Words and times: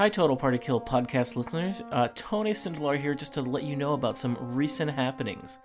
Hi, 0.00 0.08
Total 0.08 0.34
Party 0.34 0.56
Kill 0.56 0.80
podcast 0.80 1.36
listeners. 1.36 1.82
Uh, 1.92 2.08
Tony 2.14 2.52
Sindelar 2.52 2.98
here 2.98 3.14
just 3.14 3.34
to 3.34 3.42
let 3.42 3.64
you 3.64 3.76
know 3.76 3.92
about 3.92 4.16
some 4.16 4.34
recent 4.40 4.90
happenings. 4.90 5.58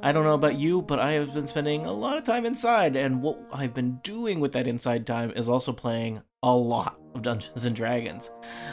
I 0.00 0.12
don't 0.12 0.22
know 0.22 0.34
about 0.34 0.54
you, 0.54 0.80
but 0.80 1.00
I 1.00 1.10
have 1.14 1.34
been 1.34 1.48
spending 1.48 1.86
a 1.86 1.92
lot 1.92 2.16
of 2.16 2.22
time 2.22 2.46
inside, 2.46 2.94
and 2.94 3.20
what 3.20 3.40
I've 3.52 3.74
been 3.74 3.98
doing 4.04 4.38
with 4.38 4.52
that 4.52 4.68
inside 4.68 5.08
time 5.08 5.32
is 5.32 5.48
also 5.48 5.72
playing 5.72 6.22
a 6.42 6.50
lot 6.50 6.98
of 7.14 7.20
Dungeons 7.20 7.66
and 7.66 7.76
Dragons. 7.76 8.30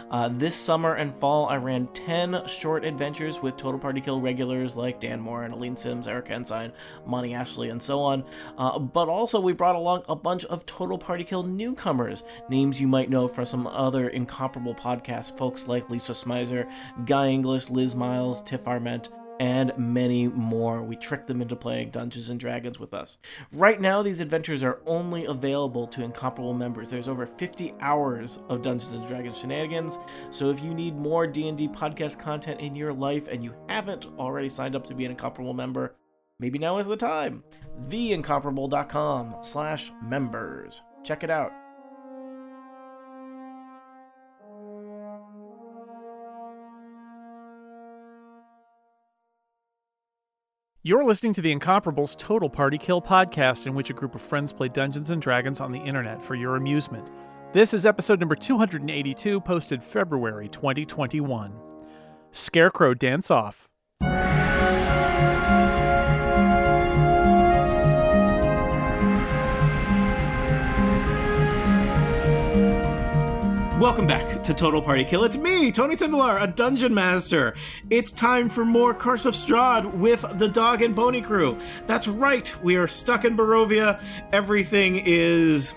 Uh, 0.10 0.30
this 0.32 0.56
summer 0.56 0.94
and 0.96 1.14
fall, 1.14 1.48
I 1.48 1.58
ran 1.58 1.88
10 1.88 2.48
short 2.48 2.86
adventures 2.86 3.42
with 3.42 3.58
Total 3.58 3.80
Party 3.80 4.00
Kill 4.00 4.22
regulars 4.22 4.78
like 4.78 5.02
Dan 5.02 5.20
Moren 5.20 5.52
and 5.52 5.62
Aleen 5.62 5.78
Simms, 5.78 6.08
Erika 6.08 6.32
Ensign, 6.32 6.72
Monty 7.06 7.34
Ashley, 7.34 7.70
and 7.70 7.84
so 7.84 8.00
on. 8.00 8.24
Uh, 8.58 8.80
but 8.80 9.10
also, 9.10 9.42
we 9.42 9.52
brought 9.52 9.76
along 9.76 10.04
a 10.08 10.16
bunch 10.16 10.46
of 10.46 10.66
Total 10.66 10.98
Party 10.98 11.26
Kill 11.26 11.44
newcomers, 11.44 12.24
names 12.50 12.80
you 12.80 12.88
might 12.88 13.10
know 13.10 13.28
from 13.28 13.46
some 13.46 13.68
other 13.68 14.10
incomparable 14.10 14.76
podcasts, 14.76 15.38
folks 15.38 15.68
like 15.68 15.90
Lisa 15.90 16.14
Schmeiser, 16.14 16.72
Guy 17.06 17.28
English, 17.28 17.70
Liz 17.70 17.96
Miles, 17.96 18.42
Tiff 18.44 18.66
Arment, 18.66 19.10
and 19.40 19.72
many 19.78 20.28
more. 20.28 20.82
We 20.82 20.96
tricked 20.96 21.28
them 21.28 21.42
into 21.42 21.56
playing 21.56 21.92
Dungeons 21.92 22.30
and 22.30 22.40
Dragons 22.40 22.80
with 22.80 22.94
us. 22.94 23.18
Right 23.54 23.80
now, 23.80 24.02
these 24.02 24.20
adventures 24.20 24.64
are 24.64 24.80
only 24.86 25.26
available 25.26 25.88
to 25.88 26.04
incomparable 26.04 26.54
members. 26.54 26.90
There's 26.90 27.08
over 27.08 27.26
50 27.26 27.74
hours 27.80 28.40
of 28.50 28.62
Dungeons 28.62 28.92
and 28.92 29.08
Dragons 29.08 29.38
shenanigans. 29.38 30.00
So 30.32 30.50
if 30.50 30.62
you 30.62 30.74
need 30.74 30.96
more 30.96 31.28
D&D 31.28 31.68
podcast 31.70 32.20
content 32.20 32.62
in 32.62 32.76
your 32.76 32.94
life 32.94 33.28
and 33.28 33.44
you 33.44 33.54
haven't 33.70 34.06
already 34.18 34.50
signed 34.50 34.76
up 34.76 34.88
to 34.88 34.96
be 34.96 35.06
an 35.06 35.12
incomparable 35.12 35.54
member, 35.54 35.96
maybe 36.40 36.60
now 36.60 36.78
is 36.78 36.88
the 36.88 36.98
time. 36.98 37.44
Theincomparable.com 37.90 39.36
slash 39.42 39.92
members. 40.04 40.82
Check 41.04 41.24
it 41.24 41.30
out. 41.30 41.52
You're 50.84 51.04
listening 51.04 51.34
to 51.34 51.42
the 51.42 51.54
Incomparables 51.54 52.16
Total 52.18 52.50
Party 52.50 52.78
Kill 52.78 53.02
podcast, 53.02 53.66
in 53.66 53.74
which 53.74 53.90
a 53.90 53.94
group 53.94 54.14
of 54.14 54.22
friends 54.22 54.54
play 54.54 54.68
Dungeons 54.68 55.10
and 55.10 55.20
Dragons 55.20 55.60
on 55.60 55.72
the 55.72 55.80
internet 55.80 56.24
for 56.24 56.36
your 56.36 56.56
amusement. 56.56 57.12
This 57.52 57.74
is 57.74 57.86
episode 57.86 58.20
number 58.20 58.36
282, 58.36 59.42
posted 59.42 59.82
February 59.82 60.48
2021. 60.48 61.52
Scarecrow 62.32 62.94
Dance 62.94 63.32
Off. 63.32 63.68
Welcome 73.80 74.08
back 74.08 74.42
to 74.42 74.56
Total 74.56 74.82
Party 74.82 75.06
Kill. 75.06 75.24
It's 75.24 75.38
me, 75.38 75.72
Tony 75.72 75.94
Sindelar, 75.94 76.42
a 76.42 76.48
dungeon 76.48 76.96
master. 76.96 77.54
It's 77.92 78.12
time 78.12 78.50
for 78.50 78.66
more 78.66 78.92
Curse 78.92 79.28
of 79.28 79.36
Strahd 79.36 79.94
with 79.94 80.26
the 80.40 80.50
Dog 80.50 80.82
and 80.82 80.96
Pony 80.96 81.22
crew. 81.22 81.60
That's 81.86 82.08
right, 82.08 82.52
we 82.64 82.76
are 82.76 82.88
stuck 82.88 83.24
in 83.24 83.38
Barovia. 83.38 84.02
Everything 84.34 85.00
is 85.06 85.76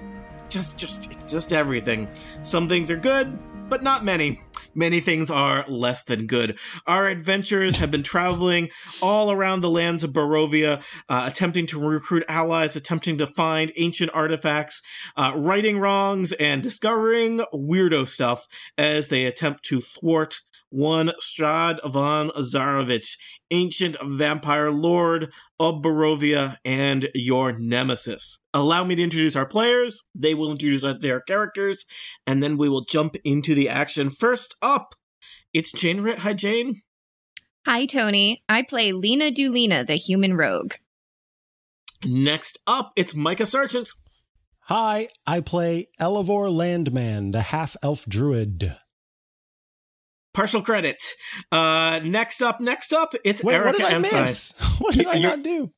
just, 0.48 0.78
just, 0.78 1.12
it's 1.12 1.30
just 1.30 1.52
everything. 1.52 2.08
Some 2.40 2.70
things 2.70 2.90
are 2.90 2.96
good, 2.96 3.38
but 3.68 3.82
not 3.82 4.02
many. 4.02 4.40
Many 4.74 5.00
things 5.00 5.30
are 5.30 5.64
less 5.68 6.04
than 6.04 6.26
good. 6.26 6.58
Our 6.86 7.08
adventurers 7.08 7.76
have 7.78 7.90
been 7.90 8.02
traveling 8.02 8.70
all 9.02 9.32
around 9.32 9.60
the 9.60 9.70
lands 9.70 10.04
of 10.04 10.12
Barovia, 10.12 10.82
uh, 11.08 11.24
attempting 11.26 11.66
to 11.66 11.80
recruit 11.80 12.24
allies, 12.28 12.76
attempting 12.76 13.18
to 13.18 13.26
find 13.26 13.72
ancient 13.76 14.12
artifacts, 14.14 14.82
uh, 15.16 15.32
righting 15.34 15.78
wrongs, 15.78 16.32
and 16.32 16.62
discovering 16.62 17.40
weirdo 17.52 18.06
stuff 18.06 18.46
as 18.78 19.08
they 19.08 19.24
attempt 19.24 19.64
to 19.64 19.80
thwart 19.80 20.40
one 20.70 21.12
Strahd 21.20 21.78
von 21.92 22.30
Zarovich, 22.38 23.16
ancient 23.50 23.96
vampire 24.02 24.70
lord 24.70 25.32
of 25.58 25.82
Barovia 25.82 26.56
and 26.64 27.08
your 27.14 27.58
nemesis. 27.58 28.40
Allow 28.54 28.84
me 28.84 28.94
to 28.94 29.02
introduce 29.02 29.36
our 29.36 29.46
players. 29.46 30.02
They 30.14 30.34
will 30.34 30.50
introduce 30.50 30.84
their 31.00 31.20
characters, 31.20 31.84
and 32.26 32.42
then 32.42 32.56
we 32.56 32.68
will 32.68 32.84
jump 32.84 33.16
into 33.24 33.54
the 33.54 33.68
action. 33.68 34.10
First 34.10 34.56
up, 34.62 34.94
it's 35.52 35.72
Jane 35.72 36.00
Ritt. 36.00 36.20
Hi, 36.20 36.32
Jane. 36.32 36.82
Hi, 37.66 37.84
Tony. 37.84 38.42
I 38.48 38.62
play 38.62 38.92
Lena 38.92 39.30
Dulina, 39.30 39.86
the 39.86 39.96
human 39.96 40.36
rogue. 40.36 40.74
Next 42.04 42.58
up, 42.66 42.92
it's 42.96 43.12
Mikah 43.12 43.46
Sargent. 43.46 43.90
Hi, 44.60 45.08
I 45.26 45.40
play 45.40 45.88
Elavor 46.00 46.50
Landman, 46.50 47.32
the 47.32 47.42
half 47.42 47.76
elf 47.82 48.06
druid. 48.06 48.76
Partial 50.32 50.62
credit. 50.62 51.02
Uh, 51.50 52.00
next 52.04 52.40
up, 52.40 52.60
next 52.60 52.92
up, 52.92 53.14
it's 53.24 53.42
Wait, 53.42 53.54
Erika 53.54 53.66
what 53.78 53.78
did 53.78 53.86
I 53.86 53.98
miss? 53.98 54.54
What 54.78 54.94
did 54.94 55.06
I 55.06 55.18
not 55.18 55.42
do? 55.42 55.70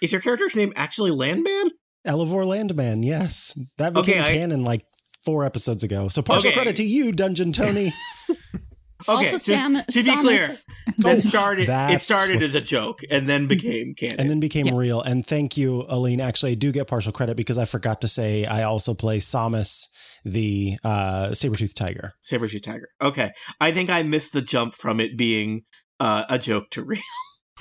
Is 0.00 0.12
your 0.12 0.20
character's 0.20 0.56
name 0.56 0.72
actually 0.76 1.10
Landman? 1.10 1.70
Elavor 2.06 2.46
Landman, 2.46 3.02
yes. 3.02 3.58
That 3.78 3.92
became 3.92 4.20
Okay, 4.20 4.20
I- 4.20 4.34
canon 4.36 4.64
like 4.64 4.84
four 5.24 5.44
episodes 5.44 5.82
ago. 5.84 6.08
So 6.08 6.22
partial 6.22 6.48
Okay. 6.48 6.56
credit 6.56 6.76
to 6.76 6.84
you, 6.84 7.12
Dungeon 7.12 7.52
Tony. 7.52 7.92
Okay, 9.08 9.12
also, 9.26 9.30
just 9.30 9.44
Sam, 9.46 9.74
to 9.76 10.02
be 10.02 10.10
Samus- 10.10 10.20
clear, 10.20 10.50
that 10.98 11.20
started 11.20 11.68
it 11.68 12.00
started 12.00 12.36
what- 12.36 12.42
as 12.44 12.54
a 12.54 12.60
joke 12.60 13.00
and 13.10 13.28
then 13.28 13.46
became 13.46 13.94
canon. 13.94 14.16
and 14.18 14.28
then 14.30 14.40
became 14.40 14.66
Yeah. 14.66 14.76
real. 14.76 15.00
And 15.02 15.24
thank 15.26 15.56
you, 15.56 15.84
Aleen. 15.88 16.20
Actually, 16.20 16.52
I 16.52 16.54
do 16.56 16.72
get 16.72 16.86
partial 16.86 17.12
credit 17.12 17.36
because 17.36 17.58
I 17.58 17.64
forgot 17.64 18.00
to 18.02 18.08
say 18.08 18.44
I 18.44 18.62
also 18.64 18.94
play 18.94 19.18
Samus, 19.18 19.86
the 20.24 20.76
uh, 20.84 21.32
saber-toothed 21.34 21.76
tiger. 21.76 22.12
Sabertooth 22.22 22.62
Tiger. 22.62 22.88
Okay, 23.00 23.30
I 23.60 23.72
think 23.72 23.88
I 23.90 24.02
missed 24.02 24.32
the 24.34 24.42
jump 24.42 24.74
from 24.74 25.00
it 25.00 25.16
being 25.16 25.62
uh, 25.98 26.24
a 26.28 26.38
joke 26.38 26.70
to 26.72 26.82
real. 26.84 27.00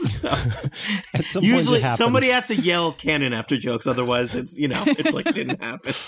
so 0.01 0.29
At 1.13 1.25
some 1.25 1.43
usually 1.43 1.81
point, 1.81 1.93
it 1.93 1.97
somebody 1.97 2.27
has 2.29 2.47
to 2.47 2.55
yell 2.55 2.91
canon 2.93 3.33
after 3.33 3.57
jokes, 3.57 3.85
otherwise 3.87 4.35
it's 4.35 4.57
you 4.57 4.67
know 4.67 4.83
it's 4.87 5.13
like 5.13 5.27
it 5.27 5.35
didn't 5.35 5.61
happen. 5.61 5.93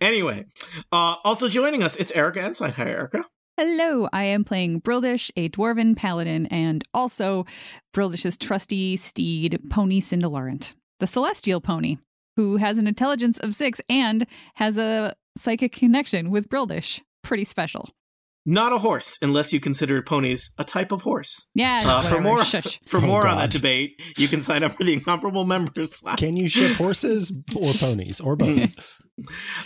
Anyway, 0.00 0.46
uh, 0.90 1.16
also 1.22 1.46
joining 1.46 1.82
us, 1.82 1.94
it's 1.96 2.10
Erika 2.12 2.40
Ensign. 2.42 2.72
Hi, 2.72 2.88
Erika. 2.88 3.24
Hello, 3.64 4.08
I 4.10 4.24
am 4.24 4.42
playing 4.42 4.80
Brildish, 4.80 5.30
a 5.36 5.50
dwarven 5.50 5.94
paladin, 5.94 6.46
and 6.46 6.82
also 6.94 7.44
Brildish's 7.94 8.38
trusty 8.38 8.96
steed, 8.96 9.60
Pony 9.68 10.00
Cindelarent, 10.00 10.74
the 10.98 11.06
celestial 11.06 11.60
pony, 11.60 11.98
who 12.36 12.56
has 12.56 12.78
an 12.78 12.86
intelligence 12.86 13.38
of 13.38 13.54
six 13.54 13.78
and 13.86 14.26
has 14.54 14.78
a 14.78 15.14
psychic 15.36 15.72
connection 15.72 16.30
with 16.30 16.48
Brildish. 16.48 17.02
Pretty 17.22 17.44
special. 17.44 17.90
Not 18.46 18.72
a 18.72 18.78
horse, 18.78 19.18
unless 19.20 19.52
you 19.52 19.60
consider 19.60 20.00
ponies 20.00 20.54
a 20.56 20.64
type 20.64 20.90
of 20.90 21.02
horse. 21.02 21.50
Yeah, 21.54 21.82
Uh, 21.84 22.00
for 22.00 22.18
more 22.18 22.42
Shush. 22.42 22.80
for 22.86 22.96
Oh, 22.96 23.02
more 23.02 23.26
on 23.26 23.36
that 23.36 23.50
debate, 23.50 24.00
you 24.16 24.26
can 24.26 24.40
sign 24.40 24.62
up 24.62 24.72
for 24.74 24.84
the 24.84 24.94
incomparable 24.94 25.44
members. 25.44 25.96
Slash. 25.96 26.16
Can 26.18 26.34
you 26.34 26.48
ship 26.48 26.78
horses 26.78 27.30
or 27.54 27.74
ponies 27.74 28.22
or 28.22 28.36
both? 28.36 28.70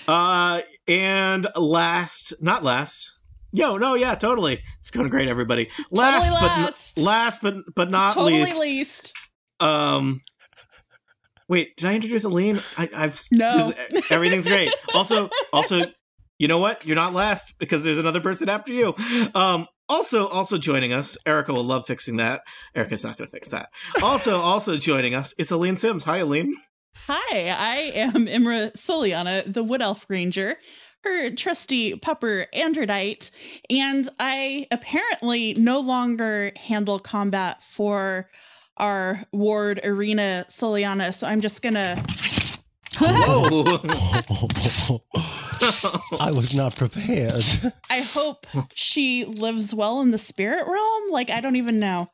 Uh, 0.09 0.62
and 0.88 1.47
last, 1.55 2.34
not 2.43 2.65
last. 2.65 3.13
Yo, 3.54 3.76
no, 3.78 3.94
yeah, 3.94 4.16
totally. 4.16 4.60
It's 4.81 4.91
going 4.91 5.09
great, 5.09 5.28
everybody. 5.28 5.70
Last, 5.92 6.25
Totally 6.26 6.41
but 6.41 6.53
n- 6.59 6.62
last. 6.65 6.98
last, 6.98 7.42
but 7.42 7.54
but 7.76 7.91
not 7.91 8.06
least. 8.09 8.15
totally 8.16 8.41
least. 8.41 8.60
least. 8.60 9.12
Um, 9.60 10.22
wait, 11.48 11.76
did 11.76 11.88
I 11.88 11.94
introduce 11.94 12.25
Aleen? 12.25 12.59
I, 12.76 12.91
I've 12.94 13.20
No. 13.31 13.70
this- 13.91 14.10
everything's 14.10 14.47
great. 14.47 14.72
Also, 14.93 15.31
also, 15.53 15.82
you 16.38 16.48
know 16.48 16.59
what? 16.59 16.84
You're 16.84 16.97
not 16.97 17.14
last 17.14 17.54
because 17.59 17.84
there's 17.84 17.98
another 17.98 18.20
person 18.20 18.48
after 18.48 18.72
you. 18.72 18.94
Um, 19.37 19.66
also, 19.88 20.26
also 20.28 20.59
joining 20.59 20.93
us, 20.93 21.16
Erika 21.25 21.53
will 21.53 21.62
love 21.64 21.87
fixing 21.87 22.16
that. 22.16 22.41
Erika's 22.75 23.04
not 23.04 23.16
going 23.19 23.28
to 23.28 23.32
fix 23.32 23.50
that. 23.50 23.69
Also, 24.03 24.37
also 24.41 24.76
joining 24.76 25.14
us 25.14 25.32
is 25.38 25.53
Aleen 25.53 25.76
Simms. 25.76 26.04
Hi, 26.04 26.19
Aleen. 26.19 26.54
Hi, 27.06 27.48
I 27.50 27.76
am 27.94 28.26
Imra 28.26 28.72
Soliana, 28.72 29.44
the 29.53 29.62
Wood 29.64 29.82
Elf 29.82 30.06
Ranger, 30.09 30.56
her 31.04 31.31
trusty 31.31 31.94
pupper 31.94 32.47
Androdite, 32.54 33.31
and 33.70 34.08
I 34.19 34.67
apparently 34.70 35.55
no 35.55 35.81
longer 35.81 36.52
handle 36.56 36.99
combat 36.99 37.62
for 37.62 38.29
our 38.76 39.25
ward 39.32 39.81
Arena 39.84 40.46
Soliana, 40.49 41.14
so 41.14 41.26
I'm 41.26 41.40
just 41.40 41.62
gonna. 41.62 42.05
Whoa. 42.99 43.79
I 46.20 46.31
was 46.31 46.55
not 46.55 46.76
prepared. 46.76 47.73
I 47.90 48.00
hope 48.00 48.46
she 48.75 49.25
lives 49.25 49.75
well 49.75 50.00
in 50.00 50.11
the 50.11 50.19
spirit 50.19 50.67
realm. 50.67 51.11
Like, 51.11 51.31
I 51.31 51.40
don't 51.40 51.56
even 51.56 51.81
know. 51.81 52.11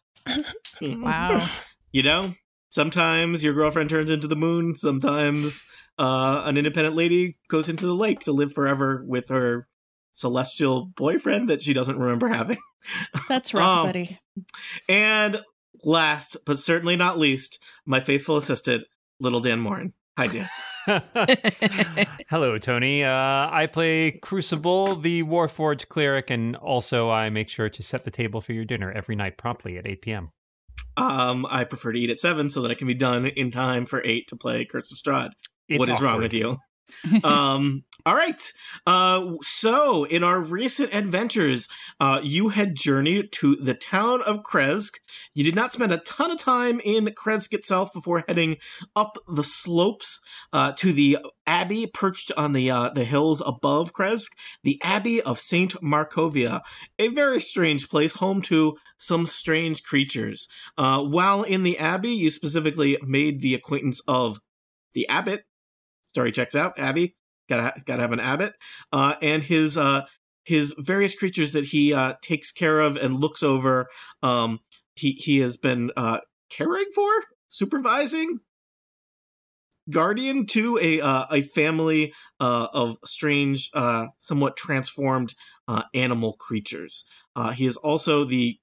Wow. 0.81 1.47
you 1.93 2.03
know, 2.03 2.35
sometimes 2.71 3.45
your 3.45 3.53
girlfriend 3.53 3.91
turns 3.91 4.11
into 4.11 4.27
the 4.27 4.37
moon. 4.37 4.75
Sometimes 4.75 5.65
uh, 6.01 6.43
an 6.47 6.57
independent 6.57 6.97
lady 6.97 7.37
goes 7.49 7.69
into 7.69 7.85
the 7.87 7.95
lake 7.95 8.21
to 8.21 8.33
live 8.33 8.53
forever 8.53 9.05
with 9.07 9.29
her 9.29 9.69
celestial 10.13 10.87
boyfriend 10.97 11.49
that 11.51 11.63
she 11.63 11.73
doesn't 11.73 11.99
remember 11.99 12.29
having. 12.29 12.59
That's 13.29 13.53
rough, 13.55 13.79
Um, 13.79 13.87
buddy. 13.87 14.19
And 14.89 15.43
last, 15.85 16.39
but 16.47 16.59
certainly 16.59 16.97
not 16.97 17.19
least, 17.19 17.59
my 17.85 18.01
faithful 18.01 18.37
assistant, 18.37 18.85
little 19.21 19.41
Dan 19.41 19.61
Moren. 19.61 19.93
Hi, 20.17 20.27
Dan. 20.27 20.49
Hello, 22.31 22.59
Tony. 22.59 23.05
Uh, 23.05 23.49
I 23.53 23.69
play 23.71 24.13
Crucible, 24.13 24.97
the 24.97 25.23
Warforged 25.23 25.89
cleric, 25.89 26.31
and 26.31 26.57
also 26.57 27.11
I 27.11 27.29
make 27.31 27.49
sure 27.51 27.69
to 27.69 27.83
set 27.83 28.05
the 28.05 28.11
table 28.11 28.41
for 28.41 28.53
your 28.55 28.65
dinner 28.65 28.91
every 28.91 29.15
night 29.15 29.37
promptly 29.37 29.77
at 29.77 29.87
8 29.87 30.03
p.m. 30.03 30.31
Um, 30.97 31.47
I 31.51 31.65
prefer 31.65 31.93
to 31.93 31.99
eat 31.99 32.11
at 32.11 32.19
seven 32.19 32.51
so 32.51 32.63
that 32.63 32.71
I 32.71 32.75
can 32.75 32.87
be 32.87 32.95
done 32.95 33.27
in 33.27 33.51
time 33.51 33.87
for 33.87 34.03
eight 34.05 34.27
to 34.29 34.37
play 34.37 34.65
Curse 34.65 34.91
of 34.91 34.99
Strahd. 34.99 35.31
It's 35.71 35.79
what 35.79 35.89
is 35.89 36.01
wrong 36.01 36.19
with 36.19 36.35
you? 36.35 36.59
um, 37.25 37.85
all 38.07 38.15
right. 38.15 38.53
Uh, 38.87 39.35
so 39.43 40.05
in 40.05 40.25
our 40.25 40.41
recent 40.41 40.95
adventures, 40.95 41.69
uh, 42.01 42.21
you 42.23 42.49
had 42.49 42.75
journeyed 42.75 43.31
to 43.33 43.57
the 43.57 43.75
town 43.75 44.23
of 44.23 44.43
Kresk. 44.43 44.95
You 45.35 45.45
did 45.45 45.55
not 45.55 45.73
spend 45.73 45.93
a 45.93 45.99
ton 45.99 46.31
of 46.31 46.39
time 46.39 46.81
in 46.85 47.07
Kresk 47.07 47.53
itself 47.53 47.93
before 47.93 48.25
heading 48.27 48.57
up 48.97 49.17
the 49.29 49.45
slopes 49.45 50.21
uh, 50.53 50.73
to 50.73 50.93
the 50.93 51.19
abbey 51.47 51.87
perched 51.87 52.33
on 52.37 52.53
the 52.53 52.71
uh, 52.71 52.91
the 52.91 53.05
hills 53.05 53.43
above 53.45 53.93
Kresk, 53.93 54.31
the 54.63 54.81
Abbey 54.83 55.21
of 55.21 55.39
Saint 55.39 55.75
Markovia, 55.83 56.63
a 56.99 57.09
very 57.09 57.41
strange 57.41 57.89
place, 57.89 58.15
home 58.15 58.41
to 58.43 58.77
some 58.97 59.27
strange 59.27 59.83
creatures. 59.83 60.49
Uh, 60.79 61.03
while 61.03 61.43
in 61.43 61.63
the 61.63 61.79
abbey, 61.79 62.13
you 62.13 62.31
specifically 62.31 62.97
made 63.03 63.41
the 63.41 63.55
acquaintance 63.55 64.01
of 64.09 64.41
the 64.95 65.09
abbot. 65.09 65.45
Sorry, 66.15 66.33
checks 66.33 66.57
out 66.57 66.79
Abby 66.79 67.15
Gotta 67.51 67.83
gotta 67.85 68.03
have 68.03 68.13
an 68.13 68.21
abbot, 68.21 68.55
uh, 68.93 69.17
and 69.21 69.43
his 69.43 69.77
uh, 69.77 70.03
his 70.45 70.73
various 70.79 71.19
creatures 71.19 71.51
that 71.51 71.65
he 71.65 71.93
uh, 71.93 72.15
takes 72.23 72.53
care 72.53 72.79
of 72.79 72.97
and 72.97 73.21
looks 73.21 73.43
over. 73.43 73.89
Um, 74.23 74.61
he 74.95 75.13
he 75.13 75.39
has 75.39 75.57
been 75.57 75.91
uh, 75.97 76.19
caring 76.49 76.87
for, 76.95 77.11
supervising, 77.49 78.39
guardian 79.91 80.47
to 80.47 80.79
a 80.81 81.01
uh, 81.01 81.27
a 81.33 81.43
family 81.43 82.15
uh, 82.39 82.69
of 82.73 82.99
strange, 83.05 83.73
somewhat 84.17 84.57
transformed 84.57 85.35
animal 85.93 86.35
creatures. 86.35 87.05
He 87.55 87.67
is 87.67 87.77
also 87.77 88.25
the 88.25 88.61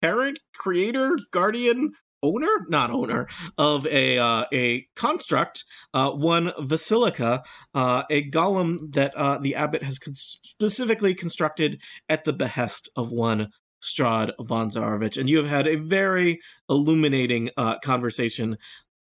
parent, 0.00 0.38
creator, 0.54 1.18
guardian, 1.32 1.94
owner, 2.22 2.66
not 2.68 2.90
owner 2.90 3.28
of 3.58 3.86
a 3.86 4.18
uh, 4.18 4.44
a 4.52 4.86
construct, 4.96 5.64
uh, 5.92 6.10
one 6.10 6.52
Vasilka, 6.60 7.42
uh, 7.74 8.02
a 8.10 8.30
golem 8.30 8.92
that 8.94 9.14
uh, 9.16 9.38
the 9.38 9.54
abbot 9.54 9.82
has 9.82 9.98
con- 9.98 10.14
specifically 10.14 11.14
constructed 11.14 11.80
at 12.08 12.24
the 12.24 12.32
behest 12.32 12.88
of 12.96 13.10
one 13.10 13.48
Strahd 13.82 14.32
von 14.40 14.70
Zarovich, 14.70 15.18
and 15.18 15.28
you 15.28 15.38
have 15.38 15.48
had 15.48 15.66
a 15.66 15.76
very 15.76 16.40
illuminating 16.68 17.50
uh, 17.56 17.78
conversation 17.80 18.56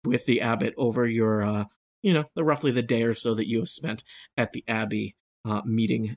with 0.05 0.25
the 0.25 0.41
abbot 0.41 0.73
over 0.77 1.07
your, 1.07 1.43
uh, 1.43 1.65
you 2.01 2.13
know, 2.13 2.25
the 2.35 2.43
roughly 2.43 2.71
the 2.71 2.81
day 2.81 3.03
or 3.03 3.13
so 3.13 3.33
that 3.33 3.47
you 3.47 3.57
have 3.57 3.67
spent 3.67 4.03
at 4.37 4.53
the 4.53 4.63
abbey, 4.67 5.15
meeting, 5.65 6.15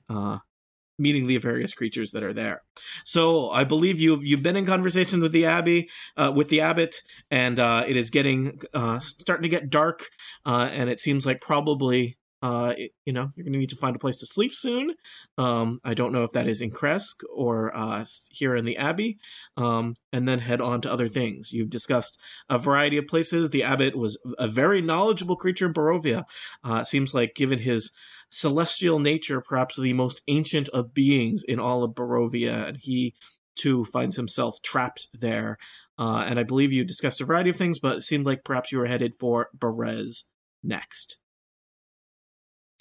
meeting 0.97 1.27
the 1.27 1.37
various 1.37 1.73
creatures 1.73 2.11
that 2.11 2.23
are 2.23 2.33
there. 2.33 2.61
So 3.05 3.49
I 3.51 3.63
believe 3.63 3.99
you've 3.99 4.23
you've 4.23 4.43
been 4.43 4.55
in 4.55 4.65
conversations 4.65 5.21
with 5.23 5.31
the 5.31 5.45
abbey, 5.45 5.89
uh, 6.17 6.31
with 6.35 6.49
the 6.49 6.61
abbot, 6.61 6.95
and 7.31 7.59
uh, 7.59 7.83
it 7.87 7.95
is 7.97 8.09
getting 8.09 8.59
uh, 8.73 8.99
starting 8.99 9.43
to 9.43 9.49
get 9.49 9.69
dark, 9.69 10.09
uh, 10.45 10.69
and 10.71 10.89
it 10.89 10.99
seems 10.99 11.25
like 11.25 11.41
probably. 11.41 12.17
Uh, 12.41 12.73
it- 12.77 12.91
you 13.05 13.13
know, 13.13 13.31
you're 13.35 13.45
going 13.45 13.53
to 13.53 13.59
need 13.59 13.69
to 13.69 13.75
find 13.77 13.95
a 13.95 13.99
place 13.99 14.17
to 14.17 14.25
sleep 14.25 14.53
soon. 14.53 14.93
Um, 15.37 15.79
I 15.83 15.93
don't 15.93 16.11
know 16.11 16.23
if 16.23 16.31
that 16.33 16.47
is 16.47 16.61
in 16.61 16.71
Kresk 16.71 17.23
or 17.33 17.73
uh, 17.75 18.03
here 18.31 18.53
in 18.55 18.65
the 18.65 18.75
Abbey, 18.75 19.17
um, 19.55 19.95
and 20.11 20.27
then 20.27 20.39
head 20.39 20.59
on 20.59 20.81
to 20.81 20.91
other 20.91 21.07
things. 21.07 21.53
You've 21.53 21.69
discussed 21.69 22.19
a 22.49 22.57
variety 22.57 22.97
of 22.97 23.07
places. 23.07 23.49
The 23.49 23.63
abbot 23.63 23.95
was 23.97 24.17
a 24.37 24.47
very 24.49 24.81
knowledgeable 24.81 25.37
creature 25.37 25.65
in 25.67 25.73
Barovia. 25.73 26.25
It 26.65 26.87
seems 26.87 27.13
like, 27.13 27.33
given 27.33 27.59
his 27.59 27.91
celestial 28.33 28.99
nature, 28.99 29.41
perhaps 29.41 29.77
the 29.77 29.93
most 29.93 30.21
ancient 30.27 30.67
of 30.69 30.93
beings 30.93 31.43
in 31.43 31.59
all 31.59 31.83
of 31.83 31.91
Barovia, 31.91 32.67
and 32.67 32.77
he 32.77 33.13
too 33.55 33.85
finds 33.85 34.15
himself 34.15 34.61
trapped 34.61 35.07
there. 35.13 35.57
Uh, 35.99 36.25
and 36.27 36.39
I 36.39 36.43
believe 36.43 36.73
you 36.73 36.83
discussed 36.83 37.21
a 37.21 37.25
variety 37.25 37.51
of 37.51 37.55
things, 37.55 37.77
but 37.77 37.97
it 37.97 38.01
seemed 38.01 38.25
like 38.25 38.43
perhaps 38.43 38.71
you 38.71 38.79
were 38.79 38.87
headed 38.87 39.13
for 39.19 39.49
Berez 39.55 40.23
next. 40.63 41.19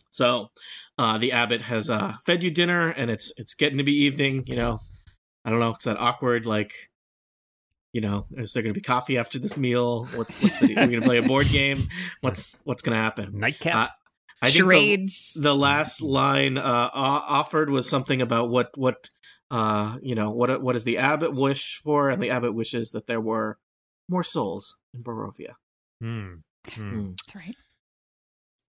So, 0.08 0.50
uh, 0.99 1.19
the 1.19 1.32
abbot 1.32 1.62
has 1.62 1.90
uh, 1.90 2.14
fed 2.25 2.43
you 2.43 2.50
dinner, 2.50 2.88
and 2.88 3.10
it's 3.10 3.32
it's 3.37 3.54
getting 3.54 3.78
to 3.78 3.84
be 3.84 3.96
evening. 4.04 4.44
You 4.46 4.56
know, 4.56 4.81
I 5.44 5.50
don't 5.50 5.60
know. 5.60 5.70
It's 5.70 5.84
that 5.84 6.00
awkward 6.00 6.46
like. 6.46 6.72
You 7.94 8.00
know, 8.00 8.26
is 8.32 8.54
there 8.54 8.62
going 8.62 8.72
to 8.72 8.81
be 8.81 8.82
coffee 8.82 9.19
after 9.19 9.38
this 9.38 9.54
meal? 9.54 10.06
What's 10.14 10.40
what's 10.43 10.58
the? 10.58 10.78
Are 10.78 10.87
we 10.87 10.93
going 10.93 11.02
to 11.02 11.06
play 11.06 11.19
a 11.19 11.22
board 11.22 11.46
game? 11.52 11.76
What's 12.22 12.58
what's 12.64 12.81
going 12.81 12.96
to 12.96 13.02
happen? 13.02 13.38
Nightcap. 13.38 13.75
Uh, 13.75 13.88
I 14.42 14.50
think 14.50 14.56
the- 14.56 14.64
the 15.40 15.54
last 15.54 16.02
line 16.02 16.58
uh, 16.58 16.90
offered 16.92 17.70
was 17.70 17.88
something 17.88 18.20
about 18.20 18.50
what 18.50 18.70
what 18.76 19.08
uh, 19.50 19.98
you 20.02 20.14
know 20.14 20.30
what 20.30 20.62
what 20.62 20.72
does 20.72 20.84
the 20.84 20.98
abbot 20.98 21.32
wish 21.34 21.80
for, 21.84 22.10
and 22.10 22.22
the 22.22 22.30
abbot 22.30 22.54
wishes 22.54 22.90
that 22.90 23.06
there 23.06 23.20
were 23.20 23.58
more 24.08 24.24
souls 24.24 24.78
in 24.92 25.02
Barovia. 25.02 25.54
Hmm. 26.00 26.34
Hmm. 26.68 27.10
That's 27.10 27.34
right. 27.36 27.54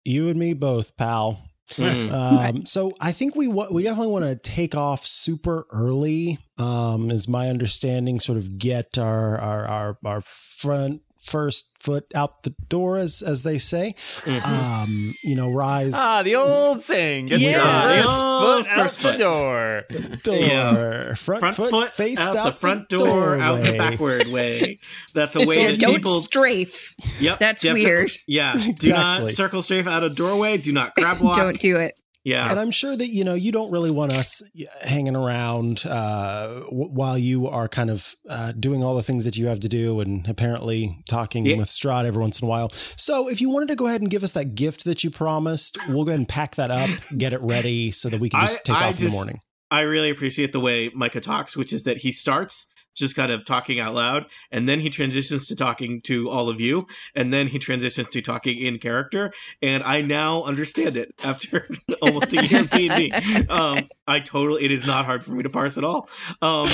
You 0.04 0.28
and 0.28 0.38
me 0.38 0.52
both, 0.54 0.96
pal. 0.96 1.40
Mm. 1.72 2.12
Um, 2.12 2.64
so 2.66 2.92
I 3.00 3.10
think 3.10 3.34
we 3.34 3.48
wa- 3.48 3.66
we 3.72 3.82
definitely 3.82 4.12
want 4.12 4.24
to 4.24 4.36
take 4.36 4.76
off 4.76 5.04
super 5.04 5.66
early. 5.72 6.38
Um, 6.58 7.10
is 7.10 7.26
my 7.26 7.48
understanding. 7.50 8.20
Sort 8.20 8.38
of 8.38 8.56
get 8.56 8.98
our 8.98 9.36
our 9.38 9.66
our, 9.66 9.98
our 10.04 10.20
front 10.22 11.02
first 11.26 11.66
foot 11.78 12.04
out 12.14 12.42
the 12.42 12.54
door, 12.68 12.98
as 12.98 13.22
as 13.22 13.42
they 13.42 13.58
say. 13.58 13.94
Mhm. 14.24 14.82
Um, 14.82 15.14
you 15.22 15.36
know, 15.36 15.50
rise 15.50 15.92
Ah, 15.94 16.22
the 16.22 16.34
old 16.36 16.80
saying. 16.82 17.26
Get 17.26 17.40
Yeah, 17.40 18.02
the 18.02 18.02
the 18.02 18.02
first 18.02 18.10
foot 18.10 18.66
out 18.66 18.76
first 18.84 19.02
the 19.02 19.08
foot. 19.08 19.18
door. 19.18 19.84
door, 20.24 20.36
yeah. 20.40 21.14
front, 21.14 21.40
front 21.40 21.56
foot, 21.56 21.70
foot, 21.70 21.92
face 21.92 22.18
out, 22.18 22.36
out, 22.36 22.44
the 22.46 22.52
front 22.52 22.88
door, 22.88 23.36
out 23.38 23.60
the 23.62 23.76
backward 23.76 24.26
way. 24.28 24.78
That's 25.14 25.36
a 25.36 25.44
So 25.44 25.48
way 25.48 25.66
that 25.66 25.78
don't 25.80 25.94
people. 25.96 26.20
strafe. 26.20 26.94
Yep, 27.20 27.38
That's 27.38 27.62
defi- 27.62 27.84
weird. 27.84 28.10
Yeah, 28.26 28.56
do 28.78 28.88
not 28.90 29.28
circle 29.28 29.62
strafe 29.62 29.86
out 29.86 30.02
a 30.02 30.10
doorway. 30.10 30.56
Do 30.58 30.72
not 30.72 30.94
crab 30.96 31.20
walk. 31.20 31.36
Don't 31.36 31.60
do 31.60 31.76
it. 31.76 31.94
Yeah, 32.26 32.50
And 32.50 32.58
I'm 32.58 32.72
sure 32.72 32.96
that 32.96 33.06
you 33.06 33.22
know 33.22 33.34
you 33.34 33.52
don't 33.52 33.70
really 33.70 33.92
want 33.92 34.12
us 34.12 34.42
hanging 34.82 35.14
around 35.14 35.86
uh, 35.86 36.54
w- 36.64 36.88
while 36.90 37.16
you 37.16 37.46
are 37.46 37.68
kind 37.68 37.88
of 37.88 38.16
uh, 38.28 38.50
doing 38.58 38.82
all 38.82 38.96
the 38.96 39.02
things 39.04 39.24
that 39.26 39.36
you 39.36 39.46
have 39.46 39.60
to 39.60 39.68
do, 39.68 40.00
and 40.00 40.26
apparently 40.28 40.98
talking 41.08 41.46
Yeah. 41.46 41.56
with 41.58 41.68
Strahd 41.68 42.04
every 42.04 42.20
once 42.20 42.40
in 42.40 42.46
a 42.46 42.48
while. 42.48 42.70
So 42.96 43.28
if 43.28 43.40
you 43.40 43.48
wanted 43.48 43.68
to 43.68 43.76
go 43.76 43.86
ahead 43.86 44.00
and 44.00 44.10
give 44.10 44.24
us 44.24 44.32
that 44.32 44.56
gift 44.56 44.84
that 44.86 45.04
you 45.04 45.10
promised, 45.10 45.78
we'll 45.88 46.02
go 46.02 46.10
ahead 46.10 46.18
and 46.18 46.28
pack 46.28 46.56
that 46.56 46.72
up, 46.72 46.90
get 47.16 47.32
it 47.32 47.40
ready, 47.42 47.92
so 47.92 48.08
that 48.08 48.18
we 48.20 48.28
can 48.28 48.40
just 48.40 48.58
I- 48.68 48.72
take 48.72 48.76
I 48.82 48.88
off 48.88 48.98
in 49.00 49.06
the 49.06 49.12
morning. 49.12 49.40
I 49.70 49.80
really 49.82 50.10
appreciate 50.10 50.50
the 50.52 50.58
way 50.60 50.90
Mikah 50.90 51.22
talks, 51.22 51.56
which 51.56 51.72
is 51.72 51.84
that 51.84 51.98
he 51.98 52.10
starts 52.10 52.66
just 52.96 53.14
kind 53.14 53.30
of 53.30 53.44
talking 53.44 53.78
out 53.78 53.94
loud, 53.94 54.26
and 54.50 54.68
then 54.68 54.80
he 54.80 54.90
transitions 54.90 55.46
to 55.48 55.56
talking 55.56 56.00
to 56.02 56.28
all 56.30 56.48
of 56.48 56.60
you, 56.60 56.86
and 57.14 57.32
then 57.32 57.48
he 57.48 57.58
transitions 57.58 58.08
to 58.08 58.22
talking 58.22 58.58
in 58.58 58.78
character. 58.78 59.32
And 59.62 59.82
I 59.84 60.00
now 60.00 60.42
understand 60.42 60.96
it 60.96 61.14
after 61.22 61.68
almost 62.02 62.32
a 62.32 62.46
year 62.46 62.62
of 62.62 62.70
D&D. 62.70 63.12
Um, 63.48 63.88
I 64.06 64.20
totally, 64.20 64.64
it 64.64 64.70
is 64.70 64.86
not 64.86 65.04
hard 65.04 65.22
for 65.22 65.32
me 65.32 65.42
to 65.42 65.50
parse 65.50 65.78
at 65.78 65.84
all. 65.84 66.08
Um, 66.42 66.66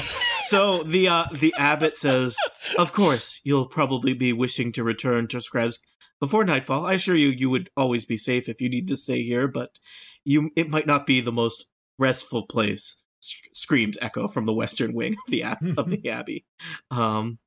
so 0.43 0.83
the 0.83 1.09
uh, 1.09 1.25
the 1.33 1.53
abbot 1.57 1.97
says, 1.97 2.37
"Of 2.79 2.93
course, 2.93 3.41
you'll 3.45 3.67
probably 3.67 4.15
be 4.15 4.33
wishing 4.33 4.73
to 4.73 4.85
return 4.85 5.29
to 5.29 5.39
Skresk 5.39 5.81
before 6.21 6.45
nightfall. 6.45 6.87
I 6.87 6.95
assure 6.95 7.17
you, 7.17 7.29
you 7.29 7.51
would 7.51 7.71
always 7.77 8.05
be 8.05 8.17
safe 8.17 8.49
if 8.49 8.61
you 8.61 8.69
need 8.69 8.89
to 8.89 8.97
stay 8.97 9.23
here, 9.23 9.49
but 9.49 9.79
you 10.25 10.51
it 10.57 10.71
might 10.71 10.87
not 10.87 11.07
be 11.07 11.21
the 11.21 11.33
most 11.33 11.67
restful 11.99 12.47
place." 12.47 13.02
Sc- 13.33 13.49
Screams 13.55 13.99
echo 14.01 14.29
from 14.29 14.47
the 14.47 14.53
western 14.53 14.95
wing 14.95 15.13
of 15.13 15.31
the 15.31 15.43
ab- 15.43 15.75
of 15.79 15.91
the 15.91 16.09
abbey. 16.11 16.45
Um, 16.91 17.39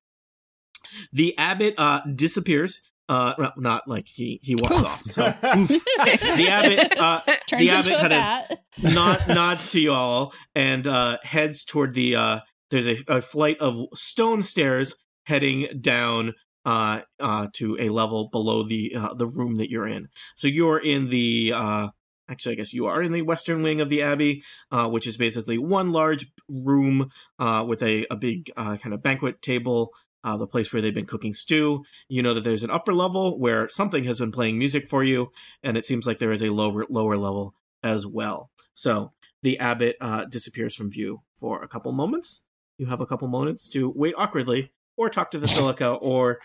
the 1.11 1.37
abbot 1.37 1.75
uh, 1.77 2.01
disappears. 2.13 2.81
Uh, 3.07 3.33
well, 3.37 3.53
not 3.57 3.87
like 3.87 4.07
he 4.07 4.39
he 4.41 4.55
walks 4.55 4.83
off. 4.83 5.03
So 5.03 5.27
oof. 5.57 5.67
the 5.67 6.47
abbot 6.49 6.97
uh, 6.97 7.19
Turns 7.47 7.61
the 7.61 7.69
abbot 7.69 7.93
kind 7.99 8.03
of 8.05 8.09
bat. 8.09 8.59
nod, 8.81 9.19
nods 9.27 9.71
to 9.71 9.79
you 9.79 9.93
all 9.93 10.33
and 10.55 10.87
uh, 10.87 11.17
heads 11.23 11.63
toward 11.63 11.93
the. 11.93 12.15
Uh, 12.15 12.39
there's 12.71 12.87
a, 12.87 12.97
a 13.07 13.21
flight 13.21 13.57
of 13.59 13.85
stone 13.93 14.41
stairs 14.41 14.95
heading 15.25 15.67
down 15.79 16.33
uh, 16.65 17.01
uh, 17.19 17.47
to 17.53 17.77
a 17.79 17.89
level 17.89 18.29
below 18.31 18.63
the 18.63 18.95
uh, 18.95 19.13
the 19.13 19.27
room 19.27 19.57
that 19.57 19.69
you're 19.69 19.87
in. 19.87 20.07
So 20.35 20.47
you're 20.47 20.79
in 20.79 21.09
the. 21.09 21.53
Uh, 21.55 21.87
actually, 22.29 22.53
I 22.53 22.55
guess 22.55 22.73
you 22.73 22.85
are 22.85 23.01
in 23.01 23.11
the 23.11 23.21
western 23.21 23.61
wing 23.61 23.81
of 23.81 23.89
the 23.89 24.01
abbey, 24.01 24.43
uh, 24.71 24.87
which 24.87 25.07
is 25.07 25.17
basically 25.17 25.57
one 25.57 25.91
large 25.91 26.27
room 26.49 27.11
uh, 27.39 27.63
with 27.67 27.81
a 27.81 28.05
a 28.09 28.15
big 28.15 28.51
uh, 28.57 28.77
kind 28.77 28.93
of 28.93 29.03
banquet 29.03 29.41
table. 29.41 29.91
Uh, 30.23 30.35
the 30.35 30.47
place 30.47 30.73
where 30.73 30.81
they've 30.81 30.95
been 30.95 31.05
cooking 31.05 31.35
stew. 31.35 31.85
You 32.09 32.23
know 32.23 32.33
that 32.33 32.43
there's 32.43 32.63
an 32.63 32.71
upper 32.71 32.93
level 32.93 33.39
where 33.39 33.69
something 33.69 34.05
has 34.05 34.17
been 34.17 34.31
playing 34.31 34.57
music 34.57 34.87
for 34.87 35.03
you, 35.03 35.31
and 35.61 35.77
it 35.77 35.85
seems 35.85 36.07
like 36.07 36.17
there 36.17 36.31
is 36.31 36.41
a 36.41 36.49
lower 36.49 36.85
lower 36.89 37.15
level 37.15 37.53
as 37.83 38.07
well. 38.07 38.49
So 38.73 39.13
the 39.43 39.59
abbot 39.59 39.97
uh, 40.01 40.25
disappears 40.25 40.75
from 40.75 40.89
view 40.89 41.21
for 41.35 41.61
a 41.61 41.67
couple 41.67 41.91
moments. 41.91 42.43
You 42.79 42.87
have 42.87 43.01
a 43.01 43.05
couple 43.05 43.27
moments 43.27 43.69
to 43.69 43.93
wait 43.95 44.15
awkwardly, 44.17 44.71
or 44.97 45.09
talk 45.09 45.29
to 45.31 45.39
Vasilka, 45.39 45.99
or 46.01 46.39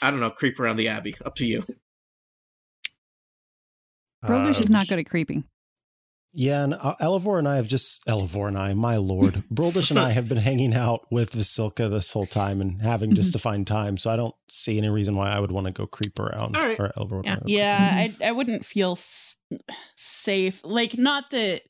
I 0.00 0.12
don't 0.12 0.20
know, 0.20 0.30
creep 0.30 0.60
around 0.60 0.76
the 0.76 0.86
abbey. 0.86 1.16
Up 1.24 1.34
to 1.36 1.46
you. 1.46 1.64
Brildish 4.26 4.56
Uh, 4.56 4.60
is 4.64 4.70
not 4.70 4.88
good 4.88 4.98
at 4.98 5.06
creeping. 5.06 5.44
Yeah, 6.38 6.64
and 6.64 6.74
uh, 6.74 6.94
Elavor 7.00 7.38
and 7.38 7.48
I 7.48 7.56
have 7.56 7.66
just 7.66 8.04
Elavor 8.06 8.46
and 8.46 8.58
I, 8.58 8.74
my 8.74 8.96
lord, 8.96 9.42
Brildish 9.54 9.90
and 9.90 9.98
I 9.98 10.10
have 10.10 10.28
been 10.28 10.36
hanging 10.38 10.74
out 10.74 11.06
with 11.10 11.30
Vasilka 11.32 11.88
this 11.90 12.12
whole 12.12 12.26
time 12.26 12.60
and 12.60 12.82
having 12.82 13.14
just 13.14 13.32
to 13.32 13.38
find 13.38 13.66
time. 13.66 13.96
So 13.96 14.10
I 14.10 14.16
don't 14.16 14.34
see 14.50 14.76
any 14.76 14.90
reason 14.90 15.16
why 15.16 15.30
I 15.30 15.40
would 15.40 15.50
want 15.50 15.66
to 15.66 15.72
go 15.72 15.86
creep 15.86 16.18
around. 16.18 16.54
All 16.56 16.62
right. 16.62 16.78
Or 16.78 16.92
Elavor 16.96 17.22
Yeah. 17.24 17.30
wanna 17.36 17.42
Yeah, 17.46 17.78
I 17.90 18.16
I 18.22 18.32
wouldn't 18.32 18.66
feel 18.66 18.92
s- 18.92 19.38
safe. 19.94 20.60
Like 20.62 20.98
not 20.98 21.30
that 21.30 21.62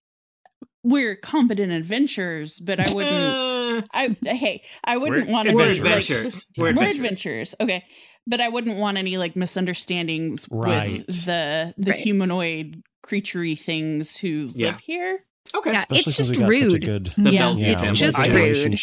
we're 0.82 1.14
competent 1.16 1.70
adventurers, 1.72 2.58
but 2.58 2.80
I 2.80 2.92
wouldn't. 2.92 3.88
I 3.92 4.16
hey, 4.22 4.62
I 4.84 4.96
wouldn't 4.96 5.28
want 5.28 5.48
to 5.48 5.54
we're 5.54 5.74
be 5.74 5.80
like, 5.80 5.98
adventurers. 6.00 6.46
We're 6.56 6.64
We're 6.64 6.70
adventurers. 6.70 6.96
adventurers. 6.96 7.54
Okay. 7.60 7.84
But 8.26 8.40
I 8.40 8.48
wouldn't 8.48 8.78
want 8.78 8.96
any 8.98 9.16
like 9.18 9.36
misunderstandings 9.36 10.48
Right. 10.50 11.04
with 11.06 11.24
the 11.26 11.74
the 11.78 11.90
Right. 11.92 12.00
humanoid 12.00 12.82
creaturey 13.04 13.58
things 13.58 14.16
who 14.16 14.50
Yeah. 14.54 14.68
live 14.68 14.80
here. 14.80 15.24
Okay. 15.54 15.72
Yeah, 15.72 15.78
Especially 15.90 15.98
it's 15.98 16.16
just 16.16 16.30
we 16.30 16.36
such 16.36 16.44
a 16.44 16.48
rude. 16.48 16.84
good 16.84 17.12
The 17.16 17.30
Yeah. 17.30 17.52
Yeah, 17.54 17.72
It's 17.72 17.84
family. 17.84 17.96
just 17.98 18.26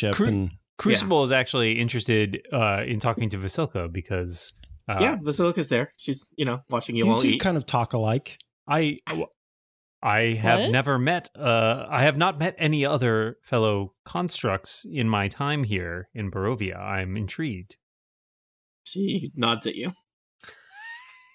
rude. 0.03 0.13
Cru- 0.15 0.27
and 0.27 0.51
Crucible 0.77 1.23
is 1.25 1.31
actually 1.31 1.73
interested 1.79 2.41
uh, 2.53 2.83
in 2.85 3.00
talking 3.00 3.29
to 3.29 3.38
Vasilka 3.38 3.91
because 3.91 4.53
uh, 4.89 4.97
yeah, 5.01 5.15
Vasilka's 5.17 5.67
there. 5.69 5.91
She's, 5.97 6.25
you 6.38 6.45
know, 6.45 6.62
watching 6.69 6.95
you, 6.95 7.05
you 7.05 7.12
all 7.12 7.19
two 7.19 7.29
eat. 7.31 7.39
kind 7.41 7.57
of 7.57 7.65
talk 7.65 7.93
alike. 7.93 8.38
I 8.67 8.97
I 10.01 10.33
have 10.33 10.59
What? 10.62 10.71
never 10.71 10.97
met 11.00 11.29
uh 11.38 11.85
I 11.89 12.03
have 12.03 12.17
not 12.17 12.39
met 12.39 12.55
any 12.57 12.85
other 12.85 13.38
fellow 13.43 13.93
constructs 14.05 14.85
in 14.89 15.07
my 15.07 15.27
time 15.27 15.63
here 15.63 16.09
in 16.13 16.31
Barovia. 16.31 16.81
I'm 16.83 17.15
intrigued. 17.17 17.77
She 18.93 19.31
nods 19.35 19.65
at 19.65 19.75
you. 19.75 19.91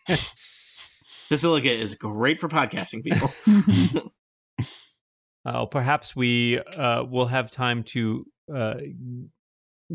Vasilka 0.08 1.66
is 1.66 1.96
great 1.96 2.38
for 2.38 2.48
podcasting 2.48 3.02
people. 3.02 4.12
Uh, 5.46 5.64
perhaps 5.64 6.14
we 6.14 6.58
uh, 6.58 7.02
will 7.08 7.26
have 7.26 7.50
time 7.50 7.82
to 7.82 8.26
uh, 8.54 8.74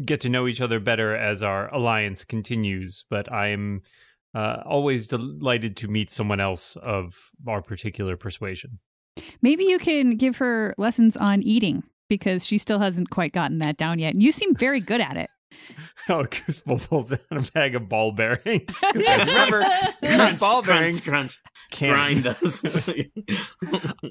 get 0.04 0.20
to 0.22 0.30
know 0.30 0.48
each 0.48 0.62
other 0.62 0.80
better 0.80 1.16
as 1.16 1.44
our 1.44 1.72
alliance 1.72 2.26
continues. 2.26 3.06
But 3.08 3.32
I'm 3.32 3.84
uh, 4.34 4.64
always 4.66 5.06
delighted 5.06 5.78
to 5.78 5.88
meet 5.88 6.10
someone 6.10 6.40
else 6.40 6.76
of 6.78 7.30
our 7.48 7.62
particular 7.62 8.18
persuasion. 8.18 8.80
Maybe 9.44 9.66
you 9.66 9.78
can 9.78 10.18
give 10.18 10.38
her 10.38 10.74
lessons 10.80 11.16
on 11.18 11.44
eating 11.44 11.84
because 12.10 12.48
she 12.48 12.58
still 12.58 12.80
hasn't 12.80 13.12
quite 13.12 13.32
gotten 13.32 13.60
that 13.60 13.78
down 13.78 14.00
yet. 14.00 14.16
And 14.16 14.24
you 14.24 14.32
seem 14.32 14.56
very 14.56 14.80
good 14.80 15.02
at 15.02 15.18
it. 15.18 15.30
Oh, 16.10 16.26
Crucible 16.30 16.80
pulls 16.80 17.14
out 17.14 17.20
a 17.32 17.50
bag 17.54 17.76
of 17.76 17.88
ball 17.88 18.12
bearings. 18.12 18.80
'Cause 18.94 18.94
Remember, 18.96 19.64
these 20.02 20.16
crunch, 20.16 20.40
ball 20.40 20.62
crunch, 20.62 20.66
bearings 20.80 21.08
crunch. 21.10 21.42
can't 21.72 21.94
Grind 21.94 22.24
those. 22.42 22.66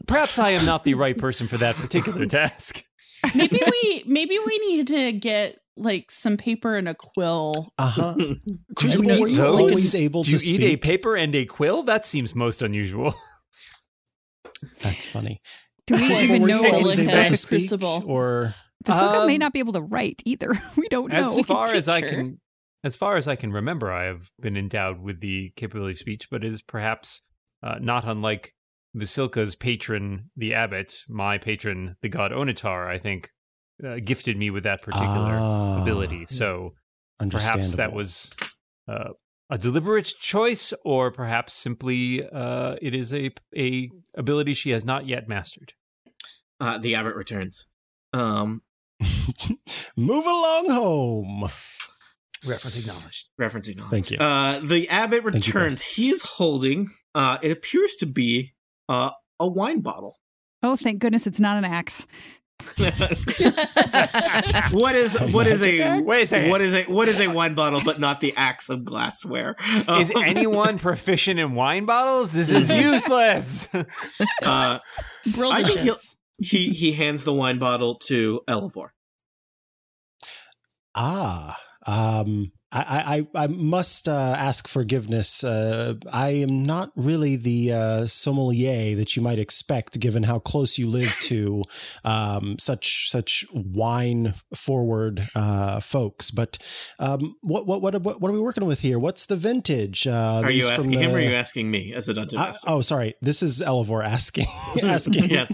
Perhaps 0.07 0.39
I 0.39 0.51
am 0.51 0.65
not 0.65 0.85
the 0.85 0.95
right 0.95 1.17
person 1.17 1.49
for 1.49 1.59
that 1.59 1.77
particular 1.77 2.27
task. 2.27 2.83
maybe 3.35 3.61
we 3.71 4.05
maybe 4.07 4.39
we 4.39 4.59
need 4.59 4.87
to 4.89 5.13
get 5.13 5.59
like 5.77 6.11
some 6.11 6.37
paper 6.37 6.75
and 6.75 6.89
a 6.89 6.95
quill. 6.95 7.73
Uh 7.79 7.91
huh. 7.91 8.15
Do 8.17 8.41
Crucible, 8.77 9.13
you 9.13 9.21
were 9.21 9.29
you 9.29 9.37
those? 9.37 9.59
always 9.61 9.95
able 9.95 10.23
Do 10.23 10.27
to 10.29 10.33
you 10.33 10.39
speak? 10.39 10.61
eat 10.61 10.75
a 10.75 10.77
paper 10.79 11.15
and 11.17 11.35
a 11.35 11.45
quill? 11.45 11.83
That 11.83 12.07
seems 12.07 12.35
most 12.35 12.63
unusual. 12.63 13.15
That's 14.81 15.07
funny. 15.07 15.41
Do 15.87 15.95
we 15.95 16.07
Crucible, 16.07 16.25
even 16.25 16.43
were 16.43 16.49
know 16.49 16.57
you 16.57 16.63
what 16.63 16.75
always 16.75 16.97
he 16.97 17.03
able 17.03 17.13
said? 17.13 17.35
to 17.37 17.47
Crucible. 17.47 18.03
or 18.07 18.55
Vasilka 18.85 19.27
may 19.27 19.35
Um, 19.35 19.39
not 19.41 19.53
be 19.53 19.59
able 19.59 19.73
to 19.75 19.83
write 19.83 20.23
either. 20.25 20.53
We 20.77 20.89
don't 20.89 21.13
As 21.13 21.37
know. 21.37 21.43
far 21.43 21.73
as 21.75 21.89
I 21.89 22.01
her. 22.01 22.09
can, 22.09 22.41
as 22.85 22.97
far 22.97 23.17
as 23.17 23.29
I 23.29 23.37
can 23.37 23.53
remember, 23.53 23.93
I 23.93 24.05
have 24.05 24.31
been 24.41 24.57
endowed 24.57 25.01
with 25.01 25.21
the 25.21 25.53
capability 25.57 25.93
of 25.93 25.99
speech, 25.99 26.29
but 26.31 26.45
it 26.45 26.53
is 26.53 26.63
perhaps 26.63 27.23
uh, 27.63 27.77
not 27.81 28.05
unlike 28.07 28.55
Vasilka's 28.97 29.55
patron, 29.55 30.31
the 30.37 30.55
abbot. 30.55 30.95
My 31.09 31.39
patron, 31.39 31.97
the 32.03 32.09
god 32.09 32.33
Onatar, 32.33 32.89
I 32.89 32.99
think, 32.99 33.31
uh, 33.87 33.97
gifted 34.05 34.37
me 34.37 34.51
with 34.51 34.65
that 34.65 34.83
particular 34.83 35.37
Ah, 35.39 35.83
ability. 35.83 36.27
So 36.29 36.75
perhaps 37.31 37.75
that 37.77 37.93
was 37.93 38.35
uh, 38.89 39.11
a 39.49 39.59
deliberate 39.59 40.13
choice, 40.21 40.73
or 40.85 41.11
perhaps 41.11 41.53
simply 41.55 42.23
uh, 42.29 42.77
it 42.83 42.95
is 42.95 43.15
a 43.15 43.31
a 43.57 43.91
ability 44.17 44.55
she 44.55 44.71
has 44.71 44.85
not 44.85 45.07
yet 45.07 45.29
mastered. 45.29 45.73
uh, 46.61 46.79
the 46.79 46.95
abbot 46.95 47.15
returns. 47.17 47.67
Um, 48.13 48.63
Move 49.97 50.27
along 50.27 50.67
home. 50.71 51.49
Reference 52.47 52.79
acknowledged. 52.81 53.29
referencing 53.41 53.81
all 53.83 53.89
Thank 53.89 54.11
you. 54.11 54.19
Uh, 54.19 54.59
the 54.61 54.89
abbot 54.89 55.23
Thank 55.23 55.47
you 55.47 55.53
returns. 55.53 55.81
he 55.83 56.11
is 56.11 56.23
holding. 56.23 56.91
Uh, 57.15 57.39
it 57.43 57.51
appears 57.53 57.95
to 57.97 58.07
be 58.07 58.55
uh, 58.89 59.11
a 59.39 59.47
wine 59.47 59.81
bottle. 59.81 60.19
oh, 60.63 60.75
thank 60.77 60.99
goodness 60.99 61.27
it's 61.27 61.41
not 61.41 61.57
an 61.57 61.65
axe. 61.65 62.07
what 64.73 64.95
is 64.95 65.15
A 65.21 65.29
what 65.31 65.47
is 65.47 65.65
a 65.65 65.81
axe? 65.81 66.03
Wait 66.05 66.23
a 66.23 66.27
second. 66.27 66.51
what 66.51 66.61
is 66.61 66.75
a 66.75 66.85
what 66.85 67.09
is 67.09 67.21
a 67.21 67.27
wine 67.29 67.55
bottle 67.55 67.81
but 67.85 67.99
not 68.01 68.21
the 68.21 68.35
axe 68.37 68.69
of 68.69 68.85
glassware? 68.85 69.57
Is 69.89 70.11
Um, 70.15 70.23
anyone 70.23 70.79
proficient 70.79 71.41
in 71.41 71.55
wine 71.55 71.87
bottles? 71.87 72.31
This 72.33 72.51
is 72.53 72.71
useless. 72.73 73.69
uh, 73.75 73.85
I 74.45 74.79
think 75.65 75.81
he'll- 75.81 75.97
he 76.43 76.71
he 76.71 76.93
hands 76.93 77.25
the 77.25 77.33
wine 77.33 77.59
bottle 77.59 77.95
to 77.97 78.43
Elavor. 78.49 78.91
Ah, 80.95 81.57
um, 81.87 82.53
I, 82.75 83.27
I, 83.35 83.45
I 83.45 83.47
must 83.49 84.09
uh, 84.09 84.35
ask 84.39 84.67
forgiveness. 84.67 85.45
Uh, 85.45 85.95
I 86.11 86.31
am 86.31 86.63
not 86.65 86.91
really 86.97 87.37
the 87.37 87.73
uh, 87.73 88.07
sommelier 88.07 88.97
that 88.97 89.15
you 89.15 89.21
might 89.23 89.39
expect, 89.39 90.01
given 90.01 90.23
how 90.23 90.39
close 90.39 90.79
you 90.79 90.89
live 90.89 91.15
to 91.23 91.65
um, 92.05 92.57
such 92.59 93.11
such 93.11 93.45
wine 93.53 94.35
forward 94.55 95.29
uh, 95.35 95.81
folks. 95.81 96.31
But 96.31 96.57
um, 96.99 97.37
what, 97.43 97.67
what 97.67 97.83
what 97.83 98.03
what 98.21 98.29
are 98.31 98.33
we 98.33 98.41
working 98.41 98.65
with 98.65 98.81
here? 98.81 98.99
What's 98.99 99.27
the 99.27 99.37
vintage? 99.37 100.07
Uh, 100.07 100.41
Are 100.45 100.51
you 100.51 100.67
asking 100.69 100.93
him 100.93 101.11
or 101.13 101.17
are 101.19 101.21
you 101.21 101.35
asking 101.35 101.71
me 101.71 101.93
as 101.93 102.09
a 102.09 102.15
dungeon 102.15 102.39
I- 102.39 102.47
master? 102.47 102.71
oh, 102.71 102.81
sorry. 102.81 103.15
This 103.21 103.43
is 103.43 103.61
Elavor 103.61 104.05
asking. 104.05 104.47
asking. 104.83 105.29
Yeah. 105.31 105.47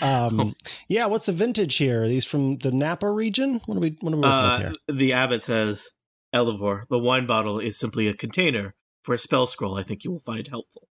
Um, 0.00 0.54
yeah. 0.88 1.06
What's 1.06 1.26
the 1.26 1.32
vintage 1.32 1.76
here? 1.76 2.04
Are 2.04 2.08
these 2.08 2.24
from 2.24 2.58
the 2.58 2.70
Napa 2.72 3.10
region? 3.10 3.60
What 3.66 3.76
are 3.76 3.80
we? 3.80 3.96
What 4.00 4.12
are 4.12 4.16
we 4.16 4.22
working 4.22 4.42
with 4.44 4.52
Uh, 4.52 4.58
here? 4.58 4.72
the 4.88 5.12
abbot 5.12 5.42
says, 5.42 5.90
Elavor, 6.34 6.82
the 6.88 6.98
wine 6.98 7.26
bottle 7.26 7.58
is 7.58 7.78
simply 7.78 8.08
a 8.08 8.14
container 8.14 8.74
for 9.02 9.14
a 9.14 9.18
spell 9.18 9.46
scroll 9.46 9.76
I 9.78 9.82
think 9.82 10.04
you 10.04 10.12
will 10.12 10.20
find 10.20 10.46
helpful. 10.48 10.88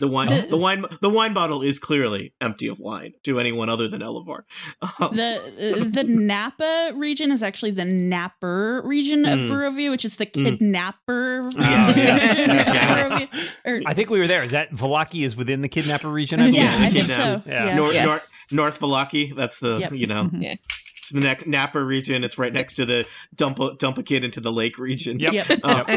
The 0.00 0.08
wine 0.08 0.28
The- 0.28 0.46
the 0.48 0.56
wine 0.56 0.86
the 1.02 1.10
wine 1.10 1.34
bottle 1.34 1.60
is 1.60 1.78
clearly 1.78 2.32
empty 2.40 2.66
of 2.66 2.78
wine 2.78 3.12
to 3.24 3.38
anyone 3.38 3.68
other 3.68 3.88
than 3.88 4.00
Elavor. 4.00 4.40
Um, 5.00 5.14
the 5.14 5.36
uh, 5.80 5.84
the 5.84 6.04
Napa 6.08 6.92
region 6.94 7.30
is 7.30 7.42
actually 7.42 7.72
the 7.72 7.84
Napper 7.84 8.80
region 8.86 9.26
of 9.26 9.38
Mm. 9.40 9.48
Barovia, 9.50 9.90
which 9.90 10.04
is 10.06 10.16
the 10.16 10.24
Mm. 10.24 10.44
kidnapper 10.44 11.50
Yeah, 11.60 11.86
region 11.88 12.50
yeah. 12.56 13.04
of 13.06 13.20
Yeah. 13.20 13.26
Or- 13.70 13.82
I 13.86 13.92
think 13.92 14.08
we 14.08 14.18
were 14.18 14.26
there. 14.26 14.42
Is 14.44 14.52
that 14.52 14.70
Vallaki 14.72 15.24
is 15.26 15.36
within 15.36 15.60
the 15.60 15.68
kidnapper 15.68 16.08
region? 16.10 16.40
I 16.40 16.48
yeah, 16.48 16.74
I 16.78 16.88
think 16.90 17.06
so. 17.08 17.42
yeah. 17.46 17.66
Yeah. 17.66 17.76
North, 17.76 17.92
Yes. 17.94 18.06
North 18.06 18.30
North 18.50 18.80
Vallaki, 18.80 19.34
that's 19.36 19.58
the 19.58 19.78
Yep. 19.80 19.92
you 19.92 20.06
know 20.06 20.24
Mhm. 20.24 20.58
Yeah. 21.06 21.10
it's 21.10 21.12
the 21.12 21.20
next 21.20 21.46
Napa 21.46 21.82
region. 21.82 22.24
It's 22.24 22.38
right 22.38 22.52
next 22.52 22.74
to 22.74 22.84
the 22.86 23.06
dump 23.34 23.58
a, 23.60 23.74
dump 23.74 23.98
a 23.98 24.02
kid 24.02 24.24
into 24.24 24.40
the 24.40 24.52
lake 24.52 24.78
region. 24.78 25.18
Yep. 25.20 25.32
Yep. 25.32 25.60
Uh, 25.62 25.66
uh, 25.68 25.96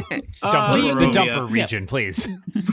Dumper, 0.52 1.00
the 1.00 1.20
dumper 1.20 1.50
region, 1.50 1.86
please. 1.88 2.26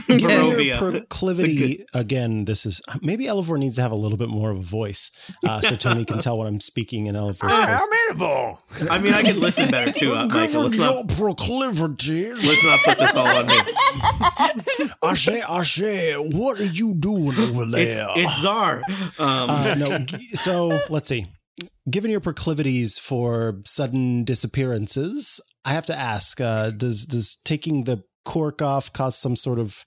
Given 0.07 0.19
your 0.19 0.29
Barovia. 0.29 0.77
proclivity, 0.77 1.85
again, 1.93 2.45
this 2.45 2.65
is 2.65 2.81
maybe 3.01 3.25
Elavor 3.25 3.57
needs 3.57 3.75
to 3.77 3.81
have 3.81 3.91
a 3.91 3.95
little 3.95 4.17
bit 4.17 4.29
more 4.29 4.51
of 4.51 4.57
a 4.57 4.61
voice, 4.61 5.11
uh, 5.45 5.61
so 5.61 5.75
Tony 5.77 6.05
can 6.05 6.19
tell 6.19 6.37
when 6.37 6.47
I'm 6.47 6.59
speaking 6.59 7.07
in 7.07 7.15
Elavor's 7.15 7.53
voice. 7.53 7.81
amenable. 8.09 8.61
I 8.89 8.99
mean, 8.99 9.13
I 9.13 9.21
can 9.23 9.39
listen 9.39 9.69
better 9.71 9.91
too, 9.91 10.13
uh, 10.15 10.25
Michael. 10.27 10.63
Let's 10.63 10.77
not 10.77 11.07
proclivities, 11.09 12.45
let's 12.45 12.63
not 12.63 12.79
put 12.81 12.97
this 12.99 13.15
all 13.15 13.27
on 13.27 13.47
me. 13.47 13.57
Ashe, 15.03 15.27
Ashe, 15.29 16.15
what 16.17 16.59
are 16.59 16.65
you 16.65 16.93
doing 16.95 17.37
over 17.37 17.63
It's 17.63 17.71
there? 17.95 18.07
it's 18.15 18.41
Czar. 18.41 18.81
Um, 19.19 19.49
uh, 19.49 19.75
no, 19.75 20.05
so 20.33 20.79
let's 20.89 21.07
see. 21.07 21.25
Given 21.89 22.11
your 22.11 22.19
proclivities 22.19 22.99
for 22.99 23.61
sudden 23.65 24.23
disappearances, 24.23 25.41
I 25.65 25.73
have 25.73 25.85
to 25.87 25.95
ask: 25.97 26.39
uh, 26.41 26.69
Does 26.71 27.05
does 27.05 27.37
taking 27.45 27.85
the 27.85 28.03
cork 28.25 28.61
off 28.61 28.91
cause 28.91 29.17
some 29.17 29.35
sort 29.35 29.57
of 29.57 29.85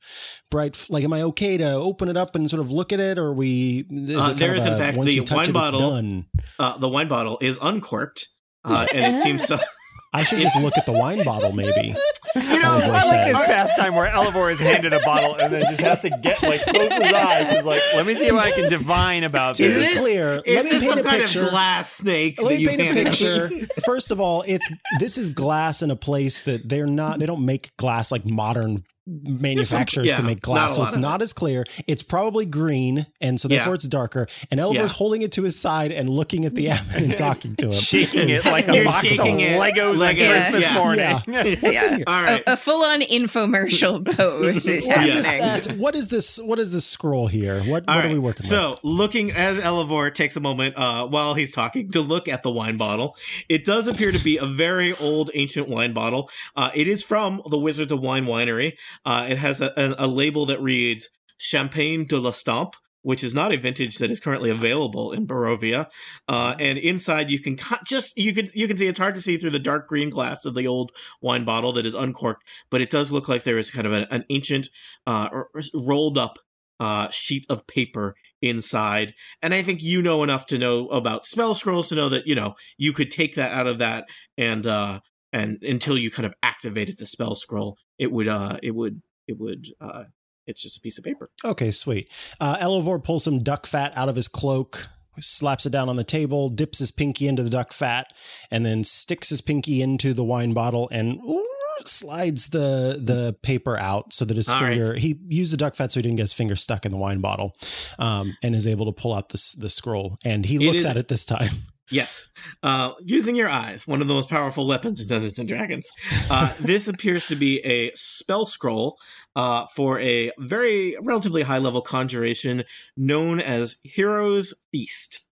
bright? 0.50 0.74
f- 0.74 0.88
Like, 0.88 1.04
am 1.04 1.12
I 1.12 1.22
okay 1.22 1.58
to 1.58 1.72
open 1.72 2.08
it 2.08 2.16
up 2.16 2.34
and 2.34 2.48
sort 2.48 2.60
of 2.60 2.70
look 2.70 2.92
at 2.92 3.00
it, 3.00 3.18
or 3.18 3.26
are 3.28 3.34
we? 3.34 3.84
Is 3.90 4.16
Uh, 4.16 4.30
it 4.30 4.36
there 4.38 4.54
kind 4.56 4.66
in 4.66 4.78
fact, 4.78 4.96
the 4.96 5.34
wine 5.36 5.48
it, 5.48 5.52
bottle. 5.52 5.80
Done. 5.90 6.26
uh, 6.58 6.78
the 6.78 6.88
wine 6.88 7.08
bottle 7.08 7.38
is 7.40 7.58
uncorked, 7.60 8.28
uh, 8.64 8.86
and 8.94 9.14
it 9.14 9.20
seems 9.20 9.44
so. 9.46 9.58
I 10.12 10.24
should 10.24 10.40
just 10.40 10.56
look 10.60 10.76
at 10.76 10.86
the 10.86 10.92
wine 10.92 11.22
bottle, 11.24 11.52
maybe. 11.52 11.94
You 12.36 12.60
know, 12.60 12.78
Elavor 12.78 12.90
I 12.90 13.04
like 13.06 13.26
this 13.32 13.46
says. 13.46 13.54
pastime 13.54 13.94
where 13.96 14.08
Elavor 14.10 14.52
is 14.52 14.60
handed 14.60 14.92
a 14.92 15.00
bottle 15.00 15.34
and 15.36 15.52
then 15.52 15.62
just 15.62 15.80
has 15.80 16.02
to 16.02 16.10
get 16.10 16.42
like 16.42 16.60
close 16.62 16.92
his 16.92 17.12
eyes. 17.12 17.52
He's 17.52 17.64
like, 17.64 17.80
let 17.96 18.06
me 18.06 18.14
see 18.14 18.26
if 18.26 18.34
I 18.34 18.50
can 18.52 18.68
divine 18.70 19.24
about 19.24 19.54
To 19.56 19.62
be 19.64 19.68
this. 19.68 19.98
clear, 19.98 20.40
Is 20.44 20.56
let 20.56 20.64
me 20.64 20.70
this 20.70 20.82
paint 20.82 20.82
some 20.84 20.98
a 20.98 21.02
kind 21.02 21.20
picture. 21.22 21.42
of 21.44 21.50
glass 21.50 21.92
snake 21.92 22.40
Let 22.40 22.48
that 22.50 22.54
me 22.56 22.60
you 22.62 22.68
paint 22.68 22.80
a 22.80 22.84
handed 22.84 23.04
me? 23.04 23.10
picture. 23.10 23.50
First 23.84 24.10
of 24.10 24.20
all, 24.20 24.42
it's 24.46 24.70
this 24.98 25.18
is 25.18 25.30
glass 25.30 25.82
in 25.82 25.90
a 25.90 25.96
place 25.96 26.42
that 26.42 26.68
they're 26.68 26.86
not. 26.86 27.18
They 27.18 27.26
don't 27.26 27.44
make 27.44 27.76
glass 27.76 28.12
like 28.12 28.24
modern 28.24 28.84
manufacturers 29.06 30.08
yeah, 30.08 30.16
can 30.16 30.26
make 30.26 30.40
glass, 30.40 30.76
so 30.76 30.84
it's 30.84 30.94
of 30.94 31.00
not 31.00 31.22
as 31.22 31.32
clear. 31.32 31.64
It's 31.86 32.02
probably 32.02 32.44
green, 32.46 33.06
and 33.20 33.40
so 33.40 33.48
Yeah. 33.48 33.56
therefore 33.58 33.74
it's 33.74 33.88
darker. 33.88 34.28
And 34.50 34.60
Elavor's 34.60 34.74
Yeah. 34.74 34.88
holding 34.96 35.22
it 35.22 35.32
to 35.32 35.42
his 35.42 35.58
side 35.58 35.90
and 35.92 36.08
looking 36.08 36.44
at 36.44 36.54
the 36.54 36.68
app 36.70 36.84
and 36.94 37.16
talking 37.16 37.56
to 37.56 37.66
him, 37.66 37.72
Shaking 37.72 38.28
it 38.28 38.44
like 38.44 38.68
a 38.68 38.74
You're 38.76 38.84
box 38.84 39.04
of 39.04 39.10
shaking 39.10 39.40
it 39.40 39.60
Legos 39.60 39.98
like 39.98 40.18
a- 40.20 40.28
Christmas 40.28 40.62
yeah. 40.62 40.74
morning. 40.74 41.00
Yeah. 41.00 41.42
What's 41.60 41.82
in 41.82 41.96
here? 41.96 42.04
All 42.06 42.22
right. 42.22 42.42
A, 42.46 42.52
a 42.52 42.56
full-on 42.56 43.00
infomercial 43.02 44.04
pose 44.16 44.68
is 44.68 44.86
What 44.86 44.96
happening. 44.96 45.16
is 45.18 45.24
this- 45.66 45.76
what 45.76 45.94
is 45.94 46.08
this? 46.08 46.38
What 46.38 46.58
is 46.58 46.72
this 46.72 46.86
scroll 46.86 47.26
here? 47.26 47.60
What, 47.62 47.84
All 47.88 47.96
what 47.96 48.04
are 48.06 48.08
we 48.08 48.18
working 48.18 48.44
on? 48.44 48.48
so, 48.48 48.70
with? 48.70 48.78
looking 48.84 49.30
as 49.32 49.58
Elavor 49.58 50.12
takes 50.14 50.36
a 50.36 50.40
moment 50.40 50.76
uh, 50.76 51.06
while 51.06 51.34
he's 51.34 51.52
talking 51.52 51.90
to 51.92 52.00
look 52.00 52.28
at 52.28 52.42
the 52.42 52.50
wine 52.50 52.76
bottle, 52.76 53.16
it 53.48 53.64
does 53.64 53.86
appear 53.86 54.12
to 54.12 54.22
be 54.22 54.36
a 54.36 54.46
very 54.46 54.94
old, 54.96 55.30
ancient 55.34 55.68
wine 55.68 55.92
bottle. 55.92 56.30
Uh, 56.56 56.70
it 56.74 56.86
is 56.86 57.02
from 57.02 57.42
the 57.50 57.58
Wizards 57.58 57.92
of 57.92 58.00
Wine 58.00 58.26
Winery. 58.26 58.74
Uh, 59.04 59.26
it 59.28 59.38
has 59.38 59.60
a, 59.60 59.72
a, 59.76 60.06
a 60.06 60.08
label 60.08 60.46
that 60.46 60.60
reads 60.60 61.08
Champagne 61.38 62.06
du 62.06 62.18
le 62.18 62.32
Stomp. 62.32 62.74
Which 63.02 63.24
is 63.24 63.34
not 63.34 63.50
a 63.50 63.56
vintage 63.56 63.96
that 63.96 64.10
is 64.10 64.20
currently 64.20 64.50
available 64.50 65.10
in 65.10 65.26
Barovia, 65.26 65.86
uh, 66.28 66.54
and 66.60 66.76
inside 66.76 67.30
you 67.30 67.38
can 67.38 67.56
just 67.86 68.14
you 68.18 68.34
can 68.34 68.50
you 68.52 68.68
can 68.68 68.76
see 68.76 68.88
it's 68.88 68.98
hard 68.98 69.14
to 69.14 69.22
see 69.22 69.38
through 69.38 69.52
the 69.52 69.58
dark 69.58 69.88
green 69.88 70.10
glass 70.10 70.44
of 70.44 70.52
the 70.52 70.66
old 70.66 70.90
wine 71.22 71.46
bottle 71.46 71.72
that 71.72 71.86
is 71.86 71.94
uncorked, 71.94 72.46
but 72.70 72.82
it 72.82 72.90
does 72.90 73.10
look 73.10 73.26
like 73.26 73.44
there 73.44 73.56
is 73.56 73.70
kind 73.70 73.86
of 73.86 73.94
an, 73.94 74.06
an 74.10 74.26
ancient 74.28 74.68
uh, 75.06 75.30
rolled 75.72 76.18
up 76.18 76.40
uh, 76.78 77.08
sheet 77.10 77.46
of 77.48 77.66
paper 77.66 78.14
inside. 78.42 79.14
And 79.42 79.54
I 79.54 79.62
think 79.62 79.82
you 79.82 80.02
know 80.02 80.22
enough 80.22 80.46
to 80.46 80.58
know 80.58 80.88
about 80.88 81.24
spell 81.24 81.54
scrolls 81.54 81.88
to 81.88 81.94
know 81.94 82.08
that, 82.08 82.26
you 82.26 82.34
know, 82.34 82.54
you 82.78 82.92
could 82.92 83.10
take 83.10 83.34
that 83.34 83.52
out 83.52 83.66
of 83.66 83.78
that 83.78 84.08
and, 84.38 84.66
uh, 84.66 85.00
and 85.32 85.62
until 85.62 85.96
you 85.98 86.10
kind 86.10 86.26
of 86.26 86.34
activated 86.42 86.98
the 86.98 87.06
spell 87.06 87.34
scroll, 87.34 87.76
it 87.98 88.10
would, 88.12 88.28
uh, 88.28 88.58
it 88.62 88.74
would, 88.74 89.02
it 89.26 89.38
would, 89.38 89.66
uh, 89.80 90.04
it's 90.46 90.62
just 90.62 90.78
a 90.78 90.80
piece 90.80 90.98
of 90.98 91.04
paper. 91.04 91.30
Okay, 91.44 91.70
sweet. 91.70 92.10
Uh, 92.40 92.56
Elavor 92.56 93.02
pulls 93.02 93.24
some 93.24 93.38
duck 93.40 93.66
fat 93.66 93.92
out 93.94 94.08
of 94.08 94.16
his 94.16 94.26
cloak, 94.26 94.88
slaps 95.20 95.66
it 95.66 95.70
down 95.70 95.88
on 95.88 95.96
the 95.96 96.04
table, 96.04 96.48
dips 96.48 96.78
his 96.78 96.90
pinky 96.90 97.28
into 97.28 97.42
the 97.42 97.50
duck 97.50 97.72
fat, 97.72 98.12
and 98.50 98.64
then 98.64 98.82
sticks 98.82 99.28
his 99.28 99.40
pinky 99.40 99.82
into 99.82 100.14
the 100.14 100.24
wine 100.24 100.52
bottle 100.52 100.88
and 100.90 101.20
ooh, 101.20 101.46
slides 101.84 102.48
the 102.48 102.98
the 103.00 103.36
paper 103.42 103.76
out 103.76 104.12
so 104.12 104.24
that 104.24 104.36
his 104.36 104.48
All 104.48 104.58
finger. 104.58 104.94
He 104.94 105.18
used 105.28 105.52
the 105.52 105.56
duck 105.56 105.74
fat 105.74 105.92
so 105.92 106.00
he 106.00 106.02
didn't 106.02 106.16
get 106.16 106.24
his 106.24 106.32
finger 106.32 106.56
stuck 106.56 106.84
in 106.86 106.92
the 106.92 106.98
wine 106.98 107.20
bottle, 107.20 107.54
um, 107.98 108.36
and 108.42 108.54
is 108.54 108.66
able 108.66 108.86
to 108.86 108.92
pull 108.92 109.12
out 109.14 109.28
the 109.28 109.54
the 109.58 109.68
scroll. 109.68 110.18
And 110.24 110.44
he 110.44 110.58
looks 110.58 110.80
is- 110.80 110.86
at 110.86 110.96
it 110.96 111.08
this 111.08 111.24
time. 111.24 111.50
Yes. 111.90 112.30
Uh, 112.62 112.92
using 113.00 113.36
your 113.36 113.48
eyes, 113.48 113.86
one 113.86 114.00
of 114.00 114.08
the 114.08 114.14
most 114.14 114.28
powerful 114.28 114.66
weapons 114.66 115.00
in 115.00 115.08
Dungeons 115.08 115.38
and 115.38 115.48
Dragons. 115.48 115.90
Uh, 116.30 116.52
this 116.60 116.88
appears 116.88 117.26
to 117.26 117.36
be 117.36 117.58
a 117.60 117.92
spell 117.94 118.46
scroll 118.46 118.98
uh, 119.36 119.66
for 119.74 119.98
a 120.00 120.30
very 120.38 120.96
relatively 121.02 121.42
high 121.42 121.58
level 121.58 121.82
conjuration 121.82 122.64
known 122.96 123.40
as 123.40 123.76
Hero's 123.82 124.54
Feast. 124.72 125.24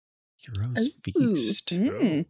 Heroes 0.55 0.91
feast. 1.03 1.69
Mm. 1.71 2.27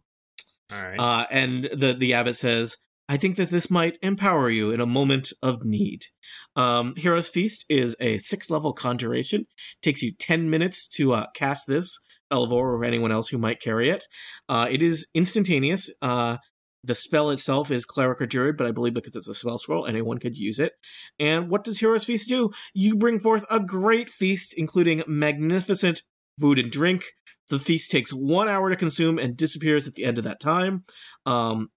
All 0.71 0.81
right. 0.81 0.99
Uh, 0.99 1.27
and 1.29 1.65
the 1.65 1.95
the 1.97 2.13
abbot 2.13 2.35
says, 2.35 2.77
"I 3.07 3.17
think 3.17 3.37
that 3.37 3.49
this 3.49 3.69
might 3.69 3.97
empower 4.01 4.49
you 4.49 4.71
in 4.71 4.81
a 4.81 4.85
moment 4.85 5.31
of 5.41 5.63
need." 5.63 6.05
Um, 6.55 6.95
Hero's 6.97 7.29
Feast 7.29 7.65
is 7.69 7.95
a 7.99 8.17
six 8.19 8.49
level 8.49 8.73
conjuration. 8.73 9.47
takes 9.81 10.01
you 10.01 10.13
ten 10.13 10.49
minutes 10.49 10.87
to 10.89 11.13
uh, 11.13 11.27
cast 11.33 11.67
this. 11.67 11.99
Elavor 12.31 12.51
or 12.51 12.83
anyone 12.83 13.11
else 13.11 13.29
who 13.29 13.37
might 13.37 13.61
carry 13.61 13.89
it. 13.89 14.05
Uh, 14.49 14.67
it 14.69 14.83
is 14.83 15.07
instantaneous. 15.13 15.91
Uh, 16.01 16.37
the 16.83 16.95
spell 16.95 17.29
itself 17.31 17.69
is 17.71 17.85
cleric 17.85 18.21
or 18.21 18.25
druid, 18.25 18.57
but 18.57 18.67
I 18.67 18.71
believe 18.71 18.93
because 18.93 19.15
it's 19.15 19.27
a 19.27 19.35
spell 19.35 19.57
scroll, 19.57 19.85
anyone 19.85 20.19
could 20.19 20.37
use 20.37 20.59
it. 20.59 20.73
And 21.19 21.49
what 21.49 21.63
does 21.63 21.79
Hero's 21.79 22.05
Feast 22.05 22.29
do? 22.29 22.51
You 22.73 22.95
bring 22.95 23.19
forth 23.19 23.45
a 23.49 23.59
great 23.59 24.09
feast, 24.09 24.53
including 24.55 25.03
magnificent 25.07 26.03
food 26.39 26.59
and 26.59 26.71
drink. 26.71 27.03
The 27.49 27.59
feast 27.59 27.91
takes 27.91 28.11
one 28.11 28.47
hour 28.47 28.69
to 28.69 28.75
consume 28.75 29.17
and 29.17 29.35
disappears 29.35 29.87
at 29.87 29.95
the 29.95 30.05
end 30.05 30.17
of 30.17 30.23
that 30.23 30.39
time. 30.39 30.85
Um, 31.25 31.69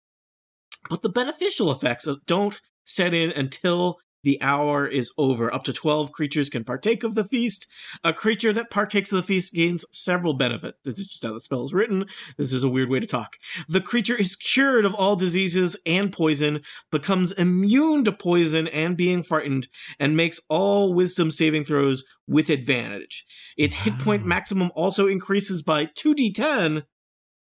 but 0.88 1.03
the 1.03 1.09
beneficial 1.09 1.70
effects 1.70 2.09
don't 2.27 2.61
set 2.85 3.14
in 3.14 3.31
until 3.31 3.98
the 4.22 4.40
hour 4.42 4.87
is 4.87 5.12
over. 5.16 5.52
Up 5.52 5.64
to 5.64 5.72
12 5.72 6.12
creatures 6.12 6.48
can 6.48 6.64
partake 6.64 7.02
of 7.02 7.14
the 7.14 7.24
feast. 7.24 7.66
A 8.04 8.12
creature 8.12 8.52
that 8.52 8.70
partakes 8.70 9.12
of 9.12 9.16
the 9.16 9.22
feast 9.22 9.54
gains 9.54 9.85
several 9.92 10.35
benefits. 10.35 10.78
This 10.85 10.98
is 10.98 11.06
just 11.06 11.24
how 11.24 11.33
the 11.33 11.40
spell 11.40 11.64
is 11.64 11.72
written. 11.72 12.06
This 12.37 12.52
is 12.52 12.62
a 12.62 12.68
weird 12.68 12.90
way 12.90 13.00
to 13.00 13.06
talk. 13.06 13.37
The 13.68 13.80
creature 13.80 14.16
is 14.16 14.37
cured 14.37 14.85
of 14.85 14.94
all 14.94 15.16
diseases 15.16 15.76
and 15.87 16.12
poison, 16.12 16.61
becomes 16.90 17.33
immune 17.33 18.04
to 18.04 18.12
poison 18.12 18.68
and 18.68 18.96
being 18.96 19.22
frightened, 19.22 19.68
and 19.98 20.16
makes 20.16 20.40
all 20.48 20.92
wisdom 20.92 21.30
saving 21.30 21.64
throws 21.64 22.04
with 22.26 22.50
advantage. 22.50 23.24
Its 23.56 23.76
hit 23.76 23.98
point 23.98 24.24
maximum 24.24 24.70
also 24.74 25.06
increases 25.06 25.62
by 25.62 25.87
2d10, 25.87 26.85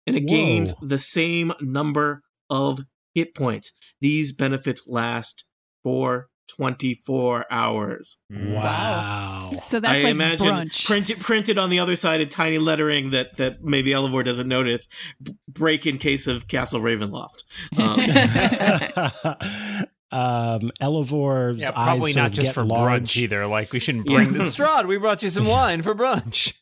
and 0.06 0.16
it 0.16 0.22
Whoa. 0.22 0.28
gains 0.28 0.74
the 0.82 0.98
same 0.98 1.52
number 1.60 2.22
of 2.48 2.80
hit 3.14 3.34
points. 3.34 3.72
These 4.00 4.32
benefits 4.32 4.82
last 4.88 5.44
for 5.82 6.29
24 6.56 7.46
hours. 7.50 8.18
Wow. 8.30 9.50
So 9.62 9.80
that's 9.80 9.92
I 9.92 10.02
like 10.02 10.10
imagine 10.10 10.46
brunch. 10.48 10.84
printed 10.86 11.20
printed 11.20 11.58
on 11.58 11.70
the 11.70 11.78
other 11.78 11.96
side 11.96 12.20
in 12.20 12.28
tiny 12.28 12.58
lettering 12.58 13.10
that 13.10 13.36
that 13.38 13.62
maybe 13.62 13.90
Elavor 13.90 14.24
doesn't 14.24 14.48
notice. 14.48 14.88
B- 15.22 15.34
break 15.48 15.86
in 15.86 15.98
case 15.98 16.26
of 16.26 16.48
Castle 16.48 16.80
Ravenloft. 16.80 17.44
Um, 17.76 18.00
um, 20.12 20.72
Elavor's 20.80 21.62
yeah, 21.62 21.70
probably 21.70 22.10
eyes 22.10 22.14
sort 22.14 22.22
not 22.24 22.32
just 22.32 22.52
for 22.52 22.64
large. 22.64 23.02
brunch 23.04 23.16
either. 23.16 23.46
Like 23.46 23.72
we 23.72 23.78
shouldn't 23.78 24.08
Yeah. 24.08 24.16
bring 24.16 24.32
the 24.32 24.38
Strahd. 24.40 24.86
We 24.86 24.98
brought 24.98 25.22
you 25.22 25.28
some 25.30 25.46
wine 25.46 25.82
for 25.82 25.94
brunch. 25.94 26.52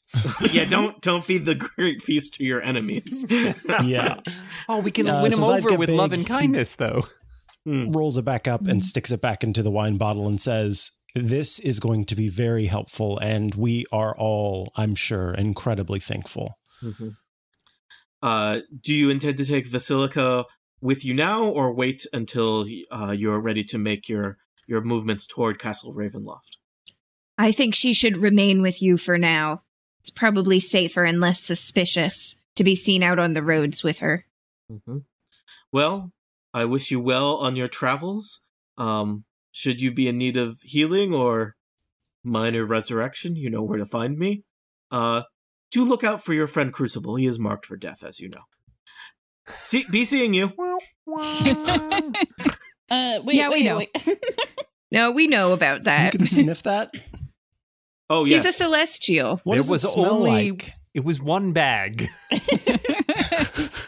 yeah, 0.52 0.64
don't 0.64 1.00
don't 1.02 1.24
feed 1.24 1.44
the 1.44 1.54
great 1.54 2.02
feast 2.02 2.34
to 2.34 2.44
your 2.44 2.60
enemies. 2.62 3.26
Yeah. 3.84 4.20
Oh, 4.68 4.80
we 4.80 4.90
can 4.90 5.08
Uh, 5.08 5.22
win 5.22 5.32
so 5.32 5.38
him 5.38 5.44
over 5.44 5.70
get 5.70 5.78
with 5.78 5.90
love 5.90 6.12
and 6.12 6.26
kindness, 6.26 6.76
though. 6.76 7.06
Hmm. 7.64 7.88
rolls 7.90 8.16
it 8.16 8.24
back 8.24 8.48
up 8.48 8.66
and 8.66 8.82
sticks 8.82 9.10
it 9.10 9.20
back 9.20 9.44
into 9.44 9.62
the 9.62 9.70
wine 9.70 9.96
bottle 9.96 10.26
and 10.26 10.40
says, 10.40 10.90
This 11.14 11.58
is 11.58 11.80
going 11.80 12.04
to 12.06 12.16
be 12.16 12.28
very 12.28 12.66
helpful. 12.66 13.18
And 13.18 13.54
we 13.54 13.84
are 13.92 14.16
all, 14.16 14.72
I'm 14.76 14.94
sure, 14.94 15.34
incredibly 15.34 16.00
thankful. 16.00 16.58
Mhm. 16.82 17.16
Uh, 18.22 18.60
do 18.82 18.94
you 18.94 19.10
intend 19.10 19.36
to 19.38 19.44
take 19.44 19.70
Vasilka 19.70 20.44
with 20.80 21.04
you 21.04 21.14
now, 21.14 21.44
or 21.44 21.72
wait 21.72 22.06
until 22.12 22.64
uh, 22.90 23.10
you're 23.10 23.40
ready 23.40 23.64
to 23.64 23.78
make 23.78 24.08
your 24.08 24.38
your 24.66 24.80
movements 24.80 25.26
toward 25.26 25.58
Castle 25.58 25.94
Ravenloft? 25.94 26.58
I 27.36 27.52
think 27.52 27.74
she 27.74 27.92
should 27.92 28.16
remain 28.16 28.60
with 28.60 28.82
you 28.82 28.96
for 28.96 29.16
now. 29.18 29.62
It's 30.00 30.10
probably 30.10 30.60
safer 30.60 31.04
and 31.04 31.20
less 31.20 31.40
suspicious 31.40 32.36
to 32.56 32.64
be 32.64 32.76
seen 32.76 33.02
out 33.02 33.18
on 33.18 33.34
the 33.34 33.42
roads 33.42 33.82
with 33.82 34.00
her. 34.00 34.26
Mm-hmm. 34.70 34.98
Well, 35.72 36.12
I 36.54 36.64
wish 36.64 36.90
you 36.90 37.00
well 37.00 37.36
on 37.36 37.56
your 37.56 37.68
travels. 37.68 38.46
Um, 38.76 39.24
should 39.52 39.80
you 39.80 39.90
be 39.92 40.08
in 40.08 40.18
need 40.18 40.36
of 40.36 40.58
healing 40.62 41.12
or 41.14 41.56
minor 42.24 42.64
resurrection, 42.64 43.36
you 43.36 43.50
know 43.50 43.62
where 43.62 43.78
to 43.78 43.86
find 43.86 44.18
me. 44.18 44.44
Uh, 44.90 45.22
do 45.70 45.84
look 45.84 46.02
out 46.04 46.22
for 46.24 46.32
your 46.34 46.46
friend 46.46 46.72
Crucible. 46.72 47.16
He 47.16 47.26
is 47.26 47.38
marked 47.38 47.66
for 47.66 47.76
death, 47.76 48.02
as 48.02 48.20
you 48.20 48.28
know. 48.30 48.42
See, 49.64 49.84
be 49.90 50.04
seeing 50.04 50.34
you. 50.34 50.52
Uh, 52.90 53.20
wait, 53.22 53.36
Yeah, 53.36 53.50
we 53.50 53.62
know. 53.64 53.76
wait. 53.78 53.90
No, 54.90 55.10
we 55.12 55.26
know 55.26 55.52
about 55.52 55.84
that. 55.84 56.14
You 56.14 56.18
that. 56.18 56.24
can 56.24 56.26
sniff 56.26 56.62
that. 56.62 56.94
Oh 58.10 58.24
He's 58.24 58.46
a 58.46 58.52
celestial. 58.54 59.36
What 59.44 59.56
There 59.56 59.62
does 59.62 59.70
was 59.70 59.84
it 59.84 59.88
smell 59.88 60.12
only- 60.12 60.50
like? 60.52 60.72
It 60.94 61.04
was 61.04 61.20
one 61.20 61.52
bag. 61.52 62.08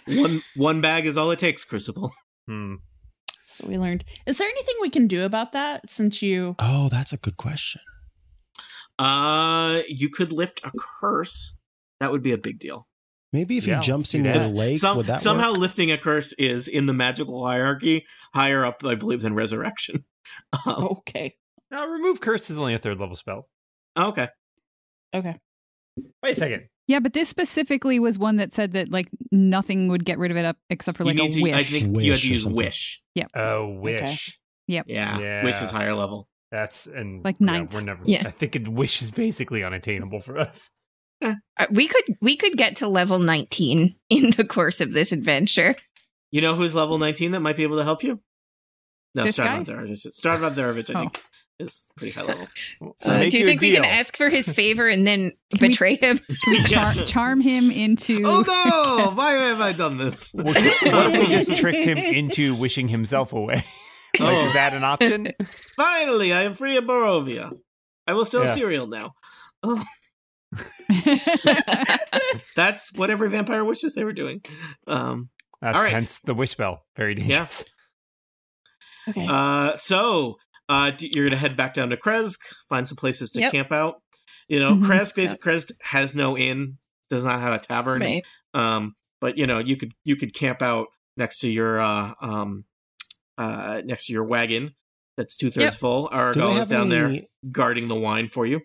one 0.06 0.42
one 0.56 0.80
bag 0.82 1.06
is 1.06 1.16
all 1.16 1.30
it 1.30 1.38
takes, 1.38 1.64
Crucible. 1.64 2.12
Hmm. 2.50 2.74
so 3.46 3.66
we 3.68 3.78
learned. 3.78 4.04
Is 4.26 4.38
there 4.38 4.48
anything 4.48 4.74
we 4.80 4.90
can 4.90 5.06
do 5.06 5.24
about 5.24 5.52
that 5.52 5.88
since 5.88 6.20
you? 6.20 6.56
Oh, 6.58 6.88
that's 6.88 7.12
a 7.12 7.16
good 7.16 7.36
question. 7.36 7.80
Uh, 8.98 9.82
you 9.88 10.08
could 10.10 10.32
lift 10.32 10.60
a 10.64 10.72
curse. 11.00 11.56
That 12.00 12.10
would 12.12 12.22
be 12.22 12.32
a 12.32 12.38
big 12.38 12.58
deal. 12.58 12.86
Maybe 13.32 13.56
if 13.58 13.66
Yeah, 13.66 13.76
he 13.80 13.86
jumps 13.86 14.10
do 14.10 14.18
into 14.18 14.30
that. 14.32 14.46
the 14.48 14.52
lake, 14.54 14.78
Some- 14.80 14.96
would 14.96 15.06
that 15.06 15.20
somehow 15.20 15.50
work? 15.50 15.58
lifting 15.58 15.92
a 15.92 15.98
curse 15.98 16.32
is 16.34 16.66
in 16.66 16.86
the 16.86 16.92
magical 16.92 17.46
hierarchy 17.46 18.04
higher 18.34 18.64
up, 18.64 18.84
I 18.84 18.96
believe, 18.96 19.22
than 19.22 19.34
resurrection. 19.34 20.04
Um, 20.66 20.84
Okay. 20.84 21.34
Now, 21.70 21.86
remove 21.86 22.20
curse 22.20 22.50
is 22.50 22.58
only 22.58 22.74
a 22.74 22.78
third 22.78 22.98
level 23.00 23.14
spell. 23.16 23.48
okay. 23.96 24.28
Okay. 25.14 25.36
Wait 26.22 26.32
a 26.32 26.34
second. 26.34 26.68
Yeah, 26.90 26.98
but 26.98 27.12
this 27.12 27.28
specifically 27.28 28.00
was 28.00 28.18
one 28.18 28.34
that 28.38 28.52
said 28.52 28.72
that 28.72 28.90
like 28.90 29.08
nothing 29.30 29.86
would 29.86 30.04
get 30.04 30.18
rid 30.18 30.32
of 30.32 30.36
it 30.36 30.44
up 30.44 30.56
except 30.70 30.98
for 30.98 31.04
like 31.04 31.16
you 31.16 31.24
a 31.24 31.28
to, 31.30 31.40
wish. 31.42 31.54
I 31.54 31.62
think 31.62 31.84
you 31.84 31.92
Wish 31.92 32.08
have 32.10 32.20
to 32.20 32.26
or 32.26 32.32
use 32.32 32.42
something. 32.42 32.56
wish. 32.56 33.02
Oh, 33.36 33.68
wish. 33.80 34.40
Yeah, 34.66 34.82
Yeah. 34.86 35.44
wish 35.44 35.62
is 35.62 35.70
higher 35.70 35.94
level. 35.94 36.28
That's 36.50 36.86
and 36.88 37.24
Like 37.24 37.36
yeah, 37.38 37.64
we're 37.72 37.80
never. 37.82 38.02
Yeah. 38.04 38.24
I 38.26 38.32
think 38.32 38.56
it, 38.56 38.66
wish 38.66 39.02
is 39.02 39.12
basically 39.12 39.62
unattainable 39.62 40.18
for 40.20 40.36
us. 40.36 40.70
Uh, 41.22 41.34
we 41.70 41.86
could 41.86 42.16
we 42.20 42.34
could 42.36 42.56
get 42.56 42.74
to 42.76 42.88
level 42.88 43.20
19 43.20 43.94
in 44.10 44.30
the 44.30 44.44
course 44.44 44.80
of 44.80 44.92
this 44.92 45.12
adventure. 45.12 45.76
You 46.32 46.40
know 46.40 46.56
who's 46.56 46.74
level 46.74 46.98
19 46.98 47.30
that 47.30 47.40
might 47.40 47.56
be 47.56 47.62
able 47.62 47.76
to 47.76 47.84
help 47.84 48.02
you? 48.02 48.20
No, 49.14 49.22
This 49.22 49.36
guy? 49.36 49.46
Strahd 49.46 49.66
von 49.66 49.86
Zarovich. 49.86 50.06
Strahd 50.08 50.38
von 50.40 50.52
Zarovich, 50.54 50.90
I 50.92 50.98
Oh. 50.98 51.02
think. 51.02 51.20
Is 51.60 51.90
pretty 51.96 52.12
high 52.12 52.22
level. 52.24 52.48
So 52.96 53.12
Uh, 53.12 53.28
do 53.28 53.38
you 53.38 53.44
a 53.44 53.46
think 53.46 53.60
we 53.60 53.72
can 53.72 53.84
ask 53.84 54.16
for 54.16 54.28
his 54.28 54.48
favor 54.48 54.88
and 54.88 55.06
then 55.06 55.30
Can 55.54 55.60
we- 55.60 55.68
betray 55.68 55.94
him? 55.96 56.18
Can 56.44 56.52
we 56.52 56.62
char- 56.64 56.94
charm 57.06 57.40
him 57.40 57.70
into? 57.70 58.22
Oh 58.26 58.42
no! 58.46 59.10
Why 59.14 59.32
have 59.32 59.60
I 59.60 59.72
done 59.72 59.98
this? 59.98 60.32
What 60.32 60.56
if 60.58 61.12
we 61.20 61.26
just 61.28 61.54
tricked 61.56 61.84
him 61.84 61.98
into 61.98 62.54
wishing 62.54 62.88
himself 62.88 63.32
away? 63.32 63.62
like, 64.18 64.34
Oh. 64.34 64.46
is 64.48 64.52
that 64.54 64.74
an 64.74 64.82
option? 64.84 65.32
Finally, 65.76 66.32
I 66.32 66.42
am 66.42 66.54
free 66.54 66.76
of 66.76 66.84
Barovia. 66.84 67.52
I 68.06 68.12
will 68.14 68.24
steal 68.24 68.42
Yeah. 68.44 68.54
cereal 68.54 68.86
now. 68.88 69.12
Oh, 69.62 69.84
that's 72.56 72.92
what 72.94 73.10
every 73.10 73.28
vampire 73.28 73.64
wishes 73.64 73.94
they 73.94 74.04
were 74.04 74.12
doing. 74.12 74.42
Um, 74.86 75.30
That's 75.60 75.76
All 75.76 75.82
right. 75.84 75.92
hence 75.92 76.18
the 76.20 76.34
wish 76.34 76.54
bell. 76.54 76.82
Very 76.96 77.14
dangerous. 77.14 77.64
Okay. 79.08 79.26
uh, 79.28 79.76
so 79.76 80.36
uh, 80.70 80.90
d- 80.90 81.10
you're 81.14 81.24
gonna 81.26 81.36
head 81.36 81.54
back 81.56 81.74
down 81.74 81.90
to 81.90 81.96
Kresk, 81.98 82.38
find 82.68 82.86
some 82.88 82.96
places 82.96 83.30
to 83.32 83.40
Yep. 83.40 83.52
camp 83.52 83.72
out. 83.72 83.96
You 84.48 84.58
know, 84.60 84.74
Mhm. 84.76 84.84
Kresk, 84.84 85.18
is, 85.18 85.34
Kresk 85.34 85.72
has 85.82 86.14
no 86.14 86.38
inn, 86.38 86.78
does 87.10 87.24
not 87.24 87.40
have 87.40 87.52
a 87.52 87.58
tavern. 87.58 88.00
Right. 88.02 88.24
Um, 88.54 88.94
but 89.20 89.36
you 89.36 89.46
know, 89.46 89.58
you 89.58 89.76
could 89.76 89.92
you 90.04 90.16
could 90.16 90.32
camp 90.32 90.62
out 90.62 90.86
next 91.16 91.38
to 91.40 91.48
your 91.50 91.78
uh, 91.80 92.12
um, 92.22 92.64
uh, 93.36 93.82
next 93.84 94.06
to 94.06 94.12
your 94.12 94.24
wagon 94.24 94.74
that's 95.16 95.36
two 95.36 95.50
thirds 95.50 95.64
Yep. 95.64 95.74
full. 95.74 96.02
Do 96.08 96.10
they 96.10 96.16
Arrigal 96.16 96.50
is 96.52 96.58
have 96.58 96.68
down 96.68 96.88
there 96.88 97.14
guarding 97.52 97.88
the 97.88 97.94
wine 97.96 98.28
for 98.28 98.46
you. 98.46 98.60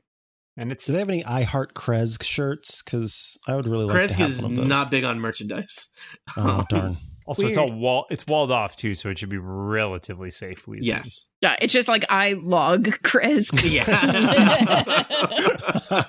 And 0.57 0.71
it's 0.71 0.85
Do 0.85 0.93
they 0.93 0.99
have 0.99 1.09
any 1.09 1.25
I 1.25 1.43
Heart 1.43 1.73
Kresk 1.75 2.23
shirts? 2.23 2.81
Because 2.81 3.37
I 3.47 3.55
would 3.55 3.65
really 3.65 3.83
like 3.85 3.93
to 3.93 4.13
Kresk 4.15 4.17
have 4.19 4.29
is 4.29 4.41
one 4.41 4.51
of 4.51 4.57
those. 4.57 4.67
not 4.67 4.89
big 4.89 5.03
on 5.03 5.19
merchandise. 5.19 5.89
Oh 6.37 6.63
darn! 6.69 6.97
Also 7.27 7.47
it's 7.47 7.57
all 7.57 7.71
wall. 7.71 8.05
It's 8.11 8.27
walled 8.27 8.51
off 8.51 8.75
too, 8.75 8.93
so 8.93 9.09
it 9.09 9.17
should 9.17 9.29
be 9.29 9.39
relatively 9.39 10.29
safe. 10.29 10.67
We 10.67 10.77
assume. 10.79 10.97
yes. 10.97 11.31
Yeah, 11.41 11.55
it's 11.59 11.73
just 11.73 11.87
like 11.87 12.05
I 12.09 12.33
log 12.33 12.83
Kresk. 13.03 13.63
Yeah. 13.69 13.85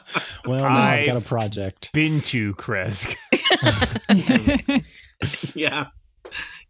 well, 0.47 0.63
now 0.63 0.77
I've 0.77 1.07
got 1.07 1.13
a 1.13 1.17
I've- 1.17 1.27
project. 1.27 1.93
Been 1.93 2.21
to 2.23 2.55
Kresk. 2.55 3.17
yeah. 5.55 5.87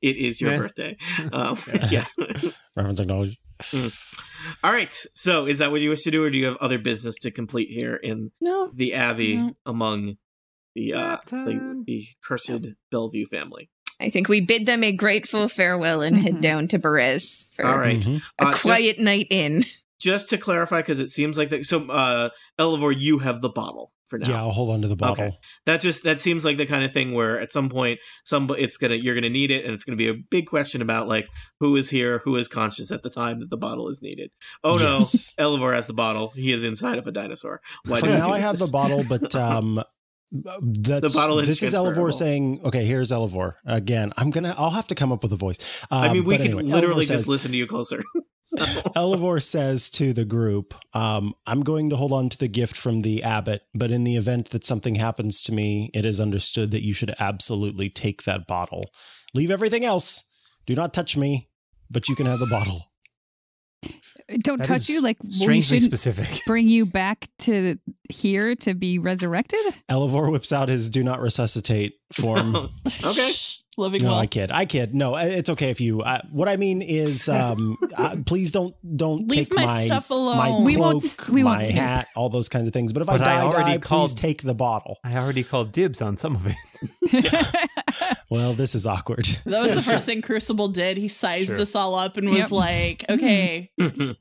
It 0.03 0.17
is 0.17 0.41
your 0.41 0.53
Yeah. 0.53 0.59
birthday. 0.59 0.97
Um, 1.33 1.59
yeah. 1.91 2.05
Reference 2.77 3.01
acknowledged. 3.01 3.39
All 4.63 4.73
right. 4.73 4.93
So, 5.15 5.47
is 5.47 5.59
that 5.59 5.71
what 5.73 5.81
you 5.81 5.89
wish 5.91 6.03
to 6.03 6.11
do, 6.11 6.23
or 6.23 6.31
do 6.31 6.39
you 6.39 6.47
have 6.47 6.57
other 6.59 6.79
business 6.79 7.17
to 7.21 7.31
complete 7.31 7.71
here 7.71 7.97
in 7.97 8.31
no. 8.41 8.71
the 8.75 8.95
Abbey 8.95 9.37
No. 9.37 9.57
among 9.65 10.19
the 10.75 10.93
uh, 10.93 11.17
the, 11.27 11.83
the 11.87 12.07
cursed 12.23 12.67
Belview 12.93 13.27
family? 13.27 13.71
I 14.01 14.11
think 14.11 14.29
we 14.29 14.41
bid 14.41 14.67
them 14.67 14.85
a 14.85 14.93
grateful 14.93 15.49
farewell 15.49 16.03
and 16.03 16.17
head 16.19 16.37
Mhm. 16.37 16.41
down 16.43 16.69
to 16.69 16.79
Berez 16.79 17.47
for 17.55 17.65
All 17.67 17.79
right. 17.79 18.01
Mhm. 18.01 18.23
a 18.41 18.47
Uh, 18.47 18.51
just- 18.53 18.63
quiet 18.63 18.99
night 18.99 19.27
in. 19.31 19.65
Just, 19.99 20.29
to 20.29 20.37
clarify, 20.37 20.81
because 20.83 21.01
it 21.01 21.11
seems 21.11 21.39
like 21.39 21.49
that. 21.49 21.65
So, 21.65 21.89
uh, 21.89 22.29
Elavor, 22.59 22.95
you 22.97 23.21
have 23.21 23.41
the 23.41 23.49
bottle 23.49 23.93
for 24.05 24.19
now. 24.19 24.29
Yeah, 24.29 24.37
I'll 24.43 24.51
hold 24.53 24.71
on 24.71 24.83
to 24.83 24.89
the 24.89 24.95
bottle. 24.95 25.25
Okay. 25.25 25.37
that 25.65 25.81
just 25.81 26.03
that 26.05 26.21
seems 26.21 26.45
like 26.45 26.59
the 26.59 26.67
kind 26.67 26.85
of 26.85 26.93
thing 26.93 27.13
where 27.15 27.41
at 27.41 27.51
some 27.51 27.69
point 27.71 27.99
some 28.25 28.49
it's 28.59 28.77
gonna 28.77 28.95
you're 28.95 29.15
gonna 29.15 29.31
need 29.31 29.51
it 29.51 29.65
and 29.65 29.73
it's 29.75 29.83
gonna 29.85 29.97
be 29.97 30.07
a 30.09 30.15
big 30.15 30.47
question 30.47 30.81
about 30.83 31.09
like 31.09 31.27
who 31.61 31.75
is 31.77 31.89
here 31.91 32.21
who 32.25 32.37
is 32.37 32.47
conscious 32.47 32.93
at 32.93 33.03
the 33.03 33.11
time 33.11 33.41
that 33.41 33.49
the 33.51 33.57
bottle 33.57 33.89
is 33.89 34.01
needed 34.03 34.31
oh 34.63 34.79
Yes. 34.79 35.35
no 35.39 35.49
Elavor 35.51 35.75
has 35.75 35.87
the 35.89 35.93
bottle 35.95 36.29
he 36.37 36.53
is 36.53 36.63
inside 36.63 36.99
of 36.99 37.07
a 37.09 37.11
dinosaur 37.11 37.61
why 37.87 37.99
For 37.99 38.07
do 38.07 38.13
now, 38.13 38.27
do 38.29 38.33
I 38.35 38.39
have 38.39 38.59
the 38.59 38.69
bottle, 38.71 39.03
but 39.09 39.35
um, 39.35 39.83
that's, 40.33 41.13
The 41.13 41.19
bottle 41.19 41.39
is 41.39 41.49
this 41.49 41.63
is. 41.63 41.75
Elavor 41.75 42.13
saying, 42.13 42.61
"Okay, 42.65 42.85
here's 42.85 43.11
Elavor 43.11 43.55
again." 43.65 44.13
I'm 44.17 44.31
gonna, 44.31 44.55
I'll 44.59 44.71
have 44.71 44.87
to 44.89 44.95
come 44.95 45.13
up 45.13 45.23
with 45.23 45.33
a 45.33 45.37
voice. 45.37 45.59
I 45.91 46.13
mean 46.13 46.23
Um, 46.23 46.27
we 46.27 46.37
can 46.37 46.47
anyway, 46.47 46.63
literally 46.65 47.05
Elavor 47.05 47.09
just 47.09 47.29
listen 47.29 47.53
to 47.53 47.57
you 47.57 47.67
closer 47.67 48.03
So- 48.43 48.59
Elavor 48.97 49.43
says 49.43 49.91
to 49.91 50.13
the 50.13 50.25
group, 50.25 50.75
um, 50.95 51.35
I'm 51.49 51.63
going 51.63 51.91
to 51.91 51.97
hold 51.97 52.13
on 52.13 52.29
to 52.29 52.39
the 52.39 52.47
gift 52.47 52.77
from 52.77 53.01
the 53.03 53.25
abbot, 53.25 53.63
but 53.75 53.91
in 53.91 54.05
the 54.05 54.15
event 54.17 54.51
that 54.51 54.65
something 54.65 54.95
happens 54.95 55.43
to 55.43 55.53
me, 55.53 55.91
it 55.93 56.05
is 56.05 56.21
understood 56.21 56.71
that 56.71 56.85
you 56.85 56.93
should 56.93 57.13
absolutely 57.19 57.89
take 57.91 58.23
that 58.23 58.47
bottle. 58.47 58.91
Leave 59.35 59.51
everything 59.51 59.85
else. 59.85 60.23
Do 60.65 60.77
not 60.77 60.95
touch 60.95 61.17
me, 61.17 61.49
but 61.91 62.09
you 62.09 62.15
can 62.15 62.27
have 62.27 62.39
the 62.39 62.47
bottle. 62.47 62.87
Don't 64.39 64.59
That 64.59 64.67
touch 64.67 64.89
you. 64.89 65.01
Like 65.01 65.23
we 65.23 65.31
strangely 65.31 65.79
shouldn't 65.79 65.99
specific. 65.99 66.43
bring 66.47 66.69
you 66.69 66.87
back 66.87 67.29
to 67.41 67.79
here 68.11 68.55
to 68.57 68.75
be 68.75 68.99
resurrected. 68.99 69.61
Elavor 69.89 70.31
whips 70.31 70.53
out 70.53 70.69
his 70.69 70.91
do 70.91 71.05
not 71.05 71.21
resuscitate 71.21 71.95
form. 72.13 72.57
okay 73.05 73.33
Living 73.79 74.03
No, 74.03 74.13
well. 74.13 74.19
I 74.21 74.27
kid. 74.27 74.51
I 74.51 74.65
kid. 74.65 74.95
No, 74.95 75.17
it's 75.17 75.51
okay 75.51 75.71
if 75.71 75.81
you. 75.81 76.03
I, 76.03 76.23
what 76.31 76.49
I 76.49 76.57
mean 76.57 76.81
is, 76.81 77.29
um, 77.29 77.77
uh, 77.97 78.17
please 78.25 78.51
don't 78.51 78.75
don't 78.97 79.29
Leave 79.29 79.49
take 79.51 79.55
my 79.55 79.67
my 79.67 79.85
stuff 79.85 80.09
my 80.11 80.17
alone. 80.17 80.65
We 80.65 80.77
cloak, 80.77 80.95
won't- 80.95 81.29
we 81.29 81.45
won't 81.45 81.59
my 81.59 81.65
snoop. 81.65 81.79
hat, 81.79 82.09
all 82.17 82.29
those 82.31 82.49
kinds 82.49 82.67
of 82.69 82.73
things. 82.73 82.93
But 82.93 83.03
if 83.03 83.07
But 83.07 83.21
I 83.21 83.25
I 83.25 83.37
die, 83.39 83.43
already 83.43 83.71
die, 83.73 83.79
called- 83.79 84.11
please 84.11 84.15
take 84.15 84.43
the 84.43 84.55
bottle. 84.55 84.99
I 85.05 85.17
already 85.17 85.43
called 85.45 85.73
dibs 85.73 86.01
on 86.01 86.17
some 86.17 86.37
of 86.37 86.47
it. 86.47 86.57
Well, 88.29 88.55
this 88.55 88.75
is 88.75 88.87
awkward. 88.89 89.25
That 89.45 89.63
was 89.63 89.75
the 89.75 89.83
first 89.83 90.05
thing 90.05 90.21
Crucible 90.21 90.67
did. 90.69 90.97
He 90.97 91.07
sized 91.07 91.47
Sure. 91.51 91.61
us 91.61 91.75
all 91.77 91.95
up 91.95 92.17
and 92.17 92.29
was 92.29 92.39
Yep. 92.41 92.51
like, 92.51 93.05
okay, 93.09 93.71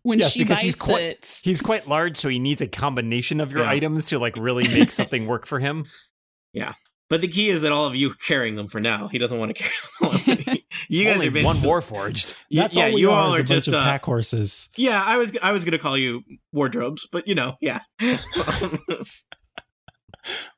when 0.03 0.19
Yes, 0.19 0.33
she 0.33 0.39
because 0.39 0.57
bites 0.57 0.63
he's 0.63 0.75
quite- 0.75 1.01
it. 1.01 1.39
He's 1.43 1.59
quite 1.61 1.87
large, 1.87 2.15
so 2.15 2.29
he 2.29 2.37
needs 2.37 2.61
a 2.61 2.67
combination 2.67 3.39
of 3.39 3.51
your 3.51 3.63
Yeah. 3.63 3.71
items 3.71 4.05
to 4.07 4.19
like 4.19 4.37
really 4.37 4.63
make 4.73 4.91
something 4.91 5.25
work 5.25 5.47
for 5.47 5.59
him. 5.59 5.85
But 7.09 7.21
the 7.21 7.27
key 7.27 7.49
is 7.49 7.61
that 7.61 7.71
all 7.71 7.85
of 7.87 7.95
you 7.95 8.11
are 8.11 8.15
carrying 8.25 8.55
them 8.55 8.67
for 8.67 8.79
now 8.79 9.07
he 9.07 9.17
doesn't 9.17 9.37
want 9.39 9.55
to 9.55 9.63
carry 9.63 10.35
them 10.45 10.57
you 10.89 11.03
guys 11.05 11.15
Only 11.15 11.27
are 11.27 11.31
basically 11.31 11.43
one 11.69 11.81
warforged. 11.81 12.35
That's 12.51 12.75
yeah 12.75 12.85
all 12.87 12.93
we 12.93 13.01
you 13.01 13.11
are, 13.11 13.19
all 13.21 13.33
is 13.33 13.39
are 13.39 13.43
a 13.43 13.45
just 13.45 13.67
bunch 13.67 13.75
of 13.75 13.81
uh, 13.81 13.83
pack 13.83 14.05
horses. 14.05 14.69
yeah 14.77 15.01
I 15.03 15.17
was 15.17 15.35
I 15.41 15.51
was 15.51 15.63
gonna 15.65 15.79
call 15.79 15.97
you 15.97 16.21
wardrobes 16.51 17.07
but 17.11 17.27
you 17.27 17.35
know 17.35 17.55
yeah 17.61 17.79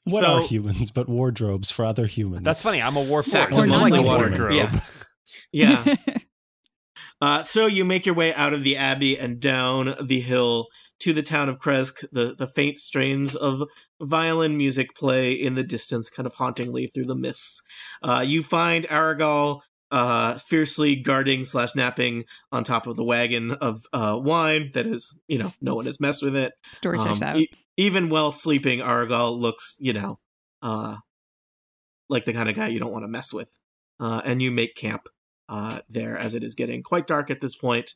What 0.06 0.24
so- 0.24 0.36
are 0.36 0.42
humans 0.44 0.92
but 0.92 1.10
wardrobes 1.10 1.72
for 1.72 1.84
other 1.84 2.06
humans? 2.06 2.44
That's 2.46 2.62
funny. 2.62 2.82
I'm 2.82 2.96
a 2.96 3.04
warforged. 3.04 3.24
Sax 3.26 3.54
force. 3.54 3.66
amongst 3.66 3.86
I'm 3.88 3.92
the 3.92 4.00
a 4.00 4.02
watermen. 4.02 4.40
wardrobe. 4.40 4.82
Yeah. 5.52 5.84
yeah 5.84 5.96
Uh, 7.20 7.42
so 7.44 7.66
you 7.66 7.84
make 7.84 8.06
your 8.06 8.14
way 8.16 8.34
out 8.34 8.54
of 8.54 8.64
the 8.64 8.78
abbey 8.78 9.18
and 9.18 9.40
down 9.40 9.96
the 10.02 10.22
hill 10.22 10.68
to 11.00 11.14
the 11.14 11.24
town 11.24 11.50
of 11.50 11.60
Kresk. 11.60 12.06
The 12.12 12.36
the 12.38 12.48
faint 12.48 12.78
strains 12.80 13.36
of 13.36 13.64
violin 14.02 14.58
music 14.58 14.96
play 14.96 15.34
in 15.34 15.56
the 15.56 15.64
distance, 15.64 16.10
kind 16.10 16.28
of 16.28 16.34
hauntingly 16.36 16.88
through 16.88 17.06
the 17.06 17.16
mists. 17.16 17.62
Uh, 18.04 18.24
you 18.26 18.44
find 18.44 18.86
Arrigal 18.86 19.62
uh, 19.90 20.38
fiercely 20.48 20.96
guarding 20.96 21.46
slash 21.46 21.74
napping 21.76 22.26
on 22.52 22.64
top 22.64 22.88
of 22.88 22.96
the 22.96 23.04
wagon 23.04 23.52
of 23.54 23.82
uh, 23.94 24.18
wine 24.22 24.72
that 24.74 24.86
is, 24.86 25.18
you 25.28 25.38
know, 25.38 25.50
no 25.62 25.76
one 25.76 25.86
has 25.86 26.00
messed 26.00 26.22
with 26.22 26.36
it. 26.36 26.54
Story 26.74 27.00
Um, 27.00 27.06
checks 27.08 27.22
out. 27.22 27.38
e- 27.38 27.50
even 27.78 28.10
while 28.10 28.32
sleeping, 28.32 28.80
Arrigal 28.80 29.40
looks, 29.40 29.78
you 29.80 29.94
know, 29.94 30.20
uh, 30.62 30.98
like 32.10 32.26
the 32.26 32.34
kind 32.34 32.50
of 32.50 32.56
guy 32.56 32.68
you 32.68 32.80
don't 32.80 32.92
want 32.92 33.04
to 33.04 33.10
mess 33.10 33.34
with. 33.34 33.50
Uh, 34.00 34.22
and 34.26 34.42
you 34.42 34.52
make 34.52 34.76
camp 34.76 35.08
uh, 35.50 35.80
there 35.90 36.18
as 36.18 36.36
it 36.36 36.44
is 36.44 36.54
getting 36.54 36.84
quite 36.84 37.08
dark 37.08 37.32
at 37.32 37.42
this 37.42 37.56
point, 37.56 37.96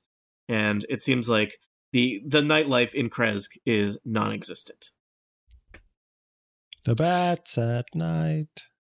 and 0.49 0.85
it 0.89 1.03
seems 1.03 1.29
like 1.29 1.57
the 1.91 2.21
the 2.25 2.41
nightlife 2.41 2.93
in 2.93 3.09
Kresk 3.09 3.57
is 3.65 3.99
non-existent. 4.03 4.91
The 6.85 6.95
bats 6.95 7.57
at 7.57 7.85
night. 7.93 8.47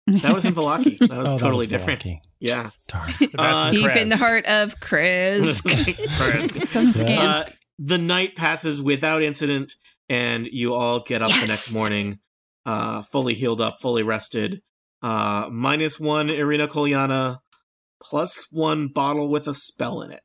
That 0.06 0.34
was 0.34 0.44
in 0.44 0.54
Vallaki. 0.54 0.98
That 0.98 1.10
was 1.18 1.28
oh, 1.32 1.38
totally 1.38 1.66
that 1.66 1.80
was 1.86 1.86
different. 1.86 2.00
Vallaki. 2.02 2.18
Yeah. 2.40 2.70
Darn. 2.88 3.10
That's 3.20 3.32
Uh, 3.36 3.68
in 3.68 3.74
Deep 3.74 3.96
in 3.96 4.08
the 4.08 4.16
heart 4.16 4.44
of 4.46 4.80
Chris. 4.80 5.60
Kresk. 5.62 6.72
Doesn't 6.72 6.96
Yeah. 6.96 7.02
scan. 7.02 7.18
Uh, 7.18 7.48
the 7.78 7.98
night 7.98 8.34
passes 8.36 8.80
without 8.80 9.22
incident, 9.22 9.72
and 10.08 10.46
you 10.50 10.74
all 10.74 11.00
get 11.00 11.22
up 11.22 11.30
the 11.30 11.46
next 11.46 11.72
morning, 11.72 12.18
uh, 12.66 13.02
fully 13.02 13.34
healed 13.34 13.60
up, 13.60 13.76
fully 13.80 14.02
rested. 14.02 14.60
Uh, 15.02 15.46
minus 15.50 15.98
one 16.00 16.28
Ireena 16.28 16.68
Kolyana, 16.68 17.38
plus 18.02 18.46
one 18.50 18.88
bottle 18.88 19.28
with 19.30 19.46
a 19.48 19.54
spell 19.54 20.02
in 20.02 20.10
it, 20.10 20.20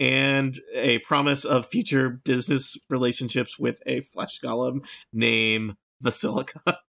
and 0.00 0.58
a 0.74 0.98
promise 1.00 1.44
of 1.44 1.66
future 1.66 2.10
business 2.24 2.76
relationships 2.90 3.58
with 3.58 3.80
a 3.86 4.00
flesh 4.02 4.38
golem 4.42 4.80
named 5.12 5.76
Vasilka. 6.04 6.60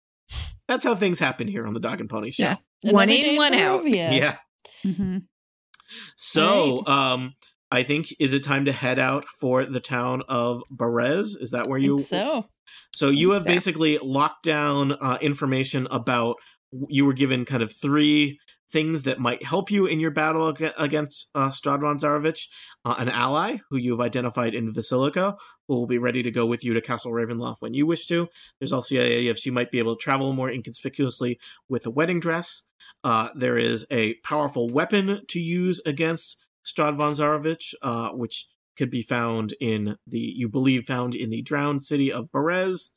That's 0.72 0.84
how 0.86 0.94
things 0.94 1.18
happen 1.18 1.48
here 1.48 1.66
on 1.66 1.74
the 1.74 1.80
Dog 1.80 2.00
and 2.00 2.08
Pony 2.08 2.30
Show. 2.30 2.44
Yeah. 2.44 2.56
One 2.90 3.10
Another 3.10 3.12
in, 3.12 3.22
day 3.24 3.36
one 3.36 3.54
out. 3.54 3.80
Barovia. 3.82 3.94
yeah. 4.18 4.36
hmm 4.82 5.18
So, 6.16 6.86
um, 6.86 7.34
I 7.70 7.82
think 7.82 8.14
is 8.18 8.32
it 8.32 8.42
time 8.42 8.64
to 8.64 8.72
head 8.72 8.98
out 8.98 9.24
for 9.40 9.64
the 9.64 9.80
town 9.80 10.22
of 10.28 10.62
Berez? 10.74 11.40
Is 11.40 11.50
that 11.52 11.66
where 11.68 11.78
I 11.78 11.82
you? 11.82 11.98
think 11.98 12.08
so. 12.08 12.46
So 12.94 13.08
you 13.10 13.30
have 13.32 13.42
So. 13.44 13.48
basically 13.48 13.98
locked 13.98 14.44
down 14.44 14.92
uh, 14.92 15.18
information 15.20 15.86
about. 15.90 16.36
You 16.88 17.04
were 17.04 17.12
given 17.12 17.44
kind 17.44 17.62
of 17.62 17.70
three 17.70 18.38
things 18.72 19.02
that 19.02 19.18
might 19.18 19.44
help 19.44 19.70
you 19.70 19.84
in 19.84 20.00
your 20.00 20.10
battle 20.10 20.48
ag- 20.48 20.72
against 20.78 21.28
uh, 21.34 21.48
Strahd 21.50 21.82
von 21.82 21.98
Zarovich. 21.98 22.46
Uh, 22.82 22.94
an 22.96 23.10
ally 23.10 23.58
who 23.68 23.76
you 23.76 23.90
have 23.92 24.00
identified 24.00 24.54
in 24.54 24.72
Vasilka, 24.72 25.36
who 25.72 25.80
will 25.80 25.86
be 25.86 25.98
ready 25.98 26.22
to 26.22 26.30
go 26.30 26.44
with 26.44 26.62
you 26.62 26.74
to 26.74 26.82
Castle 26.82 27.12
Ravenloft 27.12 27.56
when 27.60 27.72
you 27.72 27.86
wish 27.86 28.06
to. 28.08 28.28
There's 28.60 28.72
also 28.72 28.94
the 28.94 29.00
idea 29.00 29.30
if 29.30 29.38
she 29.38 29.50
might 29.50 29.70
be 29.70 29.78
able 29.78 29.96
to 29.96 30.02
travel 30.02 30.34
more 30.34 30.50
inconspicuously 30.50 31.38
with 31.66 31.86
a 31.86 31.90
wedding 31.90 32.20
dress. 32.20 32.68
Uh, 33.02 33.28
there 33.34 33.56
is 33.56 33.86
a 33.90 34.14
powerful 34.16 34.68
weapon 34.68 35.22
to 35.28 35.40
use 35.40 35.80
against 35.86 36.44
Strahd 36.62 36.96
von 36.96 37.12
Zarovich, 37.12 37.72
uh, 37.80 38.10
which 38.10 38.48
could 38.76 38.90
be 38.90 39.02
found 39.02 39.54
in 39.60 39.96
the 40.06 40.18
you 40.18 40.46
believe 40.48 40.84
found 40.84 41.14
in 41.14 41.30
the 41.30 41.40
drowned 41.40 41.82
city 41.82 42.12
of 42.12 42.30
Berez. 42.30 42.90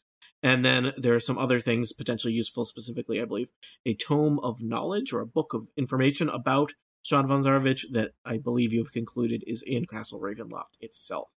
And 0.43 0.63
then 0.65 0.91
there 0.97 1.15
are 1.15 1.19
some 1.19 1.37
other 1.37 1.61
things 1.61 1.93
potentially 1.93 2.33
useful, 2.33 2.65
specifically, 2.65 3.21
I 3.21 3.25
believe, 3.25 3.51
a 3.85 3.95
tome 3.95 4.37
of 4.39 4.61
knowledge 4.61 5.13
or 5.13 5.21
a 5.21 5.25
book 5.25 5.53
of 5.53 5.69
information 5.77 6.27
about 6.27 6.73
Sean 7.01 7.25
von 7.27 7.41
Zarovich 7.41 7.85
that 7.91 8.11
I 8.25 8.37
believe 8.37 8.73
you 8.73 8.83
have 8.83 8.91
concluded 8.91 9.43
is 9.47 9.63
in 9.65 9.85
Castle 9.85 10.19
Ravenloft 10.19 10.75
itself. 10.81 11.29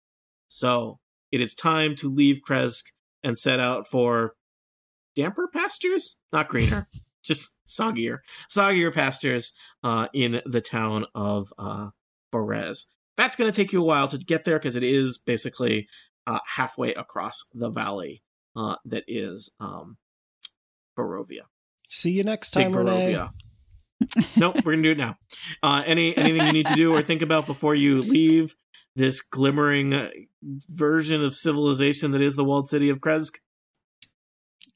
So 0.48 1.00
it 1.32 1.40
is 1.40 1.54
time 1.54 1.96
to 1.96 2.12
leave 2.12 2.40
Kresk 2.46 2.84
and 3.22 3.38
set 3.38 3.60
out 3.60 3.88
for 3.88 4.34
damper 5.14 5.48
pastures, 5.52 6.20
not 6.32 6.48
greener, 6.48 6.88
just 7.24 7.58
soggier, 7.66 8.18
soggier 8.50 8.92
pastures 8.92 9.52
uh, 9.82 10.08
in 10.12 10.42
the 10.46 10.60
town 10.60 11.06
of 11.14 11.52
uh, 11.58 11.90
Berez. 12.32 12.84
That's 13.16 13.36
going 13.36 13.50
to 13.50 13.56
take 13.56 13.72
you 13.72 13.80
a 13.80 13.84
while 13.84 14.08
to 14.08 14.18
get 14.18 14.44
there 14.44 14.58
because 14.58 14.76
it 14.76 14.82
is 14.82 15.18
basically 15.18 15.88
uh, 16.26 16.40
halfway 16.56 16.92
across 16.94 17.44
the 17.52 17.70
valley 17.70 18.22
uh, 18.54 18.76
that 18.84 19.04
is 19.06 19.52
um, 19.58 19.96
Barovia. 20.98 21.46
See 21.88 22.10
you 22.10 22.24
next 22.24 22.54
Big 22.54 22.64
time, 22.64 22.76
Renee. 22.76 23.14
Barovia. 23.14 23.30
Nope, 24.36 24.56
we're 24.64 24.72
gonna 24.72 24.82
do 24.82 24.92
it 24.92 24.98
now. 24.98 25.16
Uh, 25.62 25.82
any 25.86 26.16
anything 26.16 26.46
you 26.46 26.52
need 26.52 26.66
to 26.66 26.74
do 26.74 26.94
or 26.94 27.02
think 27.02 27.22
about 27.22 27.46
before 27.46 27.74
you 27.74 28.00
leave 28.00 28.54
this 28.94 29.20
glimmering 29.20 29.92
uh, 29.92 30.10
version 30.68 31.24
of 31.24 31.34
civilization 31.34 32.12
that 32.12 32.22
is 32.22 32.36
the 32.36 32.44
walled 32.44 32.68
city 32.68 32.88
of 32.88 33.00
Kresk? 33.00 33.36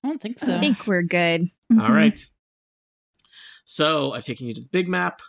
I 0.02 0.08
don't 0.08 0.20
think 0.20 0.38
so. 0.38 0.56
I 0.56 0.60
think 0.60 0.86
we're 0.86 1.02
good. 1.02 1.42
Mm-hmm. 1.72 1.80
All 1.80 1.92
right. 1.92 2.18
So 3.64 4.12
I've 4.12 4.24
taken 4.24 4.46
you 4.46 4.54
to 4.54 4.60
the 4.60 4.68
big 4.70 4.88
map, 4.88 5.20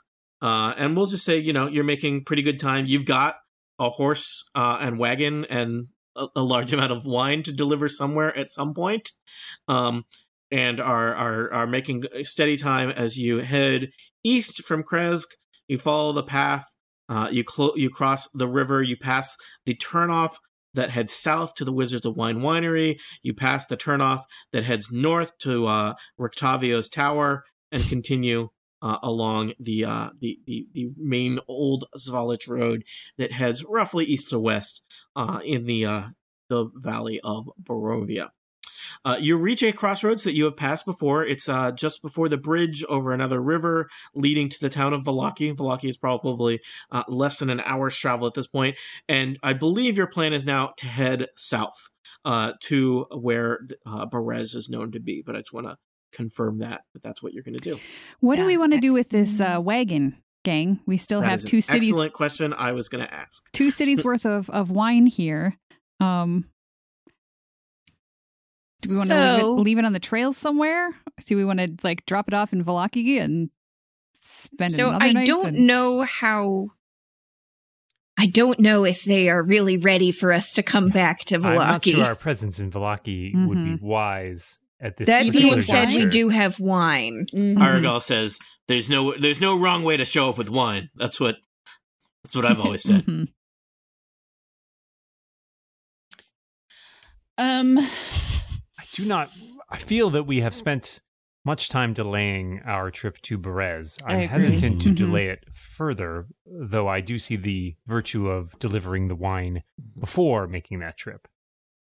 uh, 0.41 0.73
and 0.77 0.95
we'll 0.95 1.06
just 1.06 1.25
say 1.25 1.38
you 1.38 1.54
know 1.54 1.67
you're 1.67 1.84
making 1.84 2.23
pretty 2.23 2.41
good 2.41 2.60
time. 2.60 2.86
You've 2.86 3.06
got 3.06 3.36
a 3.80 3.89
horse 3.89 4.49
uh, 4.56 4.77
and 4.80 4.99
wagon 4.99 5.45
and 5.45 5.88
a, 6.15 6.27
a 6.36 6.41
large 6.41 6.73
amount 6.73 6.91
of 6.91 7.06
wine 7.06 7.43
to 7.43 7.51
deliver 7.51 7.88
somewhere 7.88 8.36
at 8.38 8.49
some 8.49 8.73
point, 8.73 9.12
um, 9.67 10.06
and 10.52 10.80
are 10.80 11.16
are 11.16 11.54
are 11.54 11.68
making 11.68 12.04
steady 12.24 12.58
time 12.58 12.90
as 12.90 13.18
you 13.18 13.40
head 13.40 13.90
east 14.24 14.64
from 14.64 14.84
Kresk. 14.84 15.28
You 15.68 15.78
follow 15.78 16.12
the 16.12 16.24
path. 16.24 16.66
Uh, 17.08 17.28
you 17.32 17.44
clo- 17.44 17.76
you 17.76 17.90
cross 17.90 18.28
the 18.34 18.48
river. 18.48 18.82
You 18.82 18.98
pass 18.98 19.36
the 19.66 19.76
turnoff 19.76 20.36
that 20.74 20.92
heads 20.92 21.14
south 21.14 21.54
to 21.56 21.66
the 21.66 21.74
Wizards 21.74 22.06
of 22.06 22.16
Wine 22.16 22.40
Winery. 22.40 23.00
You 23.22 23.34
pass 23.34 23.66
the 23.66 23.78
turnoff 23.78 24.24
that 24.54 24.64
heads 24.64 24.92
north 24.92 25.38
to 25.40 25.68
uh, 25.68 25.94
Rictavio's 26.20 26.90
Tower 26.90 27.44
and 27.72 27.84
continue 27.84 28.50
uh, 28.82 28.98
along 29.04 29.54
the, 29.60 29.86
uh, 29.86 30.10
the 30.20 30.40
the 30.46 30.68
the 30.74 30.90
main 30.98 31.40
old 31.48 31.86
Svalich 31.98 32.48
road 32.48 32.84
that 33.18 33.32
heads 33.32 33.64
roughly 33.68 34.06
east 34.06 34.30
to 34.32 34.40
west 34.40 34.84
uh, 35.16 35.40
in 35.46 35.66
the 35.66 35.86
uh, 35.86 36.04
the 36.50 36.70
valley 36.76 37.20
of 37.24 37.50
Barovia. 37.62 38.30
Uh, 39.06 39.17
you 39.19 39.38
reach 39.38 39.63
a 39.63 39.71
crossroads 39.71 40.23
that 40.23 40.34
you 40.34 40.45
have 40.45 40.58
passed 40.58 40.86
before. 40.86 41.25
It's 41.25 41.47
uh, 41.49 41.71
just 41.71 42.01
before 42.01 42.30
the 42.30 42.38
bridge 42.38 42.84
over 42.86 43.12
another 43.12 43.41
river 43.41 43.89
leading 44.13 44.49
to 44.49 44.60
the 44.60 44.69
town 44.69 44.93
of 44.93 45.04
Vallaki. 45.04 45.56
Vallaki 45.56 45.89
is 45.89 45.97
probably 45.97 46.60
uh, 46.91 47.04
less 47.08 47.39
than 47.39 47.49
an 47.49 47.62
hour's 47.62 47.97
travel 47.97 48.27
at 48.27 48.34
this 48.34 48.47
point, 48.47 48.75
and 49.08 49.38
I 49.43 49.54
believe 49.54 49.97
your 49.97 50.08
plan 50.08 50.34
is 50.34 50.45
now 50.45 50.73
to 50.77 50.88
head 50.88 51.27
south 51.36 51.89
uh, 52.25 52.54
to 52.63 53.06
where 53.12 53.60
uh, 53.86 54.06
Berez 54.06 54.56
is 54.56 54.69
known 54.69 54.91
to 54.91 54.99
be. 54.99 55.23
But 55.25 55.36
I 55.36 55.39
just 55.39 55.54
want 55.54 55.67
to 55.67 55.77
confirm 56.13 56.60
that 56.60 56.82
that 56.93 57.04
that's 57.04 57.23
what 57.23 57.34
you're 57.34 57.43
going 57.43 57.58
to 57.58 57.63
do. 57.63 57.80
What 58.19 58.36
do 58.36 58.45
we 58.45 58.58
want 58.58 58.73
to 58.73 58.80
do 58.80 58.93
with 58.93 59.10
this 59.10 59.39
uh, 59.39 59.60
wagon, 59.62 60.17
gang? 60.43 60.80
We 60.86 60.97
still 60.97 61.21
That 61.21 61.30
have 61.30 61.39
is 61.39 61.43
an 61.45 61.49
two 61.49 61.62
cities, 61.62 61.89
Excellent 61.89 62.13
question. 62.13 62.54
I 62.54 62.73
was 62.73 62.89
going 62.89 63.06
to 63.06 63.13
ask. 63.13 63.51
two 63.54 63.71
cities 63.71 64.04
worth 64.04 64.25
of, 64.25 64.49
of 64.49 64.71
wine 64.71 65.06
here. 65.08 65.58
Um, 65.99 66.45
do 68.82 68.89
we 68.91 68.98
want 68.98 69.10
to 69.10 69.15
leave, 69.15 69.38
it, 69.38 69.41
So- 69.41 69.54
leave 69.56 69.78
it 69.80 69.86
on 69.86 69.94
the 69.94 70.00
trail 70.00 70.34
somewhere? 70.34 70.89
Do 71.26 71.38
we 71.38 71.46
want 71.46 71.60
to 71.60 71.76
like 71.84 72.06
drop 72.06 72.28
it 72.28 72.34
off 72.34 72.52
in 72.54 72.63
Vallaki 72.63 73.20
and 73.20 73.50
spend 74.22 74.74
So 74.74 74.89
another 74.89 75.06
I 75.06 75.12
night? 75.13 75.28
don't 75.28 75.48
and- 75.48 75.67
know 75.67 76.02
how. 76.04 76.70
I 78.20 78.28
don't 78.28 78.60
know 78.60 78.84
if 78.84 79.04
they 79.04 79.30
are 79.30 79.41
really 79.41 79.78
ready 79.78 80.12
for 80.12 80.32
us 80.32 80.54
to 80.54 80.62
come 80.63 80.89
back 80.89 81.20
to 81.26 81.36
I'm 81.36 81.41
not 81.56 81.84
sure 81.86 82.04
our 82.04 82.15
presence 82.15 82.60
in 82.60 82.70
Vallaki 82.70 83.48
would 83.48 83.63
be 83.65 83.76
wise 83.82 84.60
at 84.80 84.98
this. 84.98 85.08
that 85.08 85.26
Even 85.26 85.41
being 85.41 85.56
with 85.56 85.65
said, 85.65 85.89
we 85.89 86.06
do 86.06 86.30
have 86.30 86.60
wine. 86.60 87.26
Mhm. 87.34 87.56
Arrigal 87.58 88.02
says 88.04 88.38
there's 88.67 88.89
no 88.89 89.17
there's 89.17 89.41
no 89.41 89.58
wrong 89.58 89.84
way 89.84 89.98
to 89.98 90.06
show 90.06 90.30
up 90.30 90.38
with 90.38 90.50
wine. 90.50 90.89
That's 90.96 91.20
what 91.20 91.38
that's 92.24 92.36
what 92.36 92.46
I've 92.46 92.60
always 92.60 92.84
said. 92.84 93.06
Mhm. 93.06 93.28
Um, 97.38 97.78
I 97.80 97.89
do 98.93 99.06
not. 99.06 99.30
I 99.69 99.77
feel 99.77 100.10
that 100.12 100.23
we 100.23 100.41
have 100.41 100.54
spent 100.56 101.01
much 101.43 101.69
time 101.69 101.93
delaying 101.93 102.62
our 102.65 102.91
trip 102.91 103.19
to 103.23 103.38
Berez. 103.38 103.99
I 104.06 104.23
I'm 104.23 104.30
hesitant 104.30 104.82
to 104.82 104.89
Mhm. 104.89 104.95
delay 104.95 105.27
it 105.27 105.45
further, 105.54 106.27
though 106.45 106.88
I 106.88 107.01
do 107.01 107.17
see 107.17 107.36
the 107.36 107.75
virtue 107.88 108.27
of 108.27 108.58
delivering 108.60 109.08
the 109.08 109.15
wine 109.15 109.63
before 109.99 110.47
making 110.47 110.80
that 110.80 110.97
trip. 110.97 111.27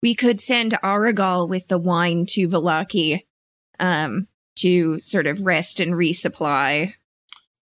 We 0.02 0.14
could 0.14 0.40
send 0.40 0.72
Arrigal 0.82 1.48
with 1.48 1.68
the 1.68 1.78
wine 1.78 2.24
to 2.30 2.48
Vallaki 2.48 3.26
um, 3.78 4.28
to 4.56 5.00
sort 5.00 5.26
of 5.26 5.44
rest 5.44 5.80
and 5.80 5.92
resupply. 5.92 6.94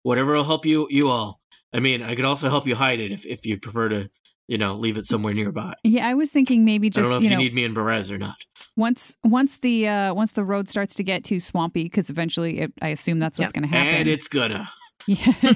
Whatever 0.02 0.34
will 0.34 0.44
help 0.44 0.64
you 0.64 0.86
you 0.90 1.08
all. 1.08 1.40
I 1.72 1.80
mean, 1.80 2.02
I 2.02 2.14
could 2.14 2.24
also 2.24 2.48
help 2.48 2.66
you 2.66 2.74
hide 2.76 3.00
it 3.00 3.10
if 3.12 3.24
if 3.26 3.44
you 3.46 3.58
prefer 3.58 3.88
to, 3.90 4.10
you 4.50 4.58
know, 4.58 4.74
leave 4.74 4.96
it 4.96 5.06
somewhere 5.06 5.32
nearby. 5.32 5.74
Yeah, 5.84 6.08
I 6.08 6.14
was 6.14 6.28
thinking 6.30 6.64
maybe 6.64 6.90
just 6.90 6.98
I 6.98 7.02
don't 7.02 7.10
know 7.12 7.16
if 7.18 7.22
you 7.22 7.30
you, 7.30 7.36
know 7.36 7.42
need 7.42 7.54
me 7.54 7.62
in 7.62 7.72
Berez 7.72 8.10
or 8.10 8.18
not. 8.18 8.34
once 8.76 9.16
once 9.22 9.60
the 9.60 9.86
uh 9.86 10.12
once 10.12 10.32
the 10.32 10.42
road 10.42 10.68
starts 10.68 10.96
to 10.96 11.04
get 11.04 11.22
too 11.22 11.38
swampy 11.38 11.84
because 11.84 12.10
eventually 12.10 12.58
it, 12.58 12.72
I 12.82 12.88
assume 12.88 13.20
that's 13.20 13.38
what's 13.38 13.54
Yep. 13.54 13.62
going 13.62 13.70
to 13.70 13.78
happen. 13.78 13.94
And 14.00 14.08
it's 14.08 14.26
gonna. 14.26 14.68
yeah, 15.06 15.52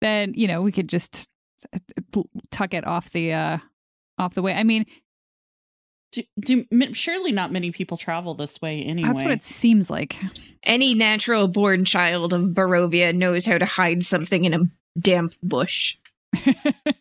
then 0.00 0.32
you 0.34 0.48
know 0.48 0.62
we 0.62 0.72
could 0.72 0.88
just 0.88 1.28
uh, 1.74 2.22
tuck 2.50 2.72
it 2.72 2.86
off 2.86 3.10
the 3.10 3.34
uh 3.34 3.58
off 4.16 4.32
the 4.32 4.40
way. 4.42 4.54
I 4.54 4.64
mean, 4.64 4.86
do, 6.12 6.22
do, 6.40 6.64
surely 6.94 7.32
not 7.32 7.52
many 7.52 7.70
people 7.72 7.98
travel 7.98 8.32
this 8.32 8.60
way 8.62 8.82
anyway. 8.82 9.06
that's 9.12 9.22
what 9.22 9.32
it 9.32 9.44
seems 9.44 9.90
like. 9.90 10.16
Any 10.62 10.94
natural 10.94 11.46
born 11.46 11.84
child 11.84 12.32
of 12.32 12.42
Barovia 12.48 13.14
knows 13.14 13.44
how 13.44 13.58
to 13.58 13.66
hide 13.66 14.02
something 14.02 14.44
in 14.44 14.54
a 14.54 14.60
damp 14.98 15.34
bush. 15.42 15.98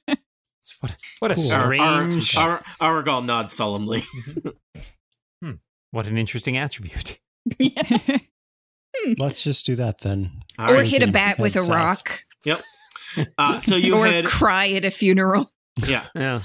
It's 0.84 0.92
what, 0.92 0.96
what 1.20 1.32
a 1.32 1.36
Cool. 1.36 1.44
strange, 1.44 2.38
Ar- 2.38 2.64
Ar- 2.80 3.04
Arrigal 3.04 3.26
nods 3.26 3.54
solemnly. 3.54 4.04
what 5.92 6.08
an 6.08 6.18
interesting 6.18 6.58
attribute. 6.58 7.20
Let's 9.20 9.44
just 9.44 9.66
do 9.66 9.76
that 9.76 10.02
then. 10.02 10.32
All 10.58 10.72
or 10.72 10.78
right. 10.78 10.88
hit 10.88 11.02
a 11.02 11.08
bat 11.08 11.40
with 11.40 11.56
a 11.56 11.62
south. 11.62 11.70
rock. 11.76 12.24
Yep. 12.46 12.62
Uh, 13.38 13.60
so 13.60 13.76
you 13.76 13.96
or 13.96 14.06
head 14.06 14.26
cry 14.26 14.70
at 14.70 14.86
a 14.86 14.92
funeral. 14.92 15.50
yeah. 15.88 16.06
Yeah. 16.16 16.42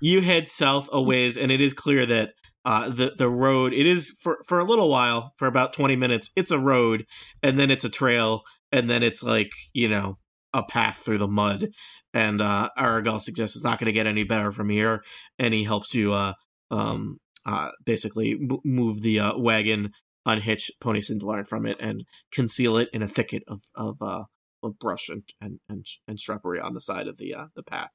you 0.00 0.20
head 0.20 0.48
south 0.48 0.88
a 0.92 1.00
ways, 1.00 1.36
and 1.36 1.50
it 1.50 1.60
is 1.60 1.72
clear 1.72 2.04
that 2.06 2.32
uh, 2.64 2.88
the 2.90 3.12
the 3.16 3.28
road 3.28 3.72
it 3.72 3.86
is 3.86 4.14
for 4.20 4.38
for 4.46 4.58
a 4.58 4.64
little 4.64 4.88
while, 4.88 5.32
for 5.38 5.46
about 5.46 5.72
twenty 5.72 5.96
minutes. 5.96 6.30
It's 6.36 6.50
a 6.50 6.58
road, 6.58 7.06
and 7.42 7.58
then 7.58 7.70
it's 7.70 7.84
a 7.84 7.88
trail, 7.88 8.42
and 8.72 8.88
then 8.90 9.02
it's 9.02 9.22
like 9.22 9.50
you 9.72 9.88
know 9.88 10.18
a 10.54 10.62
path 10.62 11.02
through 11.04 11.18
the 11.18 11.28
mud. 11.28 11.68
And 12.14 12.40
uh, 12.40 12.70
Arrigal 12.78 13.20
suggests 13.20 13.56
it's 13.56 13.64
not 13.64 13.78
going 13.78 13.86
to 13.86 13.92
get 13.92 14.06
any 14.06 14.24
better 14.24 14.52
from 14.52 14.70
here, 14.70 15.02
and 15.38 15.52
he 15.52 15.64
helps 15.64 15.94
you 15.94 16.14
uh, 16.14 16.34
um, 16.70 17.18
uh, 17.44 17.70
basically 17.84 18.32
m- 18.32 18.60
move 18.64 19.02
the 19.02 19.18
uh, 19.18 19.36
wagon, 19.36 19.90
unhitch 20.26 20.70
Pony 20.80 21.00
Cindelarn 21.00 21.44
from 21.46 21.66
it, 21.66 21.76
and 21.80 22.04
conceal 22.32 22.78
it 22.78 22.88
in 22.92 23.02
a 23.02 23.08
thicket 23.08 23.42
of 23.48 23.62
of 23.74 24.00
uh, 24.00 24.22
of 24.62 24.78
brush 24.78 25.08
and 25.08 25.24
and 25.40 25.58
and, 25.68 25.84
and 26.06 26.20
shrubbery 26.20 26.60
on 26.60 26.72
the 26.72 26.80
side 26.80 27.08
of 27.08 27.18
the 27.18 27.34
uh, 27.34 27.46
the 27.56 27.64
path. 27.64 27.90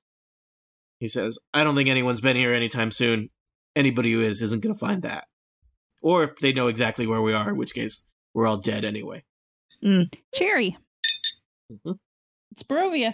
He 1.00 1.08
says, 1.08 1.40
I 1.54 1.64
don't 1.64 1.76
think 1.76 1.88
anyone's 1.88 2.20
been 2.20 2.36
here 2.36 2.54
anytime 2.54 2.92
soon. 2.92 3.30
Anybody 3.74 4.12
who 4.12 4.20
is 4.22 4.42
isn't 4.42 4.62
going 4.62 4.76
to 4.76 4.80
find 4.80 5.02
that. 5.04 5.26
Or 6.02 6.24
if 6.26 6.36
they 6.42 6.52
know 6.52 6.68
exactly 6.68 7.08
where 7.08 7.22
we 7.22 7.32
are, 7.32 7.50
in 7.50 7.56
which 7.58 7.74
case 7.74 8.10
we're 8.34 8.48
all 8.48 8.58
dead 8.58 8.84
anyway. 8.84 9.24
Cherry, 10.36 10.78
It's 12.52 12.64
Barovia. 12.64 13.14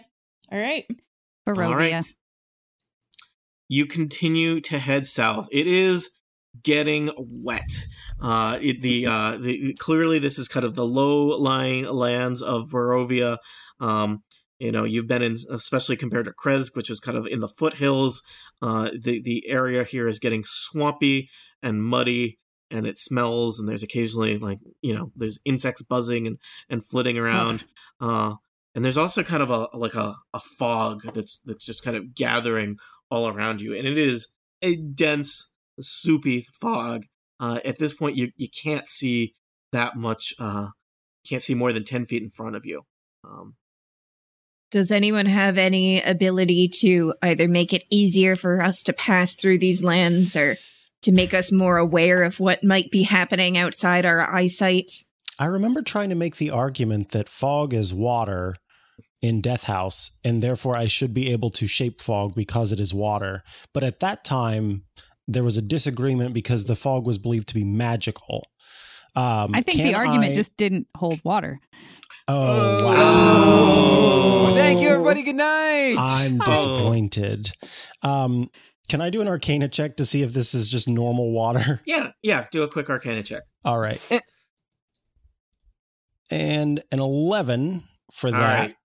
All 0.51 0.59
right. 0.59 0.85
Barovia. 1.47 1.65
All 1.67 1.75
right. 1.75 2.05
You 3.67 3.85
continue 3.85 4.61
to 4.61 4.79
head 4.79 5.05
south. 5.07 5.47
It 5.51 5.67
is 5.67 6.09
getting 6.63 7.11
wet. 7.17 7.69
Uh, 8.21 8.57
it, 8.61 8.81
the, 8.81 9.05
uh, 9.05 9.37
the 9.37 9.75
clearly 9.79 10.19
this 10.19 10.39
is 10.39 10.47
kind 10.47 10.63
of 10.63 10.75
the 10.75 10.85
low-lying 10.85 11.85
lands 11.85 12.41
of 12.41 12.69
Barovia. 12.69 13.37
Um, 13.79 14.23
you 14.59 14.71
know, 14.71 14.85
you've 14.85 15.07
been 15.07 15.21
in, 15.21 15.35
especially 15.51 15.97
compared 15.97 16.25
to 16.25 16.31
Kresk, 16.31 16.75
which 16.75 16.89
is 16.89 16.99
kind 16.99 17.17
of 17.17 17.27
in 17.27 17.41
the 17.41 17.49
foothills. 17.49 18.21
Uh, 18.61 18.89
the 18.97 19.21
the 19.21 19.43
area 19.49 19.83
here 19.83 20.07
is 20.07 20.19
getting 20.19 20.43
swampy 20.45 21.29
and 21.61 21.83
muddy, 21.83 22.39
and 22.71 22.87
it 22.87 22.97
smells. 22.97 23.59
And 23.59 23.67
there's 23.67 23.83
occasionally 23.83 24.37
like 24.37 24.59
you 24.81 24.95
know, 24.95 25.11
there's 25.15 25.41
insects 25.43 25.81
buzzing 25.81 26.25
and 26.25 26.37
and 26.69 26.85
flitting 26.87 27.17
around. 27.17 27.65
Uh, 27.99 28.35
and 28.75 28.83
there's 28.83 28.97
also 28.97 29.23
kind 29.23 29.41
of 29.41 29.49
a 29.49 29.69
like 29.73 29.95
a, 29.95 30.15
a 30.33 30.39
fog 30.39 31.01
that's 31.13 31.41
that's 31.45 31.65
just 31.65 31.83
kind 31.83 31.95
of 31.95 32.13
gathering 32.13 32.77
all 33.09 33.27
around 33.27 33.61
you, 33.61 33.73
and 33.73 33.87
it 33.87 33.97
is 33.97 34.27
a 34.61 34.75
dense, 34.75 35.53
soupy 35.79 36.45
fog. 36.59 37.05
Uh, 37.39 37.59
at 37.63 37.77
this 37.77 37.93
point, 37.93 38.17
you 38.17 38.31
you 38.35 38.49
can't 38.63 38.87
see 38.89 39.33
that 39.71 39.95
much. 39.95 40.33
Uh, 40.39 40.67
can't 41.27 41.41
see 41.41 41.55
more 41.55 41.71
than 41.71 41.85
ten 41.85 42.05
feet 42.05 42.21
in 42.21 42.29
front 42.29 42.55
of 42.55 42.65
you. 42.65 42.83
Um, 43.23 43.55
Does 44.71 44.91
anyone 44.91 45.25
have 45.25 45.57
any 45.57 46.01
ability 46.01 46.67
to 46.81 47.13
either 47.21 47.47
make 47.47 47.71
it 47.71 47.85
easier 47.89 48.35
for 48.35 48.61
us 48.61 48.83
to 48.83 48.93
pass 48.93 49.35
through 49.35 49.59
these 49.59 49.81
lands 49.83 50.35
or 50.35 50.57
to 51.03 51.11
make 51.13 51.33
us 51.33 51.51
more 51.51 51.77
aware 51.77 52.23
of 52.23 52.39
what 52.39 52.63
might 52.63 52.91
be 52.91 53.03
happening 53.03 53.57
outside 53.57 54.05
our 54.05 54.29
eyesight? 54.35 54.91
I 55.37 55.45
remember 55.45 55.81
trying 55.81 56.09
to 56.09 56.15
make 56.15 56.37
the 56.37 56.51
argument 56.51 57.09
that 57.09 57.29
fog 57.29 57.73
is 57.73 57.93
water 57.93 58.55
in 59.21 59.41
Death 59.41 59.63
House, 59.63 60.11
and 60.23 60.41
therefore 60.41 60.77
I 60.77 60.87
should 60.87 61.13
be 61.13 61.31
able 61.31 61.49
to 61.51 61.67
shape 61.67 62.01
fog 62.01 62.35
because 62.35 62.71
it 62.71 62.79
is 62.79 62.93
water. 62.93 63.43
But 63.73 63.83
at 63.83 63.99
that 64.01 64.23
time, 64.23 64.83
there 65.27 65.43
was 65.43 65.57
a 65.57 65.61
disagreement 65.61 66.33
because 66.33 66.65
the 66.65 66.75
fog 66.75 67.05
was 67.07 67.17
believed 67.17 67.47
to 67.49 67.55
be 67.55 67.63
magical. 67.63 68.45
Um, 69.15 69.55
I 69.55 69.61
think 69.61 69.77
the 69.77 69.95
argument 69.95 70.31
I- 70.31 70.35
just 70.35 70.55
didn't 70.57 70.87
hold 70.97 71.21
water. 71.23 71.59
Oh, 72.27 72.85
wow. 72.85 74.49
Oh. 74.49 74.53
Thank 74.55 74.81
you, 74.81 74.89
everybody. 74.89 75.21
Good 75.23 75.35
night. 75.35 75.95
I'm 75.99 76.41
Oh. 76.41 76.45
disappointed. 76.45 77.51
Um, 78.01 78.49
can 78.89 78.99
I 79.01 79.09
do 79.09 79.21
an 79.21 79.27
arcana 79.27 79.67
check 79.67 79.97
to 79.97 80.05
see 80.05 80.21
if 80.21 80.33
this 80.33 80.53
is 80.53 80.69
just 80.69 80.87
normal 80.87 81.31
water? 81.31 81.81
yeah, 81.87 82.11
yeah. 82.21 82.45
Do 82.51 82.63
a 82.63 82.67
quick 82.67 82.89
Arcana 82.89 83.23
check. 83.23 83.43
All 83.63 83.79
right. 83.79 83.97
And 86.31 86.83
an 86.91 86.99
11 86.99 87.83
for 88.11 88.27
All 88.27 88.33
that. 88.33 88.59
right. 88.59 88.75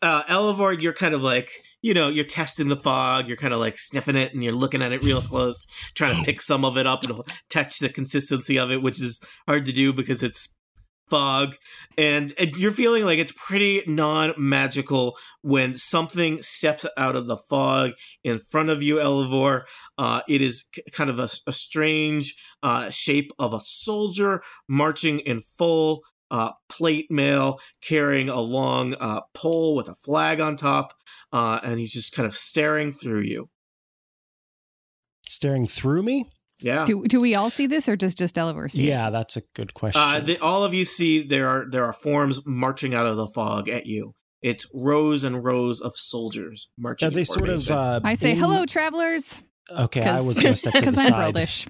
Uh, 0.00 0.22
Elavor, 0.24 0.80
you're 0.80 0.92
kind 0.92 1.14
of 1.14 1.22
like, 1.22 1.50
you 1.80 1.92
know, 1.92 2.08
you're 2.08 2.24
testing 2.24 2.68
the 2.68 2.76
fog. 2.76 3.26
You're 3.26 3.36
kind 3.36 3.52
of 3.52 3.60
like 3.60 3.78
sniffing 3.78 4.16
it 4.16 4.32
and 4.32 4.42
you're 4.42 4.52
looking 4.52 4.82
at 4.82 4.92
it 4.92 5.02
real 5.02 5.20
close, 5.20 5.66
trying 5.94 6.16
to 6.16 6.22
pick 6.22 6.40
some 6.40 6.64
of 6.64 6.76
it 6.76 6.86
up 6.86 7.02
and 7.04 7.20
touch 7.50 7.78
the 7.78 7.88
consistency 7.88 8.58
of 8.58 8.70
it, 8.70 8.82
which 8.82 9.00
is 9.00 9.20
hard 9.48 9.64
to 9.66 9.72
do 9.72 9.92
because 9.92 10.22
it's 10.22 10.54
fog. 11.08 11.56
And, 11.98 12.32
and 12.38 12.56
you're 12.56 12.72
feeling 12.72 13.04
like 13.04 13.18
it's 13.18 13.34
pretty 13.36 13.82
non 13.86 14.34
magical 14.38 15.16
when 15.42 15.76
something 15.76 16.40
steps 16.42 16.86
out 16.96 17.16
of 17.16 17.26
the 17.26 17.36
fog 17.36 17.92
in 18.22 18.38
front 18.38 18.70
of 18.70 18.82
you, 18.82 18.96
Elavor. 18.96 19.64
Uh, 19.98 20.22
it 20.28 20.40
is 20.40 20.64
k- 20.72 20.82
kind 20.92 21.10
of 21.10 21.18
a, 21.18 21.28
a 21.46 21.52
strange 21.52 22.36
uh, 22.62 22.88
shape 22.88 23.32
of 23.38 23.52
a 23.52 23.60
soldier 23.62 24.42
marching 24.68 25.18
in 25.18 25.40
full 25.40 26.02
uh, 26.32 26.52
plate 26.68 27.10
mail, 27.10 27.60
carrying 27.82 28.28
a 28.28 28.40
long 28.40 28.94
uh, 28.94 29.20
pole 29.34 29.76
with 29.76 29.88
a 29.88 29.94
flag 29.94 30.40
on 30.40 30.56
top, 30.56 30.94
uh, 31.32 31.60
and 31.62 31.78
he's 31.78 31.92
just 31.92 32.12
kind 32.14 32.26
of 32.26 32.34
staring 32.34 32.90
through 32.90 33.20
you. 33.20 33.50
Staring 35.28 35.68
through 35.68 36.02
me? 36.02 36.24
Yeah. 36.58 36.84
Do 36.86 37.04
do 37.06 37.20
we 37.20 37.34
all 37.34 37.50
see 37.50 37.66
this, 37.66 37.88
or 37.88 37.96
does 37.96 38.14
just 38.14 38.36
Elavor 38.36 38.70
see? 38.70 38.84
it? 38.84 38.88
Yeah, 38.88 39.10
that's 39.10 39.36
a 39.36 39.42
good 39.54 39.74
question. 39.74 40.00
Uh, 40.00 40.20
the, 40.20 40.38
all 40.38 40.64
of 40.64 40.72
you 40.72 40.84
see 40.84 41.22
there 41.22 41.48
are 41.48 41.66
there 41.68 41.84
are 41.84 41.92
forms 41.92 42.40
marching 42.46 42.94
out 42.94 43.06
of 43.06 43.16
the 43.16 43.26
fog 43.26 43.68
at 43.68 43.86
you. 43.86 44.14
It's 44.40 44.66
rows 44.72 45.24
and 45.24 45.44
rows 45.44 45.80
of 45.80 45.92
soldiers 45.96 46.70
marching. 46.78 47.08
Are 47.08 47.10
they 47.10 47.24
sort 47.24 47.48
of. 47.48 47.70
Uh, 47.70 48.00
I 48.02 48.14
say 48.14 48.34
hello, 48.34 48.64
travelers. 48.64 49.42
Okay, 49.70 50.02
I 50.02 50.20
was 50.20 50.38
going 50.38 50.54
to 50.54 50.56
step 50.56 50.72
to 50.74 50.80
the 50.80 50.90
Because 50.92 51.12
I'm 51.12 51.34
side. 51.34 51.66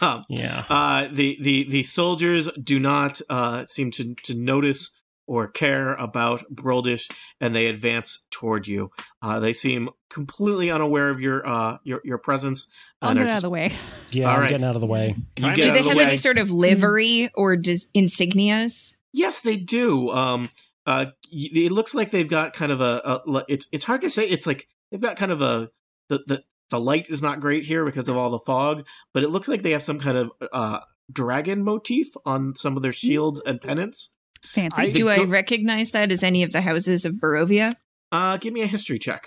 Brildish. 0.00 0.02
Um, 0.02 0.24
Yeah. 0.28 0.64
Uh, 0.68 1.08
the 1.10 1.38
the 1.40 1.64
the 1.70 1.82
soldiers 1.82 2.48
do 2.62 2.78
not 2.80 3.20
uh, 3.30 3.64
seem 3.66 3.90
to 3.92 4.14
to 4.24 4.34
notice 4.34 4.90
or 5.26 5.48
care 5.48 5.94
about 5.94 6.44
Brildish, 6.54 7.10
and 7.40 7.54
they 7.56 7.66
advance 7.66 8.26
toward 8.30 8.66
you. 8.66 8.90
Uh, 9.22 9.40
they 9.40 9.54
seem 9.54 9.88
completely 10.10 10.70
unaware 10.70 11.08
of 11.10 11.18
your 11.20 11.46
uh 11.48 11.78
your 11.84 12.00
your 12.04 12.18
presence. 12.18 12.68
I'll 13.00 13.10
and 13.10 13.18
get 13.18 13.30
out 13.30 13.36
of 13.36 13.42
the 13.42 13.50
way. 13.50 13.72
Yeah, 14.10 14.26
All 14.28 14.34
I'm 14.34 14.40
right. 14.40 14.50
getting 14.50 14.66
out 14.66 14.74
of 14.74 14.80
the 14.80 14.86
way. 14.86 15.14
You 15.36 15.54
get 15.54 15.56
Do 15.56 15.62
they 15.72 15.82
the 15.82 15.88
have 15.88 15.96
way. 15.96 16.04
any 16.04 16.16
sort 16.18 16.38
of 16.38 16.50
livery 16.50 17.30
or 17.34 17.56
dis- 17.56 17.88
insignias? 17.96 18.94
Yes, 19.12 19.40
they 19.40 19.56
do. 19.56 20.10
Um, 20.10 20.50
uh, 20.86 21.06
it 21.32 21.72
looks 21.72 21.94
like 21.94 22.10
they've 22.10 22.28
got 22.28 22.52
kind 22.52 22.70
of 22.70 22.80
a, 22.80 23.22
a. 23.26 23.44
It's 23.48 23.66
it's 23.72 23.84
hard 23.86 24.02
to 24.02 24.10
say. 24.10 24.28
It's 24.28 24.46
like 24.46 24.68
they've 24.90 25.00
got 25.00 25.16
kind 25.16 25.32
of 25.32 25.40
a 25.40 25.70
the 26.10 26.22
the 26.26 26.44
the 26.70 26.80
light 26.80 27.06
is 27.08 27.22
not 27.22 27.40
great 27.40 27.64
here 27.64 27.84
because 27.84 28.08
of 28.08 28.16
all 28.16 28.30
the 28.30 28.38
fog, 28.38 28.86
but 29.12 29.22
it 29.22 29.28
looks 29.30 29.48
like 29.48 29.62
they 29.62 29.72
have 29.72 29.82
some 29.82 29.98
kind 30.00 30.16
of 30.18 30.32
uh 30.52 30.80
dragon 31.12 31.62
motif 31.62 32.06
on 32.24 32.54
some 32.56 32.76
of 32.76 32.82
their 32.82 32.92
shields 32.92 33.40
and 33.44 33.60
pennants. 33.60 34.14
Fancy. 34.46 34.82
I- 34.82 34.90
Do 34.90 35.08
I 35.08 35.16
go- 35.18 35.24
recognize 35.26 35.90
that 35.92 36.10
as 36.12 36.22
any 36.22 36.42
of 36.42 36.52
the 36.52 36.60
houses 36.62 37.04
of 37.04 37.14
Barovia? 37.14 37.74
Uh, 38.12 38.36
give 38.38 38.52
me 38.52 38.62
a 38.62 38.66
history 38.66 38.98
check. 38.98 39.26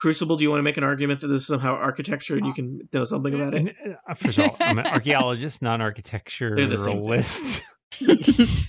Crucible, 0.00 0.36
do 0.36 0.42
you 0.42 0.50
want 0.50 0.58
to 0.58 0.64
make 0.64 0.76
an 0.76 0.82
argument 0.84 1.20
that 1.20 1.28
this 1.28 1.42
is 1.42 1.46
somehow 1.46 1.74
architecture 1.76 2.36
and 2.36 2.44
you 2.44 2.52
can 2.52 2.80
know 2.92 3.04
something 3.04 3.34
about 3.34 3.54
it? 3.54 3.58
And, 3.58 3.96
uh, 4.08 4.14
First 4.14 4.38
of 4.38 4.50
all, 4.50 4.56
I'm 4.60 4.78
an 4.78 4.86
archaeologist, 4.86 5.62
not 5.62 5.80
an 5.80 5.80
They're 6.56 6.66
the 6.66 6.76
same 6.76 7.04
thing. 7.04 7.62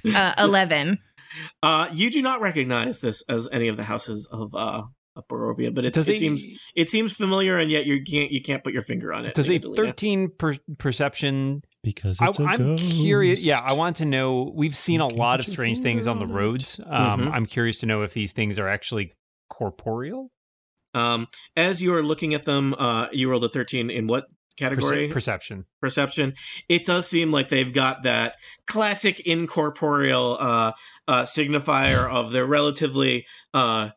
Uh, 0.15 0.33
11. 0.37 0.99
Uh, 1.63 1.87
you 1.91 2.11
do 2.11 2.21
not 2.21 2.39
recognize 2.41 2.99
this 2.99 3.23
as 3.27 3.47
any 3.51 3.67
of 3.67 3.77
the 3.77 3.83
houses 3.83 4.27
of 4.31 4.53
uh 4.53 4.83
of 5.15 5.27
Barovia, 5.27 5.73
but 5.73 5.85
it's, 5.85 5.97
it 5.97 6.09
a- 6.09 6.17
seems 6.17 6.45
it 6.75 6.89
seems 6.89 7.13
familiar, 7.13 7.57
and 7.59 7.69
yet 7.69 7.85
you 7.85 8.01
can't 8.03 8.31
you 8.31 8.41
can't 8.41 8.63
put 8.63 8.73
your 8.73 8.81
finger 8.81 9.13
on 9.13 9.25
it. 9.25 9.33
Does 9.35 9.49
a 9.49 9.59
13 9.59 10.29
per- 10.37 10.55
perception 10.79 11.61
Because 11.83 12.19
I, 12.21 12.27
it's 12.29 12.39
a 12.39 12.43
I'm 12.45 12.57
ghost. 12.57 12.91
curious. 13.01 13.45
Yeah, 13.45 13.59
I 13.59 13.73
want 13.73 13.97
to 13.97 14.05
know. 14.05 14.51
We've 14.55 14.75
seen 14.75 15.01
a 15.01 15.07
lot 15.07 15.39
of 15.39 15.45
strange 15.45 15.79
things 15.81 16.07
on 16.07 16.19
the 16.19 16.27
roads. 16.27 16.79
Um, 16.85 17.21
Mhm. 17.21 17.31
I'm 17.33 17.45
curious 17.45 17.77
to 17.79 17.85
know 17.85 18.01
if 18.01 18.13
these 18.13 18.31
things 18.33 18.57
are 18.57 18.67
actually 18.67 19.13
corporeal. 19.49 20.31
Um, 20.95 21.27
as 21.55 21.81
you 21.81 21.93
are 21.95 22.03
looking 22.03 22.33
at 22.33 22.45
them, 22.45 22.75
uh, 22.77 23.07
you 23.11 23.29
rolled 23.29 23.43
a 23.43 23.49
thirteen 23.49 23.89
in 23.89 24.07
what 24.07 24.25
Perce- 24.25 24.35
category? 24.57 25.07
perception. 25.09 25.65
perception. 25.81 26.33
It 26.69 26.85
does 26.85 27.07
seem 27.07 27.31
like 27.31 27.49
they've 27.49 27.73
got 27.73 28.03
that 28.03 28.35
classic 28.67 29.19
incorporeal 29.21 30.37
uh, 30.39 30.71
uh, 31.07 31.23
signifier 31.23 32.07
of 32.09 32.31
they're 32.31 32.45
relatively 32.45 33.25
uh, 33.53 33.89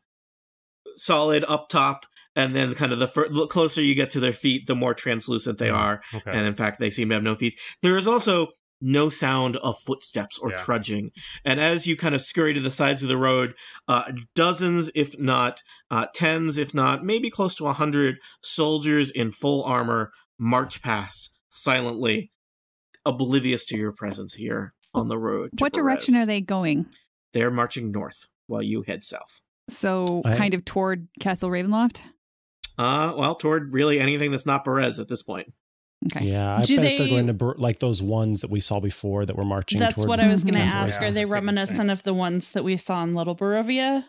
solid 0.96 1.44
up 1.48 1.68
top, 1.68 2.06
and 2.34 2.54
then 2.54 2.74
kind 2.74 2.92
of 2.92 2.98
the, 2.98 3.08
fur- 3.08 3.28
the 3.28 3.46
closer 3.46 3.80
you 3.82 3.94
get 3.94 4.10
to 4.10 4.20
their 4.20 4.32
feet, 4.32 4.66
the 4.66 4.74
more 4.74 4.94
translucent 4.94 5.58
they 5.58 5.68
Mm. 5.68 5.76
are. 5.76 6.02
Okay. 6.14 6.30
And 6.32 6.46
in 6.46 6.54
fact, 6.54 6.78
they 6.80 6.90
seem 6.90 7.08
to 7.08 7.14
have 7.14 7.22
no 7.24 7.34
feet. 7.34 7.58
There 7.82 7.96
is 7.96 8.06
also 8.06 8.48
no 8.82 9.08
sound 9.08 9.56
of 9.56 9.78
footsteps 9.86 10.38
or 10.38 10.50
Yeah. 10.50 10.56
trudging. 10.58 11.10
And 11.46 11.58
as 11.58 11.86
you 11.86 11.96
kind 11.96 12.14
of 12.14 12.20
scurry 12.20 12.52
to 12.52 12.60
the 12.60 12.70
sides 12.70 13.02
of 13.02 13.08
the 13.08 13.16
road, 13.16 13.54
uh, 13.88 14.12
dozens, 14.34 14.90
if 14.94 15.18
not 15.18 15.62
uh, 15.90 16.06
tens, 16.14 16.58
if 16.58 16.74
not 16.74 17.02
maybe 17.02 17.30
close 17.30 17.54
to 17.54 17.66
a 17.68 17.72
hundred 17.72 18.18
soldiers 18.42 19.10
in 19.10 19.30
full 19.32 19.64
armor 19.64 20.12
march 20.38 20.82
past 20.82 21.38
silently, 21.48 22.30
oblivious 23.06 23.64
to 23.66 23.76
your 23.78 23.92
presence 23.92 24.34
here 24.34 24.74
on 24.92 25.08
the 25.08 25.18
road. 25.18 25.50
to 25.56 25.62
What 25.64 25.72
direction 25.72 26.14
are 26.16 26.26
they 26.26 26.40
going? 26.42 26.86
They're 27.32 27.50
marching 27.50 27.90
north 27.90 28.26
while 28.46 28.62
you 28.62 28.82
head 28.82 29.04
south. 29.04 29.40
So 29.68 30.22
I- 30.24 30.36
kind 30.36 30.54
of 30.54 30.64
toward 30.64 31.08
Castle 31.20 31.50
Ravenloft. 31.50 32.00
Uh, 32.78 33.14
well, 33.16 33.34
toward 33.34 33.72
really 33.72 33.98
anything 33.98 34.30
that's 34.30 34.46
not 34.46 34.64
Berez 34.64 35.00
at 35.00 35.08
this 35.08 35.22
point. 35.22 35.52
Okay. 36.12 36.26
Yeah, 36.26 36.58
I 36.58 36.62
Do 36.62 36.76
bet 36.76 36.82
they- 36.84 36.96
they're 36.98 37.08
going 37.08 37.26
to 37.26 37.32
bur- 37.34 37.56
like 37.56 37.78
those 37.78 38.02
ones 38.02 38.42
that 38.42 38.50
we 38.50 38.60
saw 38.60 38.80
before 38.80 39.24
that 39.24 39.34
were 39.34 39.44
marching. 39.46 39.78
That's 39.78 39.94
toward 39.94 40.08
what 40.08 40.20
I 40.20 40.28
was 40.28 40.44
going 40.44 40.54
to 40.54 40.60
ask. 40.60 41.00
Yeah, 41.00 41.08
Are 41.08 41.10
they 41.10 41.22
I 41.22 41.24
was 41.24 41.24
thinking 41.24 41.24
the 41.24 41.26
same. 41.26 41.32
reminiscent 41.32 41.90
of 41.90 42.02
the 42.02 42.14
ones 42.14 42.52
that 42.52 42.64
we 42.64 42.76
saw 42.76 43.02
in 43.02 43.14
Little 43.14 43.34
Barovia? 43.34 44.04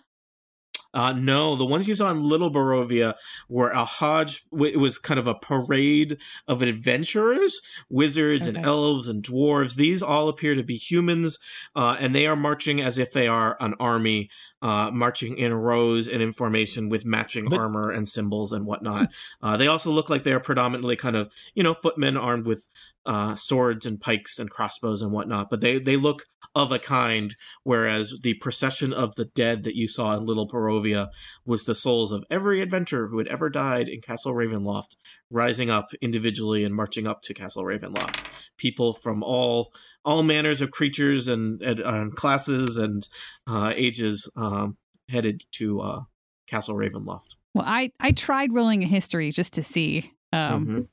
Uh, 0.94 1.12
no, 1.14 1.56
the 1.56 1.66
ones 1.66 1.88
you 1.88 1.94
saw 1.94 2.10
in 2.12 2.24
Little 2.24 2.52
Barovia 2.52 3.14
were 3.50 3.70
a 3.70 3.84
hodge. 3.86 4.44
It 4.54 4.80
was 4.80 4.98
kind 4.98 5.20
of 5.20 5.28
a 5.28 5.36
parade 5.36 6.18
of 6.48 6.62
adventurers, 6.62 7.62
wizards 7.90 8.48
and 8.48 8.58
elves 8.58 9.08
and 9.08 9.24
dwarves. 9.24 9.76
These 9.76 10.02
all 10.02 10.28
appear 10.28 10.56
to 10.56 10.64
be 10.64 10.76
humans, 10.76 11.40
uh, 11.76 11.98
and 12.00 12.16
they 12.16 12.26
are 12.26 12.36
marching 12.38 12.82
as 12.82 12.98
if 12.98 13.12
they 13.12 13.28
are 13.28 13.58
an 13.60 13.76
army, 13.80 14.30
uh, 14.62 14.90
marching 14.92 15.38
in 15.38 15.54
rows 15.54 16.08
and 16.08 16.22
in 16.22 16.34
formation 16.34 16.90
with 16.90 17.06
matching 17.06 17.48
But- 17.50 17.60
armor 17.60 17.92
and 17.92 18.08
symbols 18.08 18.54
and 18.54 18.66
whatnot. 18.66 19.10
Uh, 19.42 19.58
they 19.58 19.68
also 19.68 19.92
look 19.92 20.10
like 20.10 20.24
they 20.24 20.34
are 20.34 20.40
predominantly 20.40 20.96
kind 20.96 21.16
of 21.16 21.30
you 21.54 21.64
know 21.64 21.74
footmen 21.74 22.18
armed 22.18 22.46
with 22.46 22.68
uh, 23.06 23.36
swords 23.36 23.86
and 23.86 24.02
pikes 24.02 24.40
and 24.40 24.50
crossbows 24.50 25.02
and 25.02 25.12
whatnot. 25.12 25.50
But 25.50 25.62
they 25.62 25.80
they 25.80 25.96
look 25.96 26.26
of 26.56 26.72
a 26.72 26.80
kind 26.80 27.36
whereas 27.64 28.20
the 28.24 28.34
procession 28.36 28.92
of 28.92 29.14
the 29.16 29.26
dead 29.26 29.64
that 29.64 29.76
you 29.76 29.88
saw 29.88 30.16
in 30.18 30.26
Little 30.26 30.48
Barovia 30.48 31.10
was 31.46 31.66
the 31.66 31.76
souls 31.76 32.12
of 32.12 32.26
every 32.32 32.62
adventurer 32.62 33.08
who 33.10 33.20
had 33.20 33.28
ever 33.28 33.50
died 33.50 33.88
in 33.88 34.02
Castle 34.02 34.34
Ravenloft, 34.34 34.96
rising 35.30 35.70
up 35.70 35.90
individually 36.02 36.64
and 36.64 36.74
marching 36.74 37.08
up 37.08 37.22
to 37.24 37.34
Castle 37.34 37.64
Ravenloft. 37.64 38.26
People 38.58 38.94
from 38.94 39.24
all 39.24 39.74
all 40.06 40.24
manners 40.24 40.62
of 40.62 40.72
creatures 40.72 41.28
and, 41.28 41.62
and 41.62 41.82
uh, 41.82 42.06
classes 42.16 42.78
and 42.78 43.08
uh, 43.48 43.74
ages 43.76 44.32
um, 44.36 44.78
headed 45.10 45.44
to 45.54 45.82
uh, 45.82 46.00
Castle 46.48 46.76
Ravenloft. 46.76 47.36
Well, 47.54 47.66
I 47.68 47.92
I 48.00 48.12
tried 48.12 48.54
rolling 48.54 48.84
a 48.84 48.88
history 48.88 49.32
just 49.32 49.54
to 49.54 49.64
see. 49.64 50.14
Um, 50.34 50.88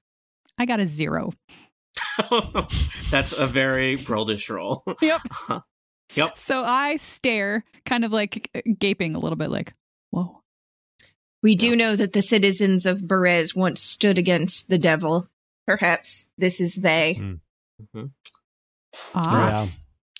I 0.59 0.67
got 0.67 0.81
a 0.81 0.87
zero. 0.87 1.33
That's 3.11 3.37
a 3.37 3.47
very 3.47 3.97
Brildish 3.97 4.49
roll. 4.49 4.85
Yep. 5.01 5.21
Yep. 6.15 6.37
So 6.37 6.65
I 6.65 6.99
stare, 6.99 7.65
kind 7.87 8.05
of 8.05 8.13
like 8.13 8.49
gaping 8.79 9.15
a 9.15 9.19
little 9.19 9.37
bit, 9.37 9.51
like, 9.51 9.73
whoa. 10.11 10.43
We 11.45 11.55
do 11.55 11.77
know 11.77 11.95
that 11.95 12.13
the 12.15 12.23
citizens 12.23 12.87
of 12.87 13.03
Berez 13.03 13.55
once 13.55 13.81
stood 13.83 14.19
against 14.19 14.69
the 14.69 14.79
devil. 14.79 15.29
Perhaps 15.67 16.31
this 16.39 16.61
is 16.61 16.75
they. 16.77 17.15
Hmm. 17.95 18.05
Ah. 19.15 19.65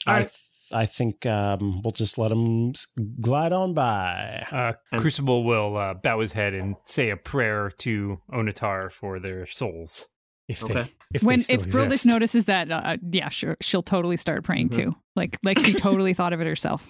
Yeah. 0.07 0.13
I 0.13 0.29
I 0.73 0.87
think 0.87 1.25
um, 1.27 1.81
we'll 1.83 1.93
just 1.93 2.19
let 2.19 2.31
him 2.33 2.73
glide 3.21 3.53
on 3.53 3.75
by. 3.75 4.47
Uh, 4.51 4.73
And- 4.93 5.01
Crucible 5.01 5.45
will 5.45 5.77
uh, 5.77 5.95
bow 5.95 6.21
his 6.21 6.33
head 6.33 6.55
and 6.55 6.77
say 6.85 7.11
a 7.11 7.17
prayer 7.17 7.71
to 7.79 8.21
Onatar 8.33 8.91
for 8.93 9.21
their 9.21 9.47
souls, 9.47 10.09
if 10.49 10.61
they 10.61 10.75
Okay. 10.75 10.91
if 11.15 11.23
when 11.23 11.39
they 11.41 11.55
if 11.55 11.63
Brildish 11.67 11.85
exist. 12.05 12.07
notices 12.07 12.45
that, 12.47 12.71
uh, 12.73 12.97
yeah, 13.11 13.29
sure, 13.29 13.57
she'll 13.61 13.83
totally 13.83 14.17
start 14.17 14.43
praying 14.45 14.71
Mhm. 14.71 14.75
too. 14.77 14.97
Like 15.17 15.39
like 15.45 15.59
she 15.59 15.75
totally 15.75 16.13
thought 16.15 16.33
of 16.33 16.41
it 16.41 16.47
herself. 16.47 16.87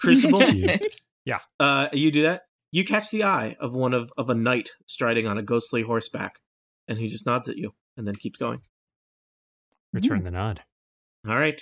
Crucible. 0.00 0.40
Cute. 0.46 0.82
Uh, 1.60 1.88
you 1.92 2.10
do 2.10 2.22
that. 2.22 2.42
You 2.72 2.84
catch 2.84 3.10
the 3.10 3.22
eye 3.22 3.56
of 3.60 3.74
one 3.74 3.92
of 3.92 4.12
of 4.16 4.30
a 4.30 4.34
knight 4.34 4.70
striding 4.86 5.26
on 5.26 5.38
a 5.38 5.42
ghostly 5.42 5.82
horseback, 5.82 6.40
and 6.88 6.98
he 6.98 7.06
just 7.06 7.26
nods 7.26 7.48
at 7.48 7.58
you 7.58 7.74
and 7.96 8.06
then 8.06 8.14
keeps 8.14 8.38
going. 8.38 8.62
return 9.92 10.24
the 10.24 10.30
nod. 10.30 10.62
All 11.28 11.36
right. 11.36 11.60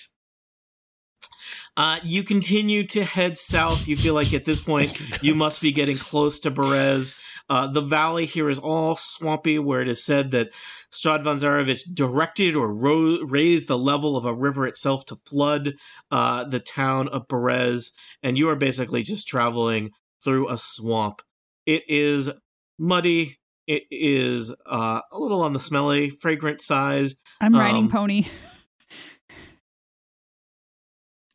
Uh, 1.76 1.98
you 2.02 2.22
continue 2.22 2.86
to 2.86 3.04
head 3.04 3.38
south. 3.38 3.88
You 3.88 3.96
feel 3.96 4.14
like 4.14 4.32
at 4.32 4.44
this 4.44 4.60
point 4.60 5.00
you 5.22 5.34
must 5.34 5.62
be 5.62 5.72
getting 5.72 5.96
close 5.96 6.38
to 6.40 6.50
Berez. 6.50 7.18
Uh, 7.48 7.66
the 7.66 7.80
valley 7.80 8.26
here 8.26 8.48
is 8.48 8.60
all 8.60 8.94
swampy, 8.94 9.58
where 9.58 9.80
it 9.80 9.88
is 9.88 10.04
said 10.04 10.30
that 10.30 10.50
Strahd 10.92 11.24
von 11.24 11.38
Zarovich 11.38 11.82
directed 11.92 12.54
or 12.54 12.72
ro- 12.72 13.20
raised 13.22 13.66
the 13.66 13.78
level 13.78 14.16
of 14.16 14.24
a 14.24 14.34
river 14.34 14.66
itself 14.66 15.04
to 15.06 15.16
flood 15.16 15.74
uh, 16.10 16.44
the 16.44 16.60
town 16.60 17.08
of 17.08 17.26
Berez, 17.26 17.90
and 18.22 18.38
you 18.38 18.48
are 18.48 18.56
basically 18.56 19.02
just 19.02 19.26
traveling 19.26 19.90
through 20.22 20.48
a 20.48 20.58
swamp. 20.58 21.22
It 21.66 21.84
is 21.88 22.30
muddy. 22.78 23.38
It 23.66 23.84
is 23.90 24.50
uh, 24.70 25.00
a 25.12 25.18
little 25.18 25.42
on 25.42 25.52
the 25.52 25.60
smelly, 25.60 26.10
fragrant 26.10 26.60
side. 26.60 27.10
I'm 27.40 27.54
riding 27.54 27.84
Um, 27.84 27.90
pony. 27.90 28.26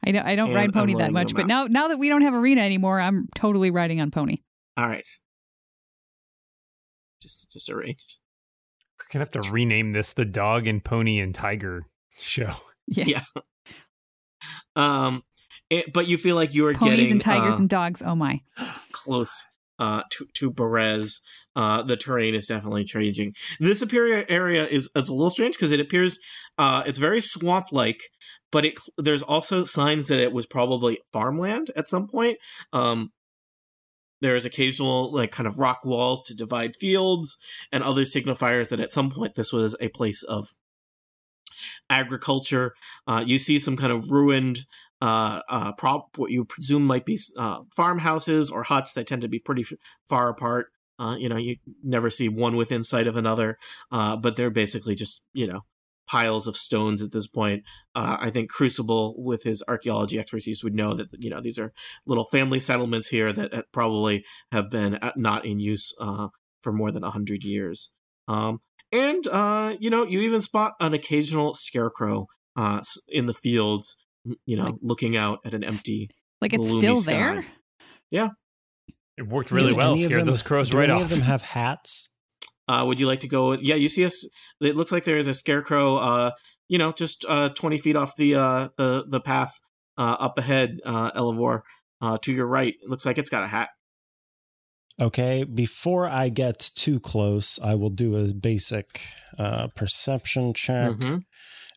I 0.08 0.12
don't 0.12 0.26
I 0.26 0.36
don't 0.36 0.54
ride 0.54 0.72
pony 0.74 0.96
that 0.96 1.12
much, 1.12 1.34
but 1.34 1.48
now 1.48 1.66
now 1.66 1.88
that 1.88 1.98
we 1.98 2.10
don't 2.10 2.22
have 2.22 2.34
Ireena 2.34 2.60
anymore, 2.60 3.00
I'm 3.00 3.28
totally 3.36 3.72
riding 3.72 4.02
on 4.02 4.12
pony. 4.12 4.38
All 4.78 4.88
right. 4.88 5.08
Just 7.22 7.52
just 7.52 7.70
arrange. 7.70 8.20
We're 9.00 9.06
gonna 9.12 9.26
have 9.26 9.44
to 9.44 9.52
rename 9.52 9.94
this 9.94 10.14
the 10.14 10.26
Dog 10.26 10.68
and 10.68 10.84
Pony 10.84 11.20
and 11.20 11.34
Tiger 11.34 11.86
show. 12.12 12.52
Yeah. 12.88 13.06
Yeah. 13.08 13.24
Um, 14.76 15.24
it, 15.76 15.94
but 15.94 16.08
you 16.08 16.18
feel 16.18 16.36
like 16.36 16.54
you 16.54 16.66
are 16.68 16.74
Ponies 16.74 16.98
getting 16.98 17.12
and 17.14 17.22
tigers 17.22 17.56
uh, 17.56 17.60
and 17.60 17.70
dogs. 17.70 18.02
Oh 18.06 18.16
my. 18.16 18.40
close 18.92 19.46
uh, 19.80 20.04
to 20.12 20.28
to 20.34 20.52
Berez. 20.52 21.22
Uh, 21.56 21.82
the 21.84 21.98
terrain 21.98 22.36
is 22.36 22.48
definitely 22.48 22.84
changing. 22.84 23.34
This 23.60 23.80
superior 23.80 24.26
area 24.30 24.66
is 24.66 24.90
is 24.96 25.10
a 25.10 25.14
little 25.14 25.30
strange 25.30 25.56
because 25.56 25.72
it 25.72 25.80
appears 25.80 26.20
uh, 26.58 26.84
it's 26.86 27.00
very 27.00 27.22
swamp 27.22 27.68
like, 27.72 28.02
but 28.52 28.66
it 28.66 28.76
there's 28.98 29.22
also 29.22 29.64
signs 29.64 30.08
that 30.08 30.20
it 30.20 30.32
was 30.32 30.46
probably 30.46 31.00
farmland 31.12 31.72
at 31.76 31.90
some 31.90 32.08
point. 32.08 32.38
Um, 32.74 33.12
there's 34.22 34.46
occasional 34.46 35.14
like 35.14 35.32
kind 35.32 35.48
of 35.48 35.60
rock 35.60 35.84
walls 35.84 36.22
to 36.28 36.36
divide 36.36 36.76
fields 36.80 37.38
and 37.72 37.84
other 37.84 38.04
signifiers 38.04 38.70
that 38.70 38.80
at 38.80 38.92
some 38.92 39.12
point 39.12 39.36
this 39.36 39.52
was 39.52 39.76
a 39.80 39.90
place 39.90 40.24
of 40.24 40.56
agriculture. 41.90 42.74
Uh, 43.08 43.24
you 43.26 43.38
see 43.38 43.60
some 43.60 43.76
kind 43.76 43.92
of 43.92 44.12
ruined 44.12 44.66
uh, 45.02 45.42
uh, 45.50 45.72
prop 45.74 46.18
what 46.18 46.32
you 46.32 46.46
presume 46.46 46.86
might 46.86 47.06
be 47.06 47.20
uh, 47.38 47.62
farmhouses 47.76 48.50
or 48.50 48.64
huts 48.64 48.94
that 48.94 49.08
tend 49.08 49.22
to 49.22 49.28
be 49.28 49.40
pretty 49.40 49.66
far 50.08 50.30
apart. 50.30 50.68
Uh, 50.98 51.16
you 51.20 51.28
know, 51.28 51.36
you 51.36 51.58
never 51.84 52.10
see 52.10 52.30
one 52.30 52.56
within 52.56 52.84
sight 52.84 53.08
of 53.08 53.18
another, 53.18 53.58
uh, 53.92 54.16
but 54.16 54.36
they're 54.36 54.50
basically 54.50 54.96
just 54.96 55.22
you 55.34 55.46
know 55.46 55.62
piles 56.08 56.48
of 56.48 56.56
stones 56.56 57.02
at 57.02 57.12
this 57.12 57.28
point. 57.28 57.64
Uh, 57.94 58.18
I 58.20 58.30
think 58.30 58.50
Crucible, 58.50 59.16
with 59.18 59.44
his 59.44 59.64
archaeology 59.68 60.20
expertise, 60.20 60.64
would 60.64 60.76
know 60.76 60.94
that 60.94 61.08
you 61.20 61.30
know 61.30 61.42
these 61.42 61.60
are 61.60 61.74
little 62.06 62.26
family 62.26 62.60
settlements 62.60 63.10
here 63.10 63.34
that 63.34 63.54
uh, 63.54 63.62
probably 63.72 64.24
have 64.52 64.70
been 64.70 64.96
uh, 64.96 65.12
not 65.16 65.46
in 65.46 65.60
use 65.60 65.94
uh, 66.00 66.28
for 66.62 66.72
more 66.72 66.92
than 66.92 67.04
hundred 67.04 67.44
years. 67.44 67.92
Um, 68.28 68.62
and 68.92 69.28
uh, 69.28 69.76
you 69.80 69.90
know, 69.90 70.06
you 70.06 70.22
even 70.22 70.42
spot 70.42 70.74
an 70.80 70.94
occasional 70.94 71.54
scarecrow 71.54 72.28
uh, 72.56 72.82
in 73.08 73.26
the 73.26 73.34
fields. 73.34 73.98
You 74.46 74.58
know, 74.58 74.64
Like, 74.66 74.76
looking 74.82 75.16
out 75.18 75.40
at 75.46 75.54
an 75.54 75.64
empty. 75.64 76.10
Like 76.42 76.54
it's 76.54 76.72
still 76.72 76.98
sky. 76.98 77.12
there? 77.14 77.46
Yeah, 78.12 78.30
it 79.18 79.28
worked 79.28 79.52
really 79.52 79.70
Do 79.70 79.76
well. 79.76 79.92
any 79.94 80.04
of 80.04 80.10
Scared 80.10 80.22
them- 80.22 80.28
those 80.28 80.42
crows 80.44 80.70
do 80.70 80.78
right 80.78 80.90
any 80.90 80.98
off. 81.00 81.04
of 81.04 81.10
them 81.10 81.22
have 81.22 81.42
hats? 81.58 82.10
Uh, 82.68 82.84
would 82.86 83.00
you 83.00 83.06
like 83.08 83.20
to 83.22 83.28
go? 83.28 83.54
Yeah, 83.54 83.76
you 83.76 83.88
see 83.90 84.04
us. 84.06 84.28
It 84.60 84.76
looks 84.76 84.92
like 84.92 85.04
there 85.06 85.18
is 85.18 85.28
a 85.28 85.34
scarecrow. 85.34 85.98
Uh, 85.98 86.32
you 86.68 86.78
know, 86.80 86.92
just 86.92 87.24
uh, 87.30 87.50
twenty 87.50 87.78
feet 87.78 87.96
off 87.96 88.16
the 88.18 88.36
uh 88.36 88.70
the 88.78 89.06
the 89.08 89.20
path 89.22 89.52
uh, 89.98 90.16
up 90.20 90.38
ahead. 90.40 90.80
Uh, 90.84 91.12
Elavor, 91.12 91.62
uh, 92.02 92.18
to 92.24 92.34
your 92.34 92.48
right. 92.48 92.74
It 92.82 92.90
looks 92.90 93.06
like 93.06 93.18
it's 93.20 93.30
got 93.30 93.44
a 93.44 93.48
hat. 93.48 93.70
Okay, 95.00 95.44
before 95.44 96.08
I 96.08 96.30
get 96.30 96.58
too 96.74 97.00
close, 97.02 97.60
I 97.62 97.76
will 97.76 97.90
do 97.90 98.16
a 98.16 98.34
basic 98.34 99.02
uh, 99.38 99.68
perception 99.76 100.54
check 100.54 100.92
Mhm. 100.94 101.24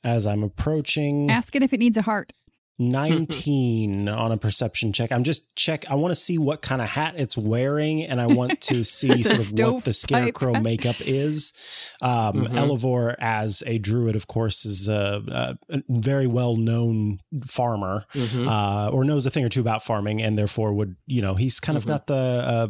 As 0.04 0.26
I'm 0.26 0.42
approaching. 0.42 1.30
Ask 1.30 1.54
it 1.56 1.62
if 1.62 1.72
it 1.72 1.80
needs 1.80 1.96
a 1.98 2.02
heart. 2.02 2.32
19 2.80 4.08
on 4.08 4.30
a 4.32 4.36
perception 4.36 4.92
check. 4.92 5.10
I'm 5.10 5.24
just 5.24 5.54
check. 5.56 5.90
I 5.90 5.94
want 5.96 6.12
to 6.12 6.16
see 6.16 6.38
what 6.38 6.62
kind 6.62 6.80
of 6.80 6.88
hat 6.88 7.14
it's 7.16 7.36
wearing, 7.36 8.04
and 8.04 8.20
I 8.20 8.26
want 8.26 8.60
to 8.62 8.84
see 8.98 9.22
sort 9.24 9.38
of 9.40 9.52
what 9.74 9.84
the 9.84 9.92
scarecrow 9.92 10.54
hat. 10.54 10.62
makeup 10.62 10.96
is. 11.00 11.52
Um, 12.00 12.46
Mhm. 12.46 12.50
Elavor, 12.52 13.16
as 13.18 13.62
a 13.66 13.78
druid, 13.78 14.14
of 14.14 14.28
course, 14.28 14.64
is 14.64 14.86
a, 14.86 15.56
a 15.70 15.82
very 15.88 16.26
well 16.28 16.56
known 16.56 17.18
farmer. 17.46 18.04
Mhm. 18.14 18.46
uh, 18.46 18.90
or 18.90 19.04
knows 19.04 19.26
a 19.26 19.30
thing 19.30 19.44
or 19.44 19.48
two 19.48 19.60
about 19.60 19.82
farming, 19.84 20.22
and 20.22 20.38
therefore 20.38 20.72
would 20.72 20.94
you 21.06 21.20
know 21.20 21.34
he's 21.34 21.58
kind 21.60 21.74
Mhm. 21.76 21.80
of 21.80 21.86
got 21.86 22.06
the 22.06 22.14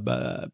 uh, 0.06 0.10
uh, 0.10 0.46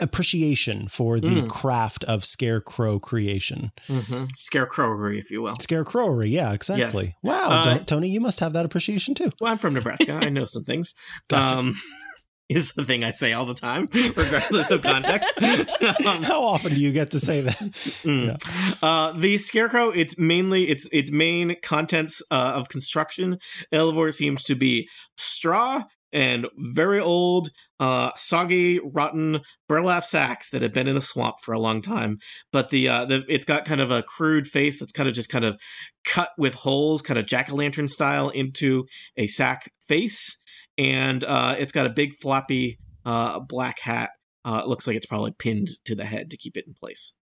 appreciation 0.00 0.88
for 0.88 1.20
the 1.20 1.42
Mm. 1.42 1.48
craft 1.48 2.04
of 2.04 2.24
scarecrow 2.24 2.98
creation, 2.98 3.70
Mhm. 3.88 4.30
Scarecrowery, 4.36 5.18
if 5.18 5.30
you 5.30 5.42
will. 5.42 5.52
scarecrowery. 5.60 6.28
Yeah, 6.30 6.52
exactly. 6.52 7.14
Wow, 7.22 7.50
Uh, 7.50 7.78
Tony, 7.80 8.08
you 8.08 8.20
must 8.20 8.40
have 8.40 8.52
that 8.54 8.64
appreciation 8.64 9.14
too. 9.14 9.30
Well, 9.40 9.52
I'm 9.52 9.58
from 9.58 9.74
Nebraska. 9.74 10.20
I 10.22 10.28
know 10.30 10.44
some 10.46 10.64
things. 10.64 10.94
Gotcha. 11.28 11.56
Um, 11.56 11.74
is 12.50 12.72
the 12.74 12.84
thing 12.84 13.02
I 13.02 13.10
say 13.10 13.32
all 13.32 13.46
the 13.46 13.54
time, 13.54 13.88
regardless 13.92 14.70
of 14.70 14.82
context. 14.82 15.32
Um, 15.40 15.64
How 16.24 16.42
often 16.42 16.74
do 16.74 16.80
you 16.80 16.92
get 16.92 17.10
to 17.12 17.18
say 17.20 17.40
that? 17.40 17.56
Mm. 18.04 18.36
Uh, 18.82 19.12
the 19.12 19.38
scarecrow. 19.38 19.88
It's 19.90 20.18
mainly 20.18 20.64
its 20.68 20.86
its 20.92 21.10
main 21.10 21.56
contents 21.62 22.22
uh, 22.30 22.52
of 22.56 22.68
construction. 22.68 23.38
Elavor 23.72 24.12
seems 24.12 24.42
to 24.44 24.54
be 24.54 24.88
straw 25.16 25.84
and 26.14 26.46
very 26.56 27.00
old, 27.00 27.50
uh, 27.80 28.12
soggy, 28.16 28.78
rotten 28.78 29.40
burlap 29.68 30.04
sacks 30.04 30.48
that 30.50 30.62
have 30.62 30.72
been 30.72 30.88
in 30.88 30.96
a 30.96 31.00
swamp 31.02 31.36
for 31.42 31.52
a 31.52 31.58
long 31.58 31.82
time. 31.82 32.18
But 32.52 32.70
the 32.70 32.88
uh, 32.88 33.04
the 33.04 33.24
it's 33.28 33.44
got 33.44 33.64
kind 33.66 33.80
of 33.82 33.90
a 33.90 34.02
crude 34.02 34.46
face 34.46 34.78
that's 34.80 34.92
kind 34.92 35.08
of 35.08 35.14
just 35.14 35.28
kind 35.28 35.44
of 35.44 35.58
cut 36.06 36.30
with 36.38 36.54
holes, 36.54 37.02
kind 37.02 37.18
of 37.18 37.26
jack 37.26 37.52
o' 37.52 37.56
lantern 37.56 37.88
style 37.88 38.28
into 38.30 38.86
a 39.16 39.26
sack 39.26 39.70
face, 39.86 40.40
and 40.78 41.24
uh, 41.24 41.56
it's 41.58 41.72
got 41.72 41.84
a 41.84 41.90
big 41.90 42.12
floppy 42.22 42.78
uh, 43.04 43.40
black 43.40 43.80
hat. 43.80 44.10
Uh, 44.46 44.60
it 44.64 44.68
looks 44.68 44.86
like 44.86 44.94
it's 44.96 45.06
probably 45.06 45.32
pinned 45.32 45.70
to 45.84 45.94
the 45.94 46.04
head 46.04 46.30
to 46.30 46.36
keep 46.36 46.56
it 46.56 46.64
in 46.66 46.74
place. 46.74 47.16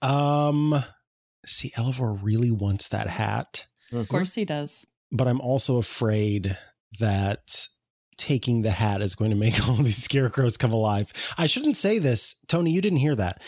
Um, 0.00 0.84
see, 1.44 1.70
Elavor 1.76 2.18
really 2.22 2.50
wants 2.50 2.88
that 2.88 3.08
hat, 3.08 3.66
Of 3.92 4.08
course 4.08 4.34
he 4.34 4.44
does. 4.44 4.86
but 5.10 5.26
I'm 5.26 5.40
also 5.40 5.76
afraid 5.78 6.56
that 6.98 7.68
taking 8.18 8.62
the 8.62 8.70
hat 8.70 9.00
is 9.00 9.14
going 9.14 9.30
to 9.30 9.36
make 9.36 9.66
all 9.68 9.76
these 9.76 10.02
scarecrows 10.02 10.56
come 10.56 10.72
alive. 10.72 11.12
I 11.38 11.46
shouldn't 11.46 11.76
say 11.76 11.98
this, 11.98 12.34
Tony. 12.48 12.72
You 12.72 12.80
didn't 12.80 12.98
hear 12.98 13.14
that. 13.14 13.40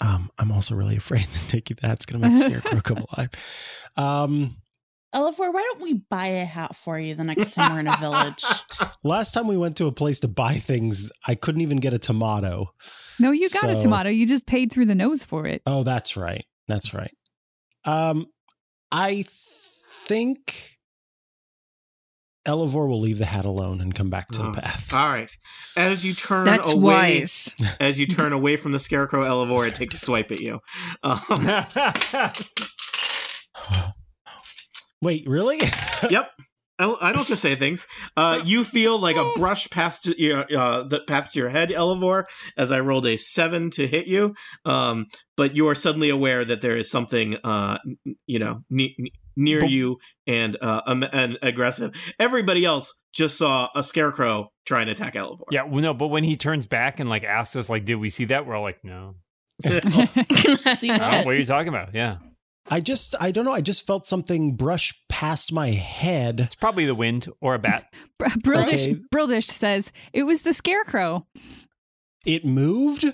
Um, 0.00 0.28
I'm 0.38 0.52
also 0.52 0.74
really 0.74 0.96
afraid 0.96 1.22
that 1.32 1.48
taking 1.48 1.78
the 1.80 1.86
hat's 1.86 2.06
going 2.06 2.20
to 2.20 2.28
make 2.28 2.38
scarecrow 2.38 2.80
come 2.80 2.98
alive. 3.16 3.30
Um, 3.96 4.56
Elavor, 5.14 5.52
why 5.52 5.62
don't 5.72 5.80
we 5.80 5.94
buy 5.94 6.26
a 6.26 6.44
hat 6.44 6.76
for 6.76 6.98
you 6.98 7.14
the 7.14 7.24
next 7.24 7.54
time 7.54 7.72
we're 7.72 7.80
in 7.80 7.86
a 7.86 7.96
village? 7.96 8.44
last 9.02 9.32
time 9.32 9.46
we 9.46 9.56
went 9.56 9.76
to 9.78 9.86
a 9.86 9.92
place 9.92 10.20
to 10.20 10.28
buy 10.28 10.54
things, 10.54 11.10
I 11.26 11.36
couldn't 11.36 11.62
even 11.62 11.78
get 11.78 11.94
a 11.94 11.98
tomato. 11.98 12.72
No, 13.18 13.30
you 13.30 13.48
got 13.48 13.70
a 13.70 13.80
tomato. 13.80 14.10
You 14.10 14.26
just 14.26 14.46
paid 14.46 14.70
through 14.70 14.86
the 14.86 14.94
nose 14.94 15.24
for 15.24 15.46
it. 15.46 15.62
Oh, 15.64 15.84
that's 15.84 16.18
right. 16.18 16.44
That's 16.68 16.92
right. 16.92 17.14
Um, 17.84 18.26
I 18.92 19.24
think 20.04 20.75
Elavor 22.46 22.88
will 22.88 23.00
leave 23.00 23.18
the 23.18 23.24
hat 23.26 23.44
alone 23.44 23.80
and 23.80 23.94
come 23.94 24.08
back 24.10 24.28
to 24.28 24.42
Oh. 24.42 24.52
the 24.52 24.60
path. 24.60 24.92
All 24.94 25.08
right. 25.08 25.30
As 25.76 26.04
you 26.04 26.14
turn 26.14 26.44
That's 26.44 26.72
away, 26.72 27.20
wise. 27.20 27.54
as 27.80 27.98
you 27.98 28.06
turn 28.06 28.32
away 28.32 28.56
from 28.56 28.72
the 28.72 28.78
scarecrow 28.78 29.24
Elavor, 29.24 29.66
it 29.66 29.74
takes 29.74 29.94
a 29.94 29.98
swipe 29.98 30.30
at 30.30 30.40
you. 30.40 30.60
Um, 31.02 31.20
Wait, 35.02 35.24
really? 35.28 35.58
yep. 36.10 36.30
I, 36.78 36.94
I 37.00 37.12
don't 37.12 37.26
just 37.26 37.40
say 37.42 37.56
things. 37.56 37.86
Uh, 38.18 38.40
you 38.44 38.62
feel 38.62 38.98
like 38.98 39.16
a 39.16 39.30
brush 39.36 39.68
past 39.70 40.06
your 40.18 40.44
uh, 40.54 40.82
that 40.84 41.06
past 41.06 41.34
your 41.34 41.48
head, 41.48 41.70
Elavor, 41.70 42.24
as 42.56 42.70
I 42.70 42.80
rolled 42.80 43.06
a 43.06 43.16
seven 43.16 43.70
to 43.70 43.86
hit 43.86 44.06
you. 44.06 44.34
Um, 44.66 45.06
but 45.36 45.56
you 45.56 45.68
are 45.68 45.74
suddenly 45.74 46.10
aware 46.10 46.44
that 46.44 46.60
there 46.60 46.76
is 46.76 46.90
something, 46.90 47.36
uh, 47.44 47.78
you 48.26 48.38
know, 48.38 48.62
ne- 48.68 48.94
ne- 48.98 49.12
near 49.36 49.60
But- 49.60 49.70
you 49.70 49.98
and 50.26 50.56
uh, 50.60 50.82
um, 50.86 51.04
and 51.12 51.38
aggressive. 51.42 51.92
Everybody 52.18 52.64
else 52.64 52.92
just 53.12 53.38
saw 53.38 53.68
a 53.74 53.82
scarecrow 53.82 54.50
trying 54.66 54.86
to 54.86 54.92
attack 54.92 55.14
Elavor. 55.14 55.44
Yeah, 55.50 55.62
well, 55.64 55.82
no, 55.82 55.94
but 55.94 56.08
when 56.08 56.24
he 56.24 56.36
turns 56.36 56.66
back 56.66 57.00
and 57.00 57.08
like 57.08 57.24
asks 57.24 57.56
us, 57.56 57.70
like, 57.70 57.84
did 57.84 57.96
we 57.96 58.08
see 58.08 58.24
that? 58.26 58.46
We're 58.46 58.56
all 58.56 58.62
like, 58.62 58.82
no. 58.84 59.14
See 59.64 59.70
Oh, 59.70 60.98
what? 60.98 61.26
what 61.26 61.28
are 61.28 61.34
you 61.36 61.44
talking 61.44 61.68
about? 61.68 61.94
Yeah. 61.94 62.18
I 62.68 62.80
just, 62.80 63.14
I 63.20 63.30
don't 63.30 63.44
know. 63.44 63.52
I 63.52 63.60
just 63.60 63.86
felt 63.86 64.08
something 64.08 64.56
brush 64.56 64.92
past 65.08 65.52
my 65.52 65.70
head. 65.70 66.40
It's 66.40 66.56
probably 66.56 66.84
the 66.84 66.96
wind 66.96 67.28
or 67.40 67.54
a 67.54 67.58
bat. 67.60 67.86
Br- 68.18 68.26
Brildish, 68.26 68.72
Okay. 68.92 68.96
Brildish 69.14 69.44
says 69.48 69.92
it 70.12 70.24
was 70.24 70.42
the 70.42 70.52
scarecrow. 70.52 71.26
It 72.26 72.44
moved. 72.44 73.04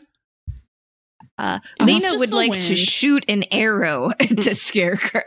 Uh, 1.36 1.58
Lena 1.80 2.16
would 2.18 2.30
the 2.30 2.36
like 2.36 2.52
to 2.62 2.76
shoot 2.76 3.24
an 3.28 3.44
arrow 3.52 4.10
at 4.18 4.30
the 4.36 4.54
scarecrow. 4.54 5.22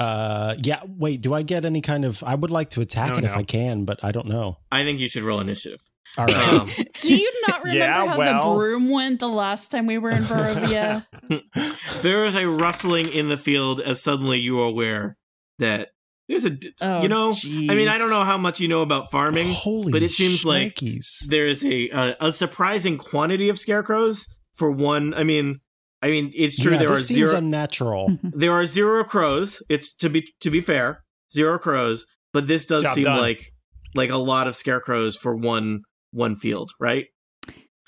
Uh, 0.00 0.54
yeah. 0.62 0.80
Wait, 0.86 1.20
do 1.20 1.34
I 1.34 1.42
get 1.42 1.64
any 1.64 1.82
kind 1.82 2.04
of? 2.06 2.22
I 2.24 2.34
would 2.34 2.50
like 2.50 2.70
to 2.70 2.80
attack 2.80 3.12
No, 3.12 3.18
it 3.18 3.24
if. 3.24 3.36
I 3.36 3.42
can, 3.42 3.84
but 3.84 4.02
I 4.02 4.12
don't 4.12 4.26
know. 4.26 4.56
I 4.72 4.82
think 4.82 4.98
you 4.98 5.08
should 5.08 5.22
roll 5.22 5.40
initiative. 5.40 5.80
All 6.18 6.26
right. 6.26 6.36
Um, 6.36 6.70
Do 7.02 7.14
you 7.14 7.30
not 7.46 7.58
remember 7.64 7.78
Yeah, 7.84 8.06
how 8.06 8.18
well. 8.18 8.50
the 8.50 8.56
broom 8.56 8.88
went 8.90 9.20
the 9.20 9.28
last 9.28 9.70
time 9.70 9.86
we 9.86 9.98
were 9.98 10.10
in 10.10 10.22
Barovia? 10.24 11.06
there 12.02 12.24
is 12.24 12.34
a 12.34 12.48
rustling 12.48 13.08
in 13.08 13.28
the 13.28 13.36
field 13.36 13.80
as 13.80 14.02
suddenly 14.02 14.38
you 14.38 14.58
are 14.60 14.66
aware 14.66 15.16
that 15.58 15.90
there's 16.28 16.46
a. 16.46 16.56
Oh, 16.80 17.02
you 17.02 17.08
know, 17.08 17.32
I 17.44 17.74
mean, 17.74 17.88
I 17.88 17.98
don't 17.98 18.10
know 18.10 18.24
how 18.24 18.38
much 18.38 18.58
you 18.58 18.68
know 18.68 18.80
about 18.82 19.10
farming. 19.10 19.48
Holy, 19.50 19.92
but 19.92 20.02
it 20.02 20.12
seems 20.12 20.44
like 20.44 20.80
there 21.28 21.44
is 21.44 21.64
a, 21.64 21.90
a 21.90 22.16
a 22.20 22.32
surprising 22.32 22.96
quantity 22.98 23.48
of 23.50 23.58
scarecrows 23.58 24.26
for 24.54 24.70
one. 24.70 25.12
I 25.12 25.24
mean, 25.24 25.60
I 26.02 26.10
mean, 26.10 26.30
it's 26.34 26.58
true 26.58 26.72
Yeah, 26.72 26.78
there 26.78 26.88
are 26.92 26.96
this 26.96 27.08
seems 27.08 27.30
zero. 27.30 27.38
unnatural. 27.38 28.18
there 28.22 28.52
are 28.52 28.64
zero 28.66 29.04
crows. 29.04 29.62
It's 29.68 29.94
to 29.96 30.08
be 30.08 30.26
to 30.40 30.50
be 30.50 30.60
fair, 30.60 31.04
zero 31.32 31.58
crows. 31.58 32.06
But 32.32 32.46
this 32.46 32.64
does 32.66 32.82
Job 32.84 32.94
seem 32.94 33.04
done. 33.04 33.18
like 33.18 33.52
like 33.94 34.10
a 34.10 34.16
lot 34.16 34.46
of 34.46 34.56
scarecrows 34.56 35.16
for 35.16 35.34
one 35.36 35.82
one 36.12 36.36
field, 36.36 36.70
right? 36.80 37.06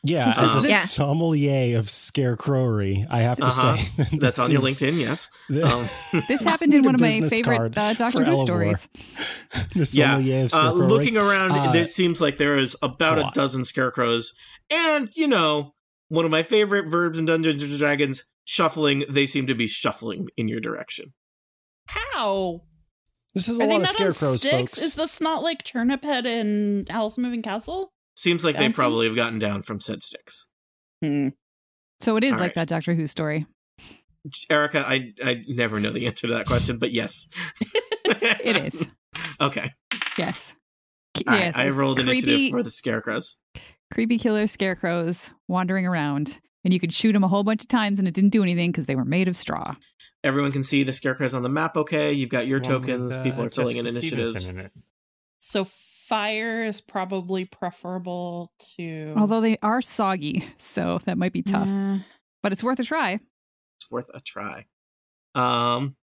Yeah, 0.05 0.27
This 0.33 0.39
as 0.39 0.55
is- 0.57 0.65
a 0.65 0.69
Yeah. 0.69 0.83
sommelier 0.83 1.79
of 1.79 1.89
scarecrowery, 1.89 3.07
I 3.09 3.21
have 3.21 3.39
to 3.39 3.45
Uh-huh. 3.45 3.77
say 3.77 3.93
That's 4.19 4.37
this 4.37 4.39
on 4.41 4.51
your 4.51 4.67
is- 4.69 4.81
LinkedIn. 4.81 4.99
Yes. 4.99 5.31
the- 5.49 5.63
Um, 5.65 5.87
This 6.29 6.43
happened 6.43 6.75
in 6.75 6.83
one 6.83 6.97
of 6.97 7.01
my 7.01 7.21
favorite 7.29 7.79
uh, 7.79 7.95
Doctor 7.95 8.25
Who 8.25 8.37
stories. 8.37 8.89
the 9.77 9.89
Yeah, 9.93 10.17
sommelier 10.17 10.45
of 10.47 10.55
uh, 10.55 10.73
looking 10.73 11.17
around, 11.17 11.53
Uh, 11.53 11.73
it 11.77 11.91
seems 11.93 12.21
like 12.21 12.37
there 12.39 12.59
is 12.59 12.77
about 12.83 13.19
a 13.19 13.29
a 13.29 13.31
dozen 13.33 13.65
scarecrows, 13.65 14.33
and 14.71 15.09
you 15.15 15.29
know, 15.29 15.73
one 16.13 16.27
of 16.27 16.31
my 16.31 16.43
favorite 16.43 16.89
verbs 16.89 17.19
in 17.19 17.25
Dungeons 17.25 17.63
and 17.63 17.79
Dragons, 17.79 18.25
shuffling. 18.45 19.05
They 19.09 19.25
seem 19.25 19.47
to 19.47 19.55
be 19.55 19.67
shuffling 19.67 20.29
in 20.37 20.47
your 20.47 20.61
direction. 20.61 21.15
How? 21.87 22.63
this 23.35 23.49
is 23.49 23.59
a 23.59 23.65
Are 23.65 23.67
lot 23.67 23.77
of 23.77 23.83
not 23.83 23.93
scarecrows, 23.93 24.45
folks. 24.45 24.77
Is 24.77 24.95
this 24.95 25.21
not 25.23 25.43
like 25.43 25.65
Turnip 25.65 26.05
Head 26.05 26.27
and 26.27 26.89
Alice 26.91 27.17
Moving 27.17 27.41
Castle? 27.41 27.93
Seems 28.15 28.45
like 28.45 28.59
they 28.59 28.69
probably 28.69 29.07
have 29.07 29.17
gotten 29.17 29.39
down 29.39 29.63
from 29.63 29.81
said 29.81 30.03
sticks. 30.03 30.49
Hmm. 31.03 31.29
So 32.01 32.17
it 32.19 32.25
is 32.25 32.33
All 32.35 32.39
like 32.39 32.49
right. 32.49 32.55
that 32.57 32.69
Doctor 32.69 32.93
Who 32.95 33.07
story. 33.07 33.47
Erika, 34.51 34.87
I 34.87 35.13
I 35.25 35.43
never 35.49 35.81
know 35.81 35.91
the 35.91 36.07
answer 36.07 36.27
to 36.27 36.35
that 36.35 36.47
question, 36.47 36.77
but 36.79 36.93
yes, 36.93 37.27
It 38.05 38.57
is. 38.75 38.87
okay. 39.41 39.73
Yes. 40.19 40.53
K- 41.15 41.25
All 41.27 41.35
right, 41.35 41.45
yes, 41.47 41.57
I 41.57 41.65
it's 41.65 41.75
rolled 41.75 42.01
initiative 42.01 42.51
for 42.51 42.63
the 42.63 42.71
scarecrows. 42.71 43.39
Creepy 43.93 44.19
killer 44.19 44.47
scarecrows 44.47 45.33
wandering 45.49 45.87
around, 45.87 46.41
and 46.65 46.73
you 46.73 46.81
could 46.81 46.93
shoot 46.93 47.13
them 47.13 47.23
a 47.25 47.29
whole 47.29 47.45
bunch 47.45 47.63
of 47.63 47.69
times, 47.69 47.99
and 47.99 48.09
it 48.09 48.15
didn't 48.15 48.31
do 48.31 48.43
anything 48.43 48.71
because 48.73 48.87
they 48.87 48.95
were 48.97 49.05
made 49.05 49.29
of 49.29 49.37
straw. 49.37 49.75
Everyone 50.25 50.51
can 50.53 50.63
see 50.63 50.83
the 50.83 50.93
scarecrows 50.93 51.35
on 51.35 51.43
the 51.43 51.49
map. 51.49 51.77
Okay, 51.77 52.13
you've 52.13 52.31
got 52.31 52.47
your 52.47 52.61
This 52.61 52.69
one 52.71 52.81
tokens. 52.83 53.17
with, 53.17 53.25
People 53.25 53.45
are 53.45 53.51
filling 53.51 53.77
in 53.77 53.87
initiatives. 53.87 54.49
In. 54.49 54.71
So 55.41 55.65
fire 55.65 56.63
is 56.63 56.81
probably 56.81 57.45
preferable 57.45 58.53
to. 58.77 59.15
Although 59.17 59.41
they 59.41 59.59
are 59.63 59.83
soggy, 59.83 60.45
so 60.57 61.01
that 61.05 61.19
might 61.19 61.33
be 61.33 61.43
tough, 61.43 61.69
Eh, 61.69 61.99
but 62.43 62.53
it's 62.53 62.63
worth 62.65 62.79
a 62.81 62.85
try. 62.85 63.19
It's 63.79 63.91
worth 63.91 64.09
a 64.15 64.21
try. 64.21 64.67
Um, 65.35 65.97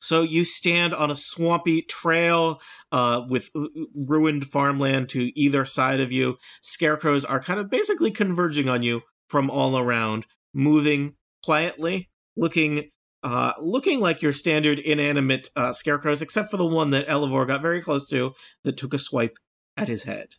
so 0.00 0.22
you 0.22 0.44
stand 0.44 0.94
on 0.94 1.10
a 1.10 1.14
swampy 1.14 1.82
trail 1.82 2.60
uh, 2.90 3.22
with 3.28 3.50
uh, 3.54 3.66
ruined 3.94 4.46
farmland 4.46 5.08
to 5.10 5.38
either 5.38 5.64
side 5.64 6.00
of 6.00 6.10
you. 6.10 6.38
Scarecrows 6.62 7.24
are 7.24 7.40
kind 7.40 7.60
of 7.60 7.70
basically 7.70 8.10
converging 8.10 8.68
on 8.68 8.82
you 8.82 9.02
from 9.28 9.50
all 9.50 9.78
around, 9.78 10.26
moving 10.52 11.14
quietly, 11.44 12.08
looking 12.36 12.90
uh, 13.22 13.52
looking 13.60 14.00
like 14.00 14.22
your 14.22 14.32
standard 14.32 14.78
inanimate 14.78 15.50
uh, 15.54 15.74
scarecrows, 15.74 16.22
except 16.22 16.50
for 16.50 16.56
the 16.56 16.64
one 16.64 16.90
that 16.90 17.06
Elavor 17.06 17.46
got 17.46 17.60
very 17.60 17.82
close 17.82 18.08
to 18.08 18.32
that 18.64 18.78
took 18.78 18.94
a 18.94 18.98
swipe 18.98 19.36
at 19.76 19.88
his 19.88 20.04
head. 20.04 20.36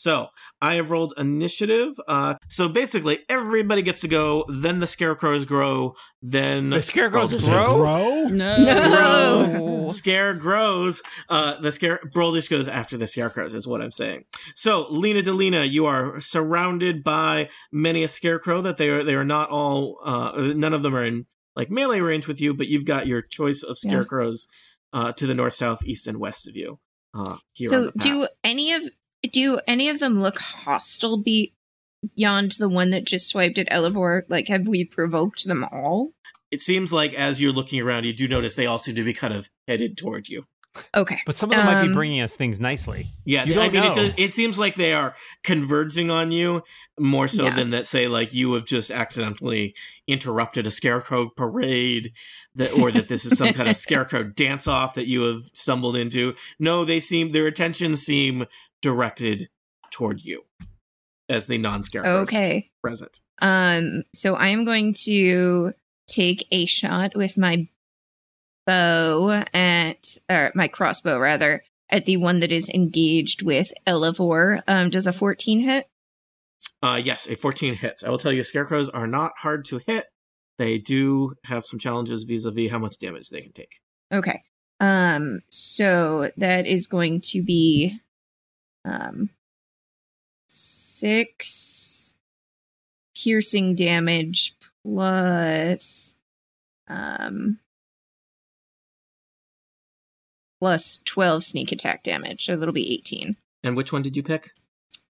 So 0.00 0.28
I 0.62 0.76
have 0.76 0.90
rolled 0.90 1.12
initiative. 1.18 1.92
Uh, 2.08 2.34
so 2.48 2.68
basically, 2.70 3.18
everybody 3.28 3.82
gets 3.82 4.00
to 4.00 4.08
go. 4.08 4.44
Then 4.48 4.80
the 4.80 4.86
scarecrows 4.86 5.44
grow. 5.44 5.94
Then 6.22 6.70
The 6.70 6.80
scarecrows 6.80 7.32
Baldur's 7.32 7.48
grow? 7.48 7.76
Grow? 7.76 8.24
no. 8.28 8.56
No. 8.64 9.88
Scare 9.90 10.34
grows. 10.34 11.02
Uh, 11.28 11.60
the 11.60 11.70
scare 11.72 12.00
Brildish 12.14 12.48
goes 12.48 12.66
after 12.68 12.96
the 12.96 13.06
scarecrows, 13.06 13.54
is 13.54 13.66
what 13.66 13.82
I'm 13.82 13.92
saying. 13.92 14.24
So, 14.54 14.86
Lena 14.90 15.20
Delina, 15.20 15.68
you 15.70 15.84
are 15.86 16.20
surrounded 16.20 17.02
by 17.04 17.48
many 17.72 18.02
a 18.02 18.08
scarecrow 18.08 18.62
that 18.62 18.76
they 18.76 18.88
are 18.88 19.04
they 19.04 19.14
are 19.14 19.24
not 19.24 19.50
all 19.50 19.98
uh, 20.04 20.32
none 20.54 20.72
of 20.72 20.82
them 20.82 20.94
are 20.94 21.04
in 21.04 21.26
like 21.56 21.70
melee 21.70 22.00
range 22.00 22.26
with 22.28 22.40
you, 22.40 22.54
but 22.54 22.68
you've 22.68 22.84
got 22.86 23.06
your 23.06 23.20
choice 23.20 23.62
of 23.62 23.76
Yeah. 23.82 23.90
scarecrows 23.90 24.46
uh, 24.92 25.12
to 25.12 25.26
the 25.26 25.34
north, 25.34 25.54
south, 25.54 25.84
east, 25.84 26.06
and 26.06 26.18
west 26.18 26.48
of 26.48 26.56
you. 26.56 26.78
Uh, 27.12 27.36
here 27.54 27.68
so 27.68 27.90
do 27.98 28.28
any 28.44 28.72
of 28.72 28.82
do 29.32 29.60
any 29.66 29.88
of 29.88 29.98
them 29.98 30.14
look 30.14 30.38
hostile 30.38 31.16
be- 31.18 31.54
beyond 32.16 32.52
the 32.52 32.68
one 32.68 32.90
that 32.90 33.04
just 33.06 33.28
swiped 33.28 33.58
at 33.58 33.68
Elavor? 33.70 34.22
Like 34.28 34.48
have 34.48 34.66
we 34.66 34.84
provoked 34.84 35.46
them 35.46 35.64
all? 35.70 36.12
it 36.50 36.60
seems 36.60 36.92
like 36.92 37.14
as 37.14 37.40
you're 37.40 37.52
looking 37.52 37.80
around, 37.80 38.04
you 38.04 38.12
do 38.12 38.26
notice 38.26 38.56
they 38.56 38.66
all 38.66 38.80
seem 38.80 38.96
to 38.96 39.04
be 39.04 39.12
kind 39.12 39.32
of 39.32 39.48
headed 39.68 39.96
toward 39.96 40.28
you. 40.28 40.46
Okay. 40.96 41.20
But 41.24 41.36
some 41.36 41.48
of 41.50 41.56
them 41.56 41.64
might 41.64 41.82
be 41.82 41.86
Um, 41.88 41.94
bringing 41.94 42.20
us 42.20 42.34
things 42.34 42.58
nicely. 42.58 43.06
Yeah, 43.24 43.44
You 43.44 43.52
I 43.60 43.68
don't 43.68 43.72
mean, 43.72 43.84
it 43.84 43.94
does, 43.94 44.12
it 44.16 44.32
seems 44.32 44.58
like 44.58 44.74
they 44.74 44.92
are 44.92 45.14
converging 45.44 46.10
on 46.10 46.32
you 46.32 46.62
more 46.98 47.28
so 47.28 47.44
Yeah. 47.44 47.54
than 47.54 47.70
that. 47.70 47.86
Say, 47.86 48.08
like 48.08 48.34
you 48.34 48.52
have 48.54 48.64
just 48.64 48.90
accidentally 48.90 49.74
interrupted 50.08 50.66
a 50.66 50.72
scarecrow 50.72 51.28
parade, 51.28 52.12
that 52.56 52.72
or 52.72 52.90
that 52.92 53.06
this 53.06 53.24
is 53.24 53.38
some 53.38 53.52
kind 53.52 53.68
of 53.68 53.76
scarecrow 53.86 54.24
dance 54.24 54.66
off 54.66 54.94
that 54.94 55.06
you 55.06 55.22
have 55.22 55.42
stumbled 55.54 55.94
into. 55.96 56.34
No, 56.58 56.84
they 56.84 56.98
seem 56.98 57.30
their 57.30 57.46
attentions 57.46 58.02
seem 58.02 58.46
directed 58.82 59.48
toward 59.90 60.22
you 60.22 60.42
as 61.28 61.46
the 61.46 61.58
non-scarecrows 61.58 62.28
Okay. 62.28 62.70
present. 62.82 63.20
Um 63.40 64.04
so 64.14 64.34
I 64.34 64.48
am 64.48 64.64
going 64.64 64.94
to 65.04 65.72
take 66.06 66.46
a 66.50 66.66
shot 66.66 67.16
with 67.16 67.38
my 67.38 67.68
bow 68.66 69.44
at 69.54 70.16
or 70.30 70.52
my 70.54 70.68
crossbow 70.68 71.18
rather 71.18 71.62
at 71.88 72.06
the 72.06 72.16
one 72.16 72.40
that 72.40 72.52
is 72.52 72.68
engaged 72.70 73.42
with 73.42 73.72
Elavor. 73.86 74.62
Um 74.68 74.90
does 74.90 75.06
a 75.06 75.12
14 75.12 75.60
hit? 75.60 75.86
Uh, 76.82 77.00
yes, 77.02 77.28
a 77.28 77.36
14 77.36 77.74
hits. 77.76 78.02
I 78.04 78.10
will 78.10 78.18
tell 78.18 78.32
you, 78.32 78.42
scarecrows 78.42 78.88
are 78.88 79.06
not 79.06 79.32
hard 79.38 79.64
to 79.66 79.80
hit. 79.86 80.06
They 80.58 80.78
do 80.78 81.34
have 81.44 81.64
some 81.64 81.78
challenges 81.78 82.24
vis-a-vis 82.24 82.70
how 82.70 82.78
much 82.78 82.98
damage 82.98 83.28
they 83.30 83.40
can 83.40 83.52
take. 83.52 83.80
Okay. 84.12 84.42
Um 84.78 85.40
so 85.50 86.30
that 86.36 86.66
is 86.66 86.86
going 86.86 87.20
to 87.32 87.42
be 87.42 87.98
um 88.84 89.30
6 90.48 92.14
piercing 93.14 93.74
damage 93.74 94.54
plus 94.82 96.16
um 96.88 97.58
plus 100.60 100.98
12 101.04 101.42
sneak 101.44 101.72
attack 101.72 102.02
damage. 102.02 102.44
So 102.44 102.56
that'll 102.56 102.72
be 102.72 102.92
18. 102.94 103.36
And 103.62 103.76
which 103.76 103.92
one 103.92 104.02
did 104.02 104.16
you 104.16 104.22
pick? 104.22 104.52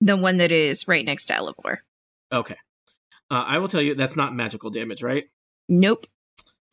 The 0.01 0.17
one 0.17 0.39
that 0.39 0.53
is 0.53 0.89
right 0.89 1.05
next 1.05 1.27
to 1.27 1.35
Elavor. 1.35 1.79
Okay. 2.33 2.57
Uh, 3.31 3.45
I 3.47 3.59
will 3.59 3.69
tell 3.69 3.83
you 3.83 3.95
that's 3.95 4.17
not 4.17 4.35
magical 4.35 4.71
damage, 4.71 5.03
right? 5.03 5.29
Nope. 5.69 6.07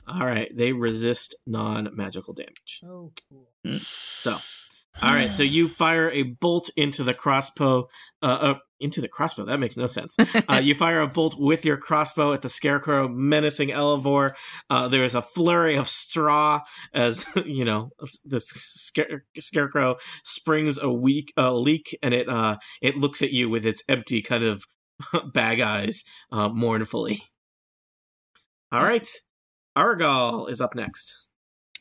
All 0.08 0.26
right. 0.26 0.56
They 0.56 0.72
resist 0.72 1.36
non 1.46 1.90
magical 1.94 2.34
damage. 2.34 2.82
Oh, 2.86 3.12
cool. 3.30 3.80
So, 3.80 4.38
All 5.02 5.10
right, 5.10 5.32
so 5.32 5.44
you 5.44 5.68
fire 5.68 6.10
a 6.10 6.24
bolt 6.24 6.72
into 6.76 7.04
the 7.04 7.14
crossbow. 7.14 7.88
Uh, 8.24 8.26
uh, 8.26 8.54
into 8.80 9.02
the 9.02 9.08
crossbow. 9.08 9.46
That 9.46 9.60
makes 9.60 9.78
no 9.78 9.88
sense. 9.88 10.16
Uh, 10.50 10.58
you 10.58 10.76
fire 10.76 11.02
a 11.02 11.08
bolt 11.08 11.36
with 11.38 11.66
your 11.66 11.78
crossbow 11.78 12.32
at 12.32 12.42
the 12.42 12.50
scarecrow, 12.50 13.08
menacing 13.10 13.70
Elavor. 13.70 14.34
Uh, 14.70 14.88
there 14.88 15.04
is 15.04 15.14
a 15.14 15.22
flurry 15.22 15.76
of 15.76 15.90
straw 15.90 16.62
as 16.94 17.26
you 17.46 17.66
know 17.66 17.90
the 18.24 18.40
scare- 18.40 19.26
scarecrow 19.38 19.98
springs 20.24 20.78
a 20.78 20.92
weak 20.92 21.34
leak, 21.38 21.98
and 22.02 22.14
it 22.14 22.30
uh 22.30 22.58
it 22.82 22.96
looks 22.96 23.22
at 23.22 23.32
you 23.32 23.50
with 23.50 23.66
its 23.66 23.84
empty 23.90 24.22
kind 24.22 24.44
of 24.44 24.64
bag 25.34 25.60
eyes 25.60 26.04
uh, 26.32 26.48
mournfully. 26.48 27.24
All 28.72 28.84
right, 28.84 29.08
Arrigal 29.78 30.50
is 30.50 30.62
up 30.62 30.76
next. 30.76 31.30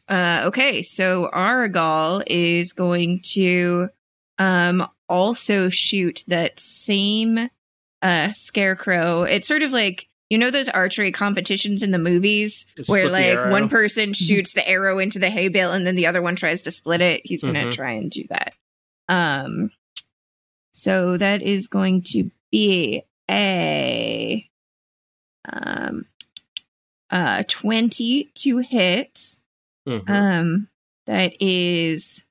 Uh, 0.09 0.43
okay, 0.47 0.83
so 0.83 1.29
Arrigal 1.33 2.23
is 2.27 2.73
going 2.73 3.21
to 3.33 3.89
um 4.39 4.87
also 5.09 5.69
shoot 5.69 6.23
that 6.29 6.61
same 6.61 7.49
uh 8.03 8.31
scarecrow. 8.33 9.23
It's 9.23 9.49
sort 9.49 9.63
of 9.63 9.73
like 9.73 10.09
you 10.31 10.39
know 10.39 10.51
those 10.51 10.69
archery 10.69 11.11
competitions 11.13 11.83
in 11.83 11.91
the 11.93 11.99
movies 11.99 12.67
Just 12.77 12.91
where 12.91 13.09
like 13.09 13.45
one 13.45 13.69
person 13.69 14.13
shoots 14.15 14.53
the 14.53 14.69
arrow 14.69 14.99
into 14.99 15.19
the 15.19 15.31
hay 15.31 15.49
bale 15.49 15.73
and 15.73 15.87
then 15.87 15.97
the 15.97 16.07
other 16.07 16.21
one 16.23 16.37
tries 16.37 16.63
to 16.63 16.71
split 16.71 17.01
it. 17.01 17.23
He's 17.25 17.43
going 17.43 17.55
to 17.55 17.67
Mhm. 17.67 17.73
try 17.73 17.93
and 17.93 18.11
do 18.11 18.25
that. 18.29 18.53
Um 19.09 19.71
so 20.73 21.17
that 21.17 21.43
is 21.43 21.67
going 21.69 22.03
to 22.03 22.31
be 22.53 23.03
a 23.31 24.49
um 25.51 26.07
uh 27.11 27.43
20 27.49 28.31
to 28.35 28.59
hit. 28.59 29.21
Mhm. 29.87 30.09
Um, 30.09 30.69
that 31.07 31.35
is 31.41 32.25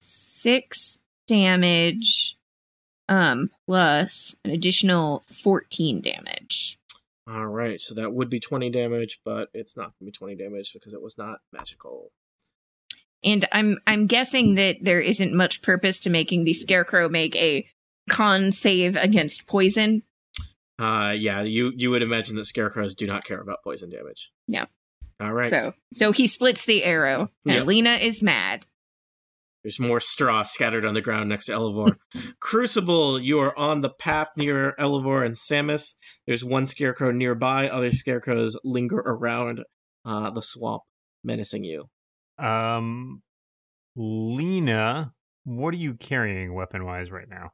six 0.00 1.00
damage, 1.26 2.36
um, 3.08 3.50
plus 3.66 4.36
an 4.44 4.50
additional 4.50 5.24
fourteen 5.28 6.00
damage. 6.00 6.78
All 7.28 7.46
right, 7.46 7.80
so 7.80 7.92
that 7.94 8.12
would 8.12 8.30
be 8.30 8.38
20 8.38 8.70
damage, 8.70 9.18
but 9.24 9.48
it's 9.52 9.76
not 9.76 9.86
going 9.86 9.94
to 9.98 10.04
be 10.04 10.12
20 10.12 10.36
damage 10.36 10.72
because 10.72 10.94
it 10.94 11.02
was 11.02 11.18
not 11.18 11.40
magical. 11.52 12.12
And 13.24 13.44
I'm 13.50 13.78
I'm 13.84 14.06
guessing 14.06 14.54
that 14.54 14.76
there 14.82 15.00
isn't 15.00 15.34
much 15.34 15.60
purpose 15.60 15.98
to 16.02 16.10
making 16.10 16.44
the 16.44 16.52
scarecrow 16.52 17.08
make 17.08 17.34
a 17.34 17.68
con 18.08 18.52
save 18.52 18.94
against 18.94 19.48
poison. 19.48 20.04
Uh, 20.78 21.14
yeah, 21.16 21.42
you 21.42 21.72
you 21.74 21.90
would 21.90 22.02
imagine 22.02 22.36
that 22.36 22.44
scarecrows 22.44 22.94
do 22.94 23.06
not 23.08 23.24
care 23.24 23.40
about 23.40 23.64
poison 23.64 23.90
damage. 23.90 24.30
Yeah. 24.46 24.66
All 25.20 25.32
right. 25.32 25.48
So 25.48 25.72
so 25.92 26.12
he 26.12 26.26
splits 26.26 26.64
the 26.66 26.84
arrow, 26.84 27.30
and 27.46 27.54
Yeah. 27.56 27.62
Lena 27.62 27.94
is 27.94 28.22
mad. 28.22 28.66
There's 29.62 29.80
more 29.80 29.98
straw 29.98 30.44
scattered 30.44 30.84
on 30.84 30.94
the 30.94 31.00
ground 31.00 31.28
next 31.28 31.46
to 31.46 31.52
Elavor. 31.52 31.96
Crucible, 32.40 33.18
you 33.20 33.40
are 33.40 33.56
on 33.58 33.80
the 33.80 33.90
path 33.90 34.28
near 34.36 34.74
Elavor 34.78 35.26
and 35.26 35.34
Samus. 35.34 35.96
There's 36.24 36.44
one 36.44 36.66
scarecrow 36.66 37.10
nearby. 37.10 37.68
Other 37.68 37.90
scarecrows 37.90 38.56
linger 38.62 38.98
around 38.98 39.64
uh, 40.04 40.30
the 40.30 40.40
swamp, 40.42 40.82
menacing 41.24 41.64
you. 41.64 41.88
Um, 42.38 43.22
Lena, 43.96 45.14
what 45.42 45.74
are 45.74 45.78
you 45.78 45.94
carrying 45.94 46.54
weapon 46.54 46.84
wise 46.84 47.10
right 47.10 47.28
now? 47.28 47.50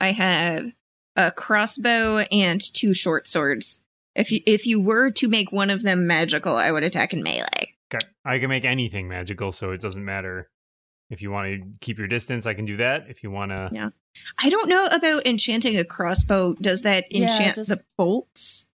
I 0.00 0.12
have 0.12 0.72
a 1.14 1.30
crossbow 1.30 2.26
and 2.32 2.60
two 2.60 2.92
short 2.92 3.28
swords. 3.28 3.84
If 4.16 4.32
you 4.32 4.40
if 4.46 4.66
you 4.66 4.80
were 4.80 5.10
to 5.12 5.28
make 5.28 5.52
one 5.52 5.70
of 5.70 5.82
them 5.82 6.06
magical, 6.06 6.56
I 6.56 6.70
would 6.72 6.82
attack 6.82 7.12
in 7.12 7.22
melee. 7.22 7.74
Okay, 7.94 8.04
I 8.24 8.38
can 8.38 8.48
make 8.48 8.64
anything 8.64 9.08
magical, 9.08 9.52
so 9.52 9.70
it 9.70 9.80
doesn't 9.80 10.04
matter. 10.04 10.50
If 11.08 11.22
you 11.22 11.30
want 11.30 11.46
to 11.48 11.78
keep 11.80 11.98
your 11.98 12.08
distance, 12.08 12.46
I 12.46 12.54
can 12.54 12.64
do 12.64 12.78
that. 12.78 13.08
If 13.08 13.22
you 13.22 13.30
want 13.30 13.52
to, 13.52 13.70
Yeah. 13.72 13.90
I 14.38 14.48
don't 14.48 14.68
know 14.68 14.86
about 14.86 15.26
enchanting 15.26 15.76
a 15.76 15.84
crossbow. 15.84 16.54
Does 16.54 16.82
that 16.82 17.04
Yeah, 17.10 17.28
enchant 17.30 17.66
the 17.68 17.80
bolts? 17.96 18.66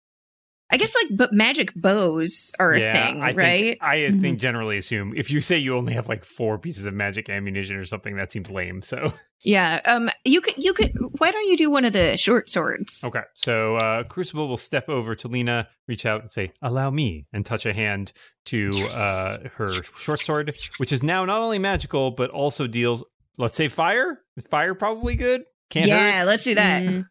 I 0.72 0.76
guess 0.76 0.94
like 0.94 1.16
but 1.16 1.32
magic 1.32 1.72
bows 1.74 2.52
are 2.58 2.72
a 2.72 2.80
thing, 2.80 3.20
I 3.20 3.32
right? 3.32 3.60
Think, 3.70 3.82
I 3.82 3.96
Mhm. 3.98 4.20
think 4.20 4.40
generally 4.40 4.76
assume 4.76 5.12
if 5.16 5.30
you 5.30 5.40
say 5.40 5.58
you 5.58 5.76
only 5.76 5.92
have 5.94 6.08
like 6.08 6.24
four 6.24 6.58
pieces 6.58 6.86
of 6.86 6.94
magic 6.94 7.28
ammunition 7.28 7.76
or 7.76 7.84
something, 7.84 8.16
that 8.16 8.30
seems 8.30 8.50
lame. 8.50 8.82
So 8.82 9.12
yeah. 9.42 9.80
Um 9.84 10.10
you 10.24 10.40
could 10.40 10.56
you 10.62 10.72
could 10.72 10.92
why 11.18 11.30
don't 11.32 11.46
you 11.46 11.56
do 11.56 11.70
one 11.70 11.84
of 11.84 11.92
the 11.92 12.16
short 12.16 12.48
swords? 12.50 13.02
okay, 13.02 13.22
so 13.34 13.76
uh, 13.76 14.04
Crucible 14.04 14.46
will 14.48 14.56
step 14.56 14.88
over 14.88 15.14
to 15.16 15.28
Lena, 15.28 15.68
reach 15.88 16.06
out 16.06 16.20
and 16.20 16.30
say, 16.30 16.52
"Allow 16.62 16.90
me," 16.90 17.26
and 17.32 17.44
touch 17.44 17.66
a 17.66 17.72
hand 17.72 18.12
to 18.46 18.70
uh, 18.92 19.48
her 19.56 19.82
short 19.98 20.20
sword, 20.20 20.54
which 20.78 20.92
is 20.92 21.02
now 21.02 21.24
not 21.24 21.40
only 21.42 21.58
magical 21.58 22.10
but 22.12 22.30
also 22.30 22.66
deals, 22.66 23.02
let's 23.38 23.56
say, 23.56 23.68
fire. 23.68 24.20
Fire 24.48 24.74
probably 24.74 25.16
good. 25.16 25.42
Can't 25.70 25.88
hurt. 25.90 25.96
yeah, 25.96 26.24
let's 26.24 26.44
do 26.44 26.54
that. 26.54 26.82
Mm. 26.82 27.06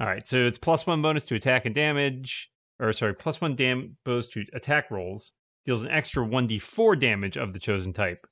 All 0.00 0.06
right, 0.06 0.26
so 0.26 0.46
it's 0.46 0.58
plus 0.58 0.86
one 0.86 1.02
bonus 1.02 1.24
to 1.26 1.34
attack 1.34 1.66
and 1.66 1.74
damage, 1.74 2.50
or 2.80 2.92
sorry, 2.92 3.14
plus 3.14 3.40
one 3.40 3.54
dam 3.54 3.96
bonus 4.04 4.28
to 4.28 4.44
attack 4.52 4.90
rolls. 4.90 5.32
Deals 5.66 5.82
an 5.82 5.90
extra 5.90 6.24
one 6.24 6.46
d 6.46 6.58
four 6.58 6.96
damage 6.96 7.36
of 7.36 7.52
the 7.52 7.58
chosen 7.58 7.92
type, 7.92 8.26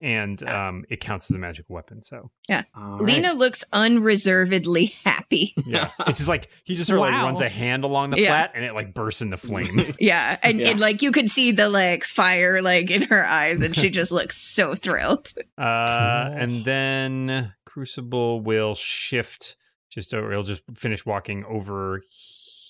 and 0.00 0.42
Ah. 0.46 0.68
um, 0.68 0.84
it 0.88 0.98
counts 1.00 1.30
as 1.30 1.34
a 1.36 1.38
magical 1.38 1.74
weapon. 1.74 2.02
So 2.02 2.30
All 2.74 2.96
Lena 2.98 3.28
right. 3.28 3.36
looks 3.36 3.64
unreservedly 3.72 4.86
happy. 5.04 5.52
yeah, 5.66 5.90
it's 6.06 6.16
just 6.18 6.28
like 6.28 6.48
he 6.64 6.74
just 6.74 6.88
sort 6.88 7.00
of 7.00 7.02
like 7.14 7.22
runs 7.22 7.42
a 7.42 7.50
hand 7.50 7.84
along 7.84 8.10
the 8.10 8.20
Yeah. 8.20 8.28
flat, 8.28 8.52
and 8.54 8.64
it 8.64 8.72
like 8.74 8.94
bursts 8.94 9.20
into 9.22 9.36
flame. 9.36 9.92
Yeah, 10.00 10.38
and, 10.42 10.58
Yeah. 10.58 10.70
and 10.70 10.80
like 10.80 11.02
you 11.02 11.12
could 11.12 11.30
see 11.30 11.52
the 11.52 11.68
like 11.68 12.04
fire 12.04 12.62
like 12.62 12.90
in 12.90 13.02
her 13.02 13.26
eyes, 13.26 13.60
and 13.60 13.76
she 13.76 13.90
just 14.00 14.10
looks 14.10 14.38
so 14.38 14.74
thrilled. 14.74 15.28
uh, 15.58 16.28
Cool. 16.30 16.36
and 16.38 16.64
then 16.64 17.52
Crucible 17.66 18.40
will 18.40 18.74
shift 18.74 19.56
just 19.90 20.14
over. 20.14 20.30
He'll 20.30 20.42
just 20.44 20.62
finish 20.76 21.04
walking 21.04 21.44
over 21.44 22.02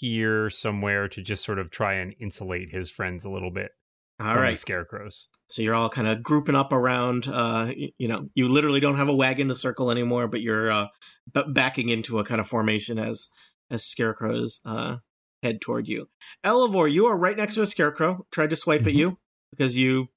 here 0.01 0.51
somewhere 0.51 1.09
to 1.09 1.23
just 1.23 1.45
sort 1.45 1.59
of 1.59 1.71
try 1.71 1.95
and 1.95 2.15
insulate 2.19 2.71
his 2.73 2.91
friends 2.91 3.25
a 3.25 3.31
little 3.31 3.51
bit 3.51 3.73
All 4.19 4.33
from 4.33 4.47
the 4.47 4.57
scarecrows. 4.57 5.29
So 5.49 5.63
you're 5.63 5.75
all 5.75 5.89
kind 5.91 6.07
of 6.09 6.23
grouping 6.23 6.55
up 6.55 6.73
around. 6.73 7.29
Uh, 7.29 7.73
you 7.99 8.09
know, 8.09 8.29
you 8.35 8.49
literally 8.49 8.81
don't 8.81 8.97
have 8.97 9.09
a 9.09 9.15
wagon 9.15 9.49
to 9.49 9.55
circle 9.55 9.91
anymore, 9.91 10.29
but 10.29 10.41
you're 10.41 10.71
uh, 10.71 10.87
b- 11.33 11.45
backing 11.49 11.89
into 11.89 12.19
a 12.19 12.25
kind 12.25 12.41
of 12.41 12.49
formation 12.49 12.99
as 12.99 13.29
as 13.71 13.85
scarecrows 13.85 14.61
uh, 14.65 14.97
head 15.43 15.61
toward 15.61 15.87
you. 15.89 16.09
Elavor, 16.45 16.91
you 16.91 17.07
are 17.07 17.17
right 17.17 17.37
next 17.37 17.55
to 17.55 17.63
a 17.63 17.67
scarecrow. 17.67 18.27
Tried 18.33 18.51
to 18.51 18.57
swipe 18.57 18.83
at 18.83 18.89
Mhm. 18.89 18.97
you 18.97 19.19
because 19.51 19.79
you 19.79 20.09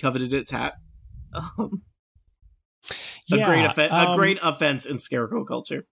coveted 0.00 0.32
its 0.32 0.50
hat. 0.50 0.74
Um, 1.58 1.82
a 2.90 3.36
Yeah, 3.36 3.46
great 3.46 3.64
offen- 3.64 3.90
a 3.92 4.10
um, 4.10 4.18
great 4.18 4.38
offense 4.42 4.84
in 4.84 4.98
scarecrow 4.98 5.44
culture. 5.44 5.86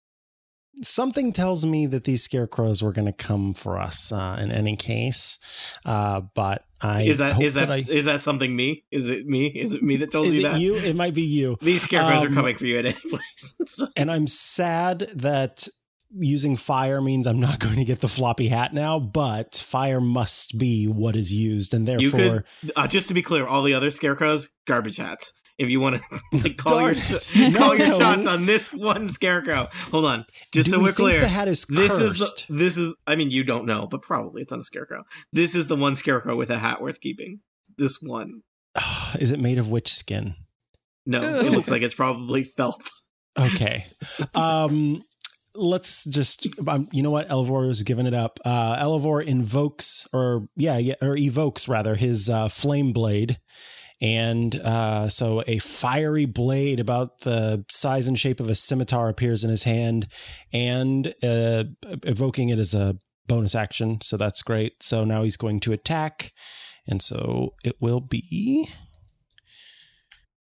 Something 0.83 1.33
tells 1.33 1.65
me 1.65 1.87
that 1.87 2.05
these 2.05 2.23
scarecrows 2.23 2.83
were 2.83 2.93
going 2.93 3.07
to 3.07 3.13
come 3.13 3.55
for 3.55 3.79
us 3.79 4.13
uh, 4.13 4.39
in 4.41 4.51
any 4.51 4.77
case. 4.77 5.39
Uh, 5.85 6.23
but 6.35 6.65
I 6.81 7.03
Is 7.03 7.19
that 7.19 7.41
is 7.43 7.55
that 7.55 7.69
is 7.89 8.05
that 8.07 8.21
something 8.21 8.55
me? 8.57 8.85
Is 8.91 9.11
it 9.11 9.27
me? 9.27 9.47
Is 9.49 9.75
it 9.75 9.83
me 9.83 9.97
that 9.99 10.11
tells 10.11 10.29
is 10.29 10.35
you 10.35 10.41
it 10.41 10.51
that? 10.51 10.61
you? 10.61 10.77
It 10.77 10.97
might 10.97 11.15
be 11.15 11.23
you. 11.23 11.57
These 11.61 11.83
scarecrows 11.83 12.25
are 12.25 12.29
Um, 12.29 12.35
coming 12.35 12.57
for 12.57 12.67
you 12.67 12.79
at 12.79 12.87
any 12.87 12.99
place. 13.11 13.85
And 13.97 14.11
I'm 14.11 14.27
sad 14.27 15.01
that 15.17 15.69
using 16.19 16.57
fire 16.57 17.01
means 17.01 17.27
I'm 17.27 17.39
not 17.41 17.59
going 17.67 17.77
to 17.77 17.85
get 17.85 18.01
the 18.01 18.09
floppy 18.09 18.49
hat 18.49 18.73
now. 18.75 18.99
But 18.99 19.55
fire 19.55 20.01
must 20.01 20.59
be 20.59 20.87
what 20.87 21.17
is 21.17 21.33
used, 21.33 21.75
and 21.75 21.87
You 21.87 22.11
therefore, 22.11 22.45
could, 22.63 22.73
uh, 22.77 22.87
just 22.89 23.09
to 23.09 23.15
be 23.15 23.23
clear, 23.23 23.47
all 23.47 23.63
the 23.63 23.75
other 23.75 23.91
scarecrows, 23.91 24.49
garbage 24.67 24.97
hats. 24.97 25.33
If 25.61 25.69
you 25.69 25.79
want 25.79 25.97
to 25.97 26.21
like, 26.33 26.57
call 26.57 26.79
Darn 26.79 26.95
your 26.95 27.53
call 27.53 27.77
your 27.77 27.87
shots 27.87 28.27
on 28.27 28.47
this 28.47 28.73
one 28.73 29.11
scarecrow. 29.11 29.69
Hold 29.91 30.07
on, 30.07 30.25
just 30.53 30.71
do 30.71 30.71
so 30.71 30.79
we 30.79 30.85
we're 30.85 30.93
clear. 30.93 31.21
the 31.21 31.29
hat 31.29 31.49
is 31.49 31.67
This 31.67 31.99
is 31.99 32.19
the, 32.19 32.47
this 32.49 32.79
is. 32.79 32.97
I 33.07 33.15
mean, 33.15 33.31
you 33.31 33.45
don't 33.45 33.67
know, 33.67 33.87
but 33.87 34.01
probably 34.01 34.41
it's 34.41 34.55
on 34.55 34.61
a 34.61 34.65
scarecrow. 34.65 35.05
This 35.35 35.55
is 35.55 35.67
the 35.67 35.77
one 35.77 35.97
scarecrow 35.97 36.35
with 36.35 36.49
a 36.49 36.59
hat 36.59 36.81
worth 36.81 37.03
keeping. 37.03 37.41
This 37.77 38.01
one. 38.01 38.41
is 39.19 39.33
it 39.33 39.39
made 39.39 39.59
of 39.59 39.71
witch 39.71 39.93
skin? 39.93 40.35
No, 41.05 41.23
Ooh. 41.23 41.41
it 41.41 41.53
looks 41.53 41.71
like 41.71 41.83
it's 41.83 41.95
probably 41.95 42.43
felt. 42.43 42.91
Okay. 43.39 43.87
um 44.35 45.05
let's 45.55 46.05
just 46.05 46.49
um, 46.67 46.89
you 46.93 47.01
know 47.01 47.13
what 47.13 47.29
Elavor 47.29 47.71
is 47.71 47.83
giving 47.85 48.07
it 48.07 48.13
up. 48.13 48.41
Uh 48.45 48.77
Elavor 48.77 49.25
invokes 49.25 50.09
or 50.13 50.49
yeah, 50.57 50.79
yeah 50.79 50.97
or 51.01 51.17
evokes 51.17 51.69
rather 51.69 51.95
his 51.95 52.29
uh 52.29 52.49
flame 52.49 52.93
blade 52.93 53.39
and 54.01 54.57
uh 54.57 55.09
so 55.09 55.43
a 55.47 55.59
fiery 55.59 56.25
blade 56.25 56.81
about 56.81 57.21
the 57.21 57.65
size 57.69 58.09
and 58.09 58.19
shape 58.19 58.41
of 58.41 58.49
a 58.49 58.55
scimitar 58.55 59.09
appears 59.09 59.45
in 59.45 59.51
his 59.51 59.65
hand 59.65 60.09
and 60.53 61.15
uh 61.23 61.65
evoking 62.05 62.49
it 62.49 62.59
as 62.59 62.73
a 62.75 62.97
bonus 63.31 63.55
action. 63.55 64.01
So 64.03 64.17
that's 64.17 64.43
great. 64.43 64.83
So 64.83 65.05
now 65.05 65.23
he's 65.23 65.37
going 65.37 65.61
to 65.61 65.73
attack. 65.73 66.33
And 66.87 67.01
so 67.01 67.55
it 67.65 67.77
will 67.81 68.01
be 68.01 68.69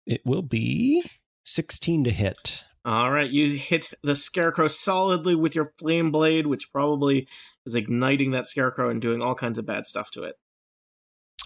it 0.06 0.22
will 0.24 0.42
be 0.42 1.04
16 1.44 2.04
to 2.04 2.10
hit. 2.10 2.64
All 2.84 3.12
right, 3.12 3.28
you 3.28 3.56
hit 3.56 3.92
the 4.02 4.14
scarecrow 4.14 4.68
solidly 4.68 5.34
with 5.34 5.54
your 5.54 5.72
flame 5.76 6.10
blade, 6.10 6.46
which 6.46 6.72
probably 6.72 7.28
is 7.66 7.74
igniting 7.74 8.30
that 8.30 8.46
scarecrow 8.46 8.88
and 8.88 9.02
doing 9.02 9.20
all 9.20 9.34
kinds 9.34 9.58
of 9.58 9.66
bad 9.66 9.84
stuff 9.84 10.10
to 10.12 10.22
it. 10.22 10.36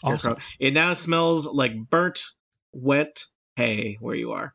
Awesome 0.02 0.36
It 0.58 0.72
now 0.74 0.94
smells 0.94 1.46
like 1.46 1.72
burnt, 1.90 2.20
wet 2.72 3.24
hay 3.56 3.96
where 4.00 4.14
you 4.14 4.32
are. 4.32 4.54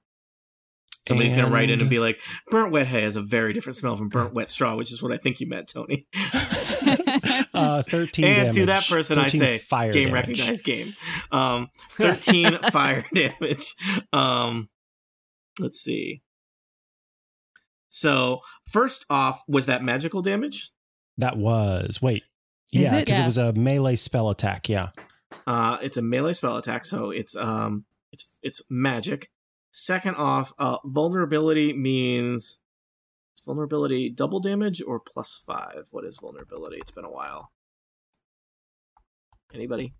Somebody's 1.08 1.36
gonna 1.38 1.50
write 1.50 1.66
in 1.70 1.74
and 1.76 1.82
And- 1.84 1.89
be 1.89 2.00
like, 2.00 2.20
"Burnt 2.52 2.72
wet 2.74 2.88
hay 2.88 3.04
has 3.04 3.16
a 3.16 3.22
very 3.22 3.54
different 3.54 3.78
smell 3.78 3.95
from 3.95 4.10
burnt 4.10 4.34
wet 4.34 4.50
straw," 4.50 4.76
which 4.76 4.91
is 4.91 5.02
what 5.02 5.14
I 5.14 5.18
think 5.18 5.39
you 5.39 5.48
meant, 5.48 5.70
Tony. 5.70 6.06
uh, 7.54 7.82
13 7.84 8.26
and 8.26 8.54
to 8.54 8.66
that 8.66 8.86
person, 8.88 9.18
I 9.18 9.28
say, 9.28 9.58
fire 9.58 9.93
game 9.93 10.10
damage. 10.10 10.28
recognized 10.39 10.64
game. 10.66 10.95
Um, 11.32 11.70
thirteen 11.91 12.58
fire 12.72 13.06
damage. 13.14 13.74
Um, 14.12 14.68
let's 15.60 15.80
see. 15.80 16.24
So 17.89 18.41
first 18.68 19.06
off, 19.10 19.43
was 19.48 19.66
that 19.68 19.84
magical 19.84 20.22
damage? 20.22 20.72
That 21.18 21.38
was. 21.38 22.02
Wait. 22.02 22.24
Is 22.74 22.91
yeah, 22.91 23.00
because 23.00 23.16
it 23.16 23.20
Yeah. 23.20 23.26
was 23.26 23.38
a 23.38 23.54
melee 23.54 23.95
spell 23.95 24.30
attack. 24.30 24.68
Yeah. 24.68 24.89
Uh, 25.46 25.78
it's 25.82 25.98
a 25.98 26.02
melee 26.02 26.34
spell 26.34 26.58
attack, 26.58 26.86
so 26.86 27.12
it's 27.12 27.36
um, 27.36 27.86
it's 28.12 28.38
it's 28.42 28.62
magic. 28.70 29.30
Second 29.72 30.16
off, 30.16 30.54
uh, 30.58 30.78
vulnerability 30.86 31.74
means 31.74 32.60
it's 33.34 33.44
vulnerability 33.46 34.10
double 34.10 34.40
damage 34.40 34.82
or 34.82 35.00
plus 35.00 35.42
five. 35.46 35.88
What 35.92 36.06
is 36.06 36.18
vulnerability? 36.22 36.78
It's 36.78 36.92
been 36.92 37.06
a 37.06 37.12
while. 37.12 37.52
Anybody? 39.54 39.94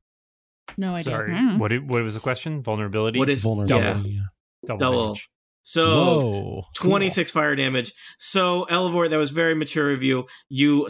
No 0.78 0.90
idea. 0.90 1.04
Sorry. 1.04 1.30
Mm. 1.32 1.60
What, 1.60 1.72
what 1.84 2.04
was 2.04 2.16
the 2.16 2.20
question? 2.20 2.62
Vulnerability? 2.62 3.20
What 3.20 3.30
is 3.30 3.42
Vulnerability. 3.42 4.10
yeah. 4.10 4.22
double? 4.66 4.78
double? 4.80 5.06
damage. 5.06 5.30
So 5.62 5.86
Whoa. 5.96 6.22
cool. 6.22 6.66
26 6.76 7.32
fire 7.32 7.56
damage. 7.56 7.94
So, 8.18 8.66
Elavor, 8.70 9.10
that 9.10 9.18
was 9.18 9.32
very 9.32 9.54
mature 9.54 9.92
of 9.92 10.02
you. 10.02 10.26
You 10.50 10.88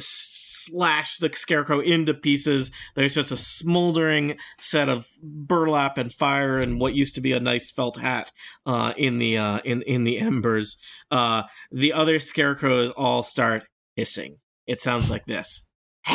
slash 0.71 1.17
the 1.17 1.29
scarecrow 1.33 1.79
into 1.79 2.13
pieces. 2.13 2.71
There's 2.95 3.15
just 3.15 3.31
a 3.31 3.37
smoldering 3.37 4.37
set 4.59 4.89
of 4.89 5.07
burlap 5.21 5.97
and 5.97 6.13
fire 6.13 6.59
and 6.59 6.79
what 6.79 6.93
used 6.93 7.15
to 7.15 7.21
be 7.21 7.31
a 7.33 7.39
nice 7.39 7.71
felt 7.71 7.99
hat 7.99 8.31
uh, 8.65 8.93
in 8.97 9.19
the 9.19 9.37
uh, 9.37 9.59
in 9.65 9.81
in 9.83 10.03
the 10.03 10.19
embers. 10.19 10.77
Uh, 11.11 11.43
the 11.71 11.93
other 11.93 12.19
scarecrows 12.19 12.91
all 12.91 13.23
start 13.23 13.63
hissing. 13.95 14.37
It 14.65 14.81
sounds 14.81 15.09
like 15.09 15.25
this. 15.25 15.69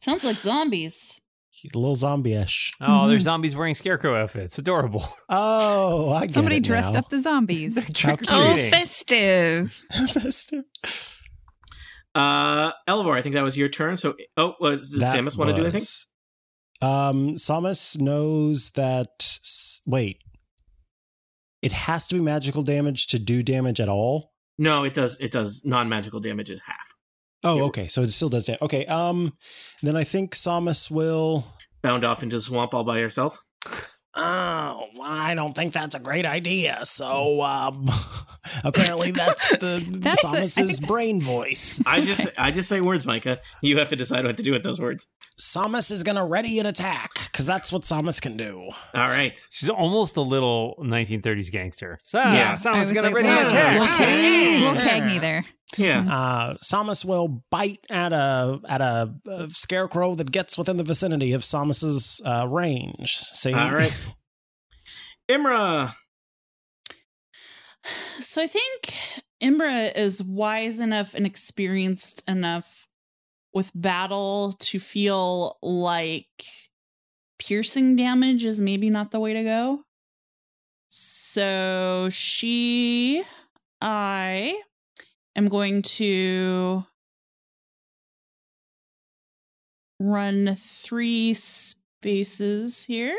Sounds 0.00 0.24
like 0.24 0.36
zombies. 0.36 1.20
A 1.64 1.78
little 1.78 1.94
zombie-ish. 1.94 2.72
Oh, 2.80 3.06
there's 3.06 3.22
Mhm. 3.22 3.24
zombies 3.24 3.54
wearing 3.54 3.74
scarecrow 3.74 4.16
outfits. 4.20 4.58
Adorable. 4.58 5.06
Oh, 5.28 6.10
I 6.10 6.22
get 6.26 6.34
Somebody 6.34 6.56
it 6.56 6.64
dressed 6.64 6.94
now. 6.94 6.98
up 7.00 7.08
the 7.08 7.20
zombies. 7.20 7.76
Trick 7.94 8.22
or 8.22 8.26
Oh, 8.30 8.56
festive. 8.70 9.72
Festive. 10.12 10.64
Uh, 12.14 12.72
Elavor, 12.88 13.16
I 13.16 13.22
think 13.22 13.34
that 13.34 13.42
was 13.42 13.56
your 13.56 13.68
turn. 13.68 13.96
So, 13.96 14.14
oh, 14.36 14.54
was 14.60 14.90
does 14.90 15.00
That 15.00 15.16
Samus 15.16 15.36
want 15.36 15.50
to 15.50 15.56
do 15.56 15.62
anything? 15.62 15.86
Um, 16.82 17.36
Samus 17.36 17.98
knows 17.98 18.70
that. 18.70 19.38
Wait, 19.86 20.18
it 21.62 21.72
has 21.72 22.06
to 22.08 22.16
be 22.16 22.20
magical 22.20 22.62
damage 22.62 23.06
to 23.08 23.18
do 23.18 23.42
damage 23.42 23.80
at 23.80 23.88
all. 23.88 24.32
No, 24.58 24.84
it 24.84 24.94
does. 24.94 25.18
It 25.20 25.32
does 25.32 25.64
non 25.64 25.88
magical 25.88 26.20
damage 26.20 26.50
is 26.50 26.60
half. 26.66 26.94
Oh, 27.44 27.62
okay. 27.64 27.86
So 27.88 28.02
it 28.02 28.10
still 28.10 28.28
does 28.28 28.46
that. 28.46 28.62
Okay. 28.62 28.86
Um, 28.86 29.32
then 29.82 29.96
I 29.96 30.04
think 30.04 30.34
Samus 30.34 30.90
will. 30.90 31.46
Bound 31.82 32.04
off 32.04 32.22
into 32.22 32.36
the 32.36 32.42
swamp 32.42 32.74
all 32.74 32.84
by 32.84 32.98
yourself. 32.98 33.44
Oh, 34.14 34.88
I 35.02 35.34
don't 35.34 35.54
think 35.54 35.72
that's 35.72 35.94
a 35.94 35.98
great 36.00 36.26
idea. 36.26 36.80
So, 36.84 37.40
um, 37.42 37.88
apparently 38.64 39.10
that's 39.10 39.48
the 39.56 39.82
That's 39.90 40.20
the- 40.22 40.28
Samus's 40.28 40.54
think- 40.78 40.86
brain 40.86 41.20
voice. 41.20 41.80
I 41.86 42.00
just 42.02 42.28
I 42.38 42.50
just 42.50 42.68
say 42.68 42.80
words, 42.80 43.06
Mikah. 43.06 43.38
You 43.62 43.78
have 43.78 43.88
to 43.88 43.96
decide 43.96 44.24
what 44.26 44.36
to 44.36 44.42
do 44.42 44.52
with 44.52 44.62
those 44.62 44.78
words. 44.80 45.08
Samus 45.40 45.90
is 45.90 46.02
gonna 46.02 46.26
ready 46.26 46.58
an 46.58 46.66
attack 46.66 47.10
because 47.32 47.46
that's 47.46 47.72
what 47.72 47.82
Samus 47.82 48.20
can 48.20 48.36
do. 48.36 48.68
All 48.94 49.04
right. 49.04 49.38
She's 49.50 49.70
almost 49.70 50.16
a 50.18 50.20
little 50.20 50.76
1930s 50.80 51.50
gangster. 51.50 51.98
So, 52.02 52.18
Yeah. 52.18 52.34
yeah, 52.34 52.52
I 52.52 52.54
someone's 52.56 52.88
was 52.88 52.92
gonna 52.92 53.06
like, 53.08 53.14
ready 53.16 53.28
well, 53.28 53.40
to 53.40 53.46
attack. 53.46 53.80
Little, 53.80 54.08
Yeah. 54.08 54.68
little 54.70 54.74
Cagney 54.82 55.20
there. 55.20 55.44
Yeah. 55.76 56.00
Uh, 56.00 56.54
Samus 56.62 57.04
will 57.04 57.42
bite 57.50 57.84
at 57.90 58.12
a 58.12 58.60
at 58.68 58.80
a, 58.80 59.14
uh 59.28 59.48
scarecrow 59.48 60.14
that 60.14 60.30
gets 60.30 60.58
within 60.58 60.76
the 60.76 60.84
vicinity 60.84 61.32
of 61.32 61.42
Samus's 61.42 62.20
uh, 62.24 62.46
range. 62.48 63.16
See, 63.16 63.52
All 63.52 63.72
right. 63.72 64.14
Imra. 65.30 65.94
So 68.18 68.42
I 68.42 68.46
think 68.46 68.94
Imra 69.42 69.94
is 69.96 70.22
wise 70.22 70.78
enough 70.78 71.14
and 71.14 71.26
experienced 71.26 72.22
enough 72.28 72.86
with 73.52 73.70
battle 73.74 74.52
to 74.52 74.78
feel 74.78 75.58
like 75.62 76.44
piercing 77.38 77.96
damage 77.96 78.44
is 78.44 78.60
maybe 78.60 78.88
not 78.88 79.10
the 79.10 79.20
way 79.20 79.32
to 79.32 79.42
go. 79.42 79.80
So 80.88 82.08
she, 82.10 83.22
I 83.80 84.60
am 85.36 85.48
going 85.48 85.82
to 85.82 86.84
run 89.98 90.56
three 90.56 91.32
spaces 91.34 92.84
here 92.84 93.16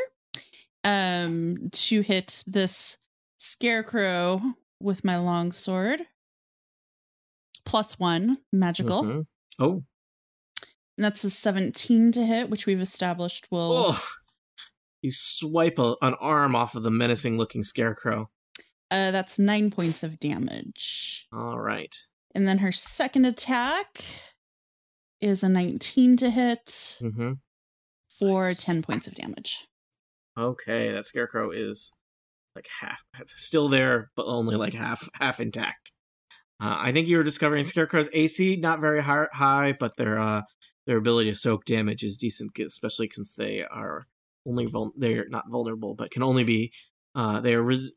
um 0.84 1.70
to 1.72 2.02
hit 2.02 2.44
this 2.46 2.98
scarecrow 3.38 4.40
with 4.80 5.02
my 5.04 5.16
long 5.16 5.50
sword 5.50 6.02
plus 7.64 7.98
one 7.98 8.36
magical 8.52 9.02
Mhm. 9.02 9.26
Oh. 9.58 9.84
and 10.98 11.04
that's 11.04 11.24
a 11.24 11.30
17 11.30 12.12
to 12.12 12.26
hit 12.26 12.50
which 12.50 12.66
we've 12.66 12.80
established 12.82 13.48
will 13.50 13.86
Oh. 13.88 14.04
You 15.00 15.12
swipe 15.12 15.78
a, 15.78 15.96
an 16.00 16.14
arm 16.14 16.54
off 16.56 16.74
of 16.74 16.82
the 16.82 16.90
menacing 16.90 17.36
looking 17.36 17.62
scarecrow. 17.62 18.30
Uh 18.90 19.10
that's 19.10 19.38
nine 19.38 19.70
points 19.70 20.02
of 20.02 20.18
damage 20.20 21.26
All 21.32 21.58
right. 21.58 21.94
and 22.34 22.46
then 22.46 22.58
her 22.58 22.72
second 22.72 23.24
attack 23.24 24.02
is 25.20 25.42
a 25.42 25.48
19 25.48 26.16
to 26.18 26.30
hit 26.30 26.98
Mm-hmm. 27.00 27.32
for 28.18 28.44
Nice. 28.44 28.64
10 28.64 28.82
points 28.82 29.06
of 29.06 29.14
damage 29.14 29.66
Okay, 30.38 30.90
that 30.90 31.04
scarecrow 31.04 31.50
is 31.52 31.92
like 32.56 32.66
half 32.80 33.02
still 33.28 33.68
there, 33.68 34.10
but 34.16 34.26
only 34.26 34.56
like 34.56 34.74
half 34.74 35.08
half 35.20 35.38
intact. 35.40 35.92
Uh, 36.60 36.74
I 36.78 36.90
think 36.92 37.06
you 37.06 37.16
were 37.18 37.22
discovering 37.22 37.64
scarecrows 37.64 38.08
AC 38.12 38.56
not 38.56 38.80
very 38.80 39.00
high, 39.02 39.26
high, 39.32 39.76
but 39.78 39.96
their 39.96 40.18
uh 40.20 40.42
their 40.88 40.96
ability 40.98 41.30
to 41.30 41.36
soak 41.36 41.64
damage 41.66 42.02
is 42.02 42.16
decent, 42.16 42.50
especially 42.58 43.08
since 43.12 43.32
they 43.34 43.62
are 43.62 44.06
only 44.46 44.66
vul- 44.66 44.92
they're 44.96 45.28
not 45.28 45.44
vulnerable, 45.48 45.94
but 45.94 46.10
can 46.10 46.22
only 46.24 46.42
be 46.44 46.72
uh 47.14 47.40
they 47.40 47.54
are. 47.54 47.62
Res- 47.62 47.92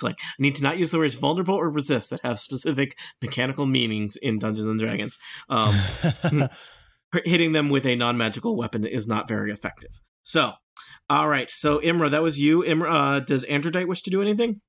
it's 0.00 0.02
like 0.02 0.18
I 0.20 0.34
need 0.38 0.54
to 0.56 0.62
not 0.62 0.78
use 0.78 0.90
the 0.90 0.98
words 0.98 1.14
vulnerable 1.14 1.54
or 1.54 1.68
resist 1.70 2.10
that 2.10 2.20
have 2.22 2.40
specific 2.40 2.96
mechanical 3.22 3.66
meanings 3.66 4.16
in 4.16 4.38
Dungeons 4.38 4.66
and 4.66 4.80
Dragons. 4.80 5.18
Um, 5.48 5.74
hitting 7.24 7.52
them 7.52 7.68
with 7.68 7.84
a 7.86 7.96
non-magical 7.96 8.56
weapon 8.56 8.86
is 8.86 9.06
not 9.06 9.28
very 9.28 9.52
effective. 9.52 9.90
So, 10.22 10.52
all 11.08 11.28
right. 11.28 11.50
So 11.50 11.80
Imra, 11.80 12.10
that 12.10 12.22
was 12.22 12.40
you. 12.40 12.62
Imra, 12.62 12.90
uh, 12.90 13.20
does 13.20 13.44
Androdite 13.44 13.88
wish 13.88 14.02
to 14.02 14.10
do 14.10 14.22
anything? 14.22 14.60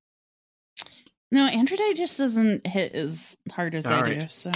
no 1.32 1.48
androdite 1.48 1.96
just 1.96 2.18
doesn't 2.18 2.66
hit 2.66 2.94
as 2.94 3.36
hard 3.52 3.74
as 3.74 3.86
All 3.86 4.04
i 4.04 4.14
do 4.14 4.20
so 4.28 4.52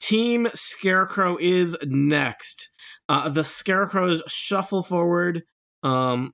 Team 0.00 0.48
Scarecrow 0.54 1.36
is 1.38 1.76
next. 1.82 2.70
Uh, 3.08 3.28
the 3.28 3.44
Scarecrows 3.44 4.22
shuffle 4.26 4.82
forward. 4.82 5.42
Um, 5.82 6.32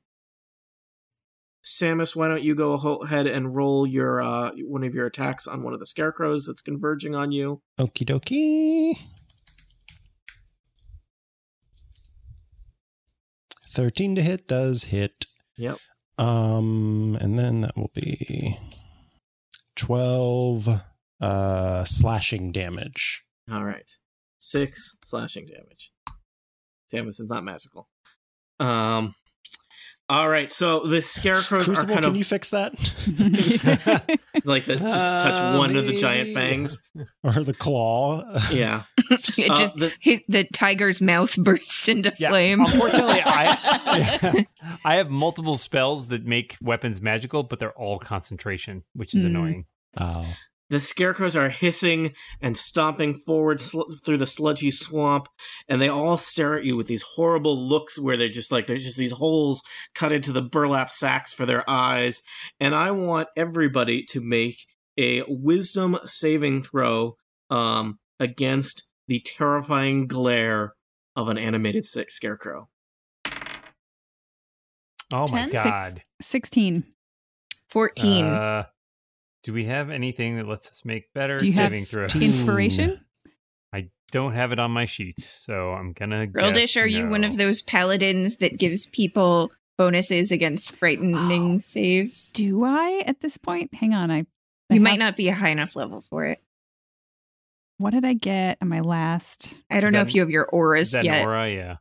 Samus, 1.74 2.14
why 2.14 2.28
don't 2.28 2.42
you 2.42 2.54
go 2.54 2.74
ahead 2.74 3.26
and 3.26 3.56
roll 3.56 3.84
your 3.84 4.22
uh, 4.22 4.52
one 4.62 4.84
of 4.84 4.94
your 4.94 5.06
attacks 5.06 5.48
on 5.48 5.62
one 5.64 5.74
of 5.74 5.80
the 5.80 5.86
Scarecrows 5.86 6.46
that's 6.46 6.62
converging 6.62 7.16
on 7.16 7.32
you? 7.32 7.62
Okie 7.80 8.06
dokie. 8.06 8.96
13 13.70 14.14
to 14.14 14.22
hit 14.22 14.46
does 14.46 14.84
hit. 14.84 15.26
Yep. 15.56 15.78
Um, 16.16 17.18
and 17.20 17.36
then 17.36 17.62
that 17.62 17.76
will 17.76 17.90
be 17.92 18.56
12 19.74 20.82
uh 21.20 21.84
slashing 21.84 22.52
damage. 22.52 23.24
All 23.50 23.64
right. 23.64 23.90
Six 24.38 24.96
slashing 25.02 25.46
damage. 25.46 25.90
Samus 26.92 27.18
is 27.18 27.26
not 27.28 27.42
magical. 27.42 27.88
Um. 28.60 29.16
All 30.08 30.28
right. 30.28 30.52
So 30.52 30.80
the 30.86 31.00
Scarecrows 31.00 31.64
Crucible, 31.64 31.92
are 31.92 31.94
kind 31.94 32.04
can 32.04 32.10
of 32.10 32.16
you 32.16 32.24
fix 32.24 32.50
that? 32.50 32.72
like 34.44 34.66
the, 34.66 34.76
just 34.76 34.82
touch 35.24 35.56
one 35.58 35.74
of 35.76 35.86
the 35.86 35.96
giant 35.96 36.34
fangs. 36.34 36.82
or 37.22 37.32
the 37.42 37.54
claw? 37.54 38.22
Yeah. 38.52 38.82
it 39.10 39.50
Uh, 39.50 39.56
just 39.56 39.74
the- 39.76 39.92
hit 40.00 40.22
the 40.28 40.44
tiger's 40.52 41.00
mouth 41.00 41.34
bursts 41.36 41.88
into 41.88 42.12
Yeah, 42.18 42.28
flame. 42.30 42.60
Unfortunately, 42.60 43.20
I 43.24 44.46
I 44.84 44.94
have 44.96 45.08
multiple 45.10 45.56
spells 45.56 46.08
that 46.08 46.24
make 46.26 46.56
weapons 46.60 47.00
magical, 47.00 47.42
but 47.42 47.58
they're 47.58 47.72
all 47.72 47.98
concentration, 47.98 48.82
which 48.94 49.14
is 49.14 49.22
Mm. 49.22 49.26
annoying. 49.26 49.64
Oh. 49.98 50.26
The 50.70 50.80
scarecrows 50.80 51.36
are 51.36 51.50
hissing 51.50 52.12
and 52.40 52.56
stomping 52.56 53.14
forward 53.14 53.60
sl- 53.60 53.90
through 54.04 54.18
the 54.18 54.26
sludgy 54.26 54.70
swamp, 54.70 55.28
and 55.68 55.80
they 55.80 55.88
all 55.88 56.16
stare 56.16 56.56
at 56.56 56.64
you 56.64 56.76
with 56.76 56.86
these 56.86 57.04
horrible 57.14 57.56
looks 57.56 57.98
where 57.98 58.16
they're 58.16 58.28
just 58.28 58.50
like, 58.50 58.66
there's 58.66 58.84
just 58.84 58.96
these 58.96 59.12
holes 59.12 59.62
cut 59.94 60.12
into 60.12 60.32
the 60.32 60.42
burlap 60.42 60.90
sacks 60.90 61.32
for 61.32 61.46
their 61.46 61.68
eyes. 61.68 62.22
And 62.60 62.74
I 62.74 62.90
want 62.92 63.28
everybody 63.36 64.04
to 64.10 64.20
make 64.20 64.66
a 64.98 65.22
wisdom 65.28 65.98
saving 66.04 66.62
throw 66.62 67.16
um, 67.50 67.98
against 68.18 68.84
the 69.06 69.20
terrifying 69.20 70.06
glare 70.06 70.74
of 71.16 71.28
an 71.28 71.38
animated 71.38 71.84
sick 71.84 72.10
scarecrow. 72.10 72.68
Oh 75.12 75.26
my 75.30 75.48
Ten? 75.48 75.50
god. 75.50 76.02
16. 76.22 76.84
14. 77.68 78.24
Uh, 78.24 78.64
do 79.44 79.52
we 79.52 79.66
have 79.66 79.90
anything 79.90 80.36
that 80.38 80.48
lets 80.48 80.68
us 80.68 80.84
make 80.84 81.12
better 81.14 81.36
Do 81.36 81.46
you 81.46 81.52
have 81.52 81.70
saving 81.70 81.84
throws? 81.84 82.14
Inspiration? 82.20 83.00
I 83.72 83.90
don't 84.10 84.32
have 84.34 84.50
it 84.52 84.58
on 84.58 84.70
my 84.72 84.84
sheet, 84.86 85.20
so 85.20 85.70
I'm 85.72 85.92
gonna. 85.92 86.26
Brildish, 86.26 86.54
guess 86.54 86.76
are 86.76 86.86
you 86.86 87.08
one 87.08 87.22
of 87.24 87.36
those 87.36 87.62
paladins 87.62 88.36
that 88.38 88.58
gives 88.58 88.86
people 88.86 89.52
bonuses 89.78 90.32
against 90.32 90.72
frightening 90.72 91.60
saves? 91.60 92.32
Do 92.32 92.64
I 92.64 93.02
at 93.06 93.20
this 93.20 93.36
point? 93.36 93.74
Hang 93.74 93.92
on. 93.94 94.10
I, 94.10 94.20
I 94.70 94.74
You 94.74 94.80
might 94.80 94.98
not 94.98 95.16
be 95.16 95.28
a 95.28 95.34
high 95.34 95.48
enough 95.50 95.76
level 95.76 96.00
for 96.00 96.24
it. 96.24 96.40
What 97.78 97.90
did 97.92 98.04
I 98.04 98.12
get 98.14 98.58
on 98.62 98.68
my 98.68 98.80
last? 98.80 99.54
I 99.68 99.80
don't 99.80 99.88
Is 99.88 99.92
know 99.94 99.98
that- 100.04 100.08
if 100.08 100.14
you 100.14 100.20
have 100.20 100.30
your 100.30 100.44
Is 100.44 100.48
auras 100.52 100.92
that 100.92 101.04
yet. 101.04 101.22
Nora? 101.24 101.50
Yeah. 101.50 101.76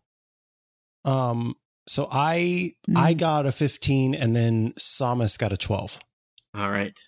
Um, 1.05 1.55
so 1.87 2.07
I 2.11 2.73
I 2.95 3.13
Mm. 3.13 3.17
got 3.19 3.45
a 3.45 3.51
15 3.51 4.15
and 4.15 4.35
then 4.35 4.73
Samus 4.79 5.37
got 5.37 5.51
a 5.51 5.57
12. 5.57 5.99
All 6.55 6.69
right. 6.69 6.99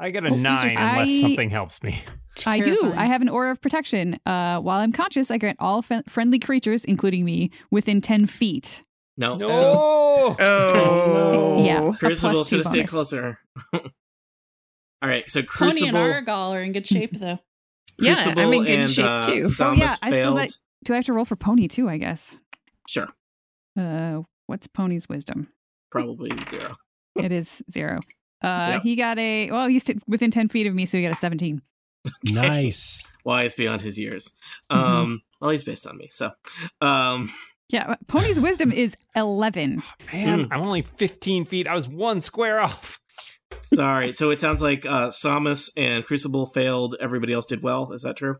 I 0.00 0.08
got 0.10 0.24
a 0.24 0.28
Oh, 0.28 0.30
these 0.30 0.38
are- 0.38 0.40
nine 0.40 0.76
unless 0.76 1.08
I- 1.08 1.20
something 1.20 1.50
helps 1.50 1.82
me. 1.82 2.00
I 2.46 2.60
do. 2.60 2.92
I 2.96 3.06
have 3.06 3.20
an 3.20 3.28
aura 3.28 3.50
of 3.50 3.60
protection. 3.60 4.18
Uh, 4.24 4.60
while 4.60 4.78
I'm 4.78 4.92
conscious, 4.92 5.28
I 5.30 5.38
grant 5.38 5.56
all 5.60 5.84
f- 5.90 6.04
friendly 6.06 6.38
creatures, 6.38 6.84
including 6.84 7.24
me, 7.24 7.50
within 7.72 8.00
10 8.00 8.26
feet. 8.26 8.84
No. 9.16 9.36
No. 9.36 9.48
Oh, 9.50 10.36
no. 10.38 11.64
Yeah. 11.64 11.88
a 11.88 11.92
Crucible 11.94 12.30
plus 12.32 12.48
should 12.48 12.58
have 12.60 12.66
stayed 12.72 12.86
closer. 12.88 13.40
All 15.00 15.08
right, 15.08 15.24
so 15.26 15.42
Pony 15.42 15.88
and 15.88 15.96
Crucible, 15.96 15.98
Arrigal 16.00 16.50
are 16.54 16.60
in 16.62 16.72
good 16.72 16.86
shape, 16.86 17.12
though. 17.18 17.38
Yeah, 18.00 18.14
I'm 18.36 18.52
in 18.52 18.64
good 18.64 18.78
and, 18.78 18.90
shape, 18.90 19.04
uh, 19.04 19.22
too. 19.26 19.40
Samus 19.42 19.60
Oh, 19.60 19.72
yeah, 19.72 19.96
I 20.02 20.10
suppose. 20.12 20.36
I- 20.36 20.48
Do 20.84 20.92
I 20.92 20.96
have 20.96 21.04
to 21.06 21.12
roll 21.12 21.24
for 21.24 21.34
Pony 21.34 21.66
too? 21.66 21.88
I 21.88 21.98
guess. 21.98 22.38
Sure, 22.88 23.08
Uh, 23.76 24.22
what's 24.46 24.68
Pony's 24.68 25.08
wisdom? 25.08 25.48
probably 25.90 26.30
zero. 26.48 26.76
it 27.16 27.32
is 27.32 27.62
zero. 27.68 27.98
Uh, 28.42 28.70
Yep. 28.74 28.82
he 28.82 28.96
got 28.96 29.18
a 29.18 29.50
well. 29.50 29.68
He's 29.68 29.84
t- 29.84 29.98
within 30.06 30.30
ten 30.30 30.48
feet 30.48 30.66
of 30.66 30.74
me, 30.74 30.86
so 30.86 30.96
he 30.98 31.02
got 31.02 31.12
a 31.12 31.16
seventeen. 31.16 31.62
Nice. 32.24 33.04
Wise 33.24 33.54
beyond 33.54 33.82
his 33.82 33.98
years. 33.98 34.34
Mhm. 34.70 34.76
Um, 34.76 35.22
well, 35.40 35.50
he's 35.50 35.64
based 35.64 35.86
on 35.86 35.96
me, 35.98 36.08
so 36.10 36.30
um, 36.80 37.30
Yeah, 37.68 37.96
Pony's 38.06 38.40
wisdom 38.40 38.72
is 38.72 38.96
eleven. 39.14 39.82
Oh, 39.84 39.92
Man, 40.12 40.38
Mm. 40.44 40.48
I'm 40.52 40.62
only 40.62 40.82
15 40.82 41.44
feet. 41.44 41.68
I 41.68 41.74
was 41.74 41.86
one 41.88 42.20
square 42.20 42.60
off. 42.60 42.98
sorry. 43.62 44.12
so 44.18 44.30
it 44.30 44.40
sounds 44.40 44.62
like 44.62 44.86
uh, 44.86 45.08
Samus 45.08 45.70
and 45.76 46.04
Crucible 46.04 46.46
failed. 46.46 46.94
Everybody 47.00 47.32
else 47.34 47.46
did 47.46 47.62
well. 47.62 47.92
Is 47.92 48.02
that 48.02 48.16
true? 48.16 48.36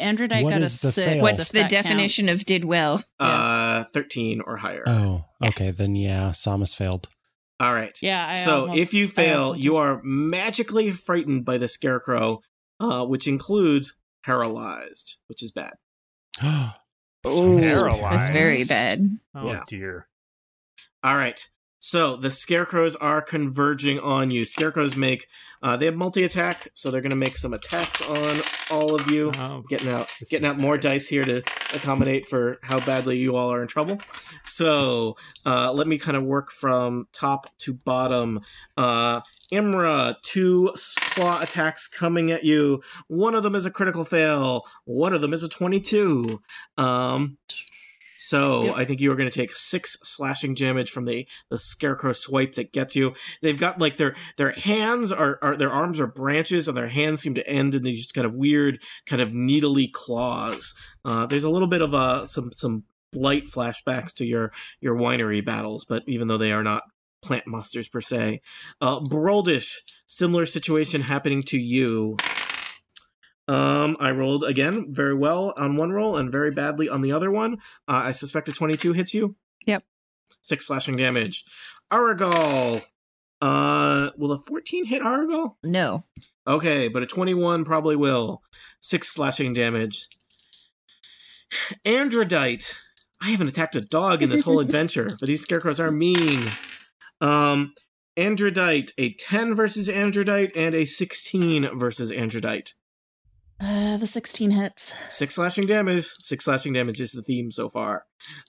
Androdite 0.00 0.42
What 0.44 0.50
got 0.50 0.60
a 0.60 0.64
is 0.64 0.80
the 0.80 0.92
six. 0.92 1.06
fail? 1.06 1.22
What's 1.22 1.48
the 1.48 1.64
definition 1.64 2.26
counts. 2.26 2.40
of 2.40 2.46
did 2.46 2.64
well? 2.64 3.02
Yeah. 3.20 3.26
Uh, 3.26 3.84
thirteen 3.92 4.40
or 4.40 4.56
higher. 4.56 4.82
Oh, 4.86 5.24
okay. 5.44 5.70
Then 5.70 5.94
yeah, 5.96 6.30
Samus 6.30 6.74
failed. 6.74 7.08
All 7.60 7.74
right. 7.74 7.96
Yeah. 8.02 8.28
I 8.32 8.36
so 8.36 8.60
almost- 8.62 8.78
if 8.80 8.94
you 8.94 9.08
fail, 9.08 9.56
you 9.56 9.76
are 9.76 10.00
magically 10.04 10.90
frightened 10.92 11.44
by 11.44 11.58
the 11.58 11.66
scarecrow, 11.68 12.40
uh, 12.80 13.04
which 13.04 13.26
includes 13.26 13.96
paralyzed, 14.24 15.16
which 15.26 15.42
is 15.42 15.50
bad. 15.50 15.74
Oh, 17.24 17.58
Paralyzed. 17.60 18.12
that's 18.12 18.28
very 18.28 18.62
bad. 18.64 19.18
Oh 19.34 19.48
Yeah. 19.50 19.62
dear. 19.66 20.08
All 21.02 21.16
right. 21.16 21.44
So 21.78 22.16
the 22.16 22.30
scarecrows 22.30 22.96
are 22.96 23.22
converging 23.22 23.98
on 24.00 24.30
you. 24.30 24.44
Scarecrows 24.44 24.96
make 24.96 25.28
uh, 25.62 25.76
they 25.76 25.86
have 25.86 25.96
multi 25.96 26.22
attack, 26.22 26.68
so 26.74 26.90
they're 26.90 27.00
going 27.00 27.10
to 27.10 27.16
make 27.16 27.36
some 27.36 27.52
attacks 27.52 28.00
on 28.02 28.40
all 28.70 28.94
of 28.94 29.10
you. 29.10 29.32
Oh, 29.38 29.64
Getting 29.68 29.88
out, 29.88 30.12
getting 30.30 30.46
out 30.46 30.58
more 30.58 30.78
dice 30.78 31.08
here 31.08 31.24
to 31.24 31.42
accommodate 31.74 32.28
for 32.28 32.58
how 32.62 32.78
badly 32.80 33.18
you 33.18 33.34
all 33.36 33.52
are 33.52 33.60
in 33.60 33.68
trouble. 33.68 33.98
So 34.44 35.16
uh, 35.44 35.72
let 35.72 35.88
me 35.88 35.98
kind 35.98 36.16
of 36.16 36.22
work 36.22 36.52
from 36.52 37.08
top 37.12 37.50
to 37.58 37.74
bottom. 37.74 38.40
Uh, 38.76 39.20
Imra, 39.52 40.14
two 40.22 40.68
claw 41.10 41.40
attacks 41.40 41.88
coming 41.88 42.30
at 42.30 42.44
you. 42.44 42.82
One 43.08 43.34
of 43.34 43.42
them 43.42 43.54
is 43.54 43.66
a 43.66 43.70
critical 43.70 44.04
fail. 44.04 44.64
One 44.84 45.12
of 45.12 45.20
them 45.20 45.32
is 45.32 45.42
a 45.42 45.48
twenty-two. 45.48 46.40
Um, 46.76 47.38
so 48.28 48.64
Yep. 48.64 48.74
I 48.76 48.84
think 48.84 49.00
you 49.00 49.10
are 49.10 49.16
going 49.16 49.30
to 49.30 49.34
take 49.34 49.54
six 49.54 49.96
slashing 50.04 50.52
damage 50.52 50.90
from 50.90 51.06
the 51.06 51.26
the 51.48 51.56
scarecrow 51.56 52.12
swipe 52.12 52.56
that 52.56 52.72
gets 52.72 52.94
you. 52.94 53.14
They've 53.40 53.58
got 53.58 53.78
like 53.78 53.96
their 53.96 54.14
their 54.36 54.52
hands 54.52 55.10
are, 55.10 55.38
are 55.40 55.56
their 55.56 55.70
arms 55.70 55.98
are 55.98 56.06
branches 56.06 56.68
and 56.68 56.76
their 56.76 56.88
hands 56.88 57.22
seem 57.22 57.34
to 57.36 57.48
end 57.48 57.74
in 57.74 57.84
these 57.84 58.12
kind 58.12 58.26
of 58.26 58.34
weird 58.34 58.80
kind 59.06 59.22
of 59.22 59.32
needly 59.32 59.88
claws. 59.88 60.74
Uh, 61.06 61.24
there's 61.24 61.44
a 61.44 61.48
little 61.48 61.68
bit 61.68 61.80
of 61.80 61.94
uh, 61.94 62.26
some 62.26 62.52
some 62.52 62.84
light 63.14 63.46
flashbacks 63.46 64.12
to 64.16 64.26
your 64.26 64.52
your 64.78 64.94
winery 64.94 65.42
battles, 65.42 65.86
but 65.86 66.02
even 66.06 66.28
though 66.28 66.36
they 66.36 66.52
are 66.52 66.62
not 66.62 66.82
plant 67.22 67.46
monsters 67.46 67.88
per 67.88 68.02
se, 68.02 68.42
uh, 68.82 69.00
Brildish, 69.00 69.76
similar 70.06 70.44
situation 70.44 71.00
happening 71.00 71.40
to 71.42 71.58
you. 71.58 72.18
Um, 73.48 73.96
I 73.98 74.10
rolled 74.10 74.44
again 74.44 74.86
very 74.90 75.14
well 75.14 75.54
on 75.56 75.76
one 75.76 75.90
roll 75.90 76.16
and 76.16 76.30
very 76.30 76.50
badly 76.50 76.88
on 76.88 77.00
the 77.00 77.12
other 77.12 77.30
one. 77.30 77.54
Uh, 77.88 78.04
I 78.04 78.12
suspect 78.12 78.48
a 78.48 78.52
22 78.52 78.92
hits 78.92 79.14
you. 79.14 79.36
Yep. 79.66 79.82
Six 80.42 80.66
slashing 80.66 80.96
damage. 80.96 81.44
Arrigal. 81.90 82.84
Uh, 83.40 84.10
will 84.16 84.32
a 84.32 84.38
14 84.38 84.84
hit 84.84 85.02
Arrigal? 85.02 85.54
No. 85.62 86.04
Okay, 86.46 86.88
but 86.88 87.02
a 87.02 87.06
21 87.06 87.64
probably 87.64 87.96
will. 87.96 88.42
Six 88.80 89.08
slashing 89.08 89.54
damage. 89.54 90.08
Androdite. 91.86 92.74
I 93.22 93.30
haven't 93.30 93.48
attacked 93.48 93.76
a 93.76 93.80
dog 93.80 94.22
in 94.22 94.30
this 94.30 94.44
whole 94.44 94.60
adventure, 94.60 95.08
but 95.18 95.26
these 95.26 95.42
scarecrows 95.42 95.80
are 95.80 95.90
mean. 95.90 96.52
Um, 97.20 97.74
Androdite, 98.16 98.92
a 98.98 99.14
10 99.14 99.54
versus 99.54 99.88
Androdite 99.88 100.52
and 100.54 100.74
a 100.74 100.84
16 100.84 101.78
versus 101.78 102.12
Androdite. 102.12 102.74
Uh, 103.60 103.96
the 103.96 104.06
16 104.06 104.52
hits. 104.52 104.92
Six 105.10 105.34
slashing 105.34 105.66
damage. 105.66 106.04
Six 106.04 106.44
slashing 106.44 106.72
damage 106.72 107.00
is 107.00 107.12
the 107.12 107.22
theme 107.22 107.50
so 107.50 107.68
far. 107.68 108.04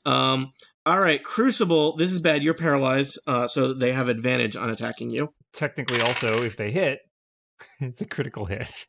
Um, 0.05 0.51
all 0.85 0.99
right, 0.99 1.23
Crucible. 1.23 1.93
This 1.93 2.11
is 2.11 2.21
bad. 2.21 2.43
You're 2.43 2.53
paralyzed, 2.53 3.19
uh, 3.27 3.47
so 3.47 3.73
they 3.73 3.91
have 3.91 4.07
advantage 4.07 4.55
on 4.55 4.69
attacking 4.69 5.09
you. 5.09 5.29
Technically, 5.53 6.01
also, 6.01 6.43
if 6.43 6.55
they 6.55 6.71
hit, 6.71 6.99
it's 7.79 8.01
a 8.01 8.05
critical 8.05 8.45
hit. 8.45 8.85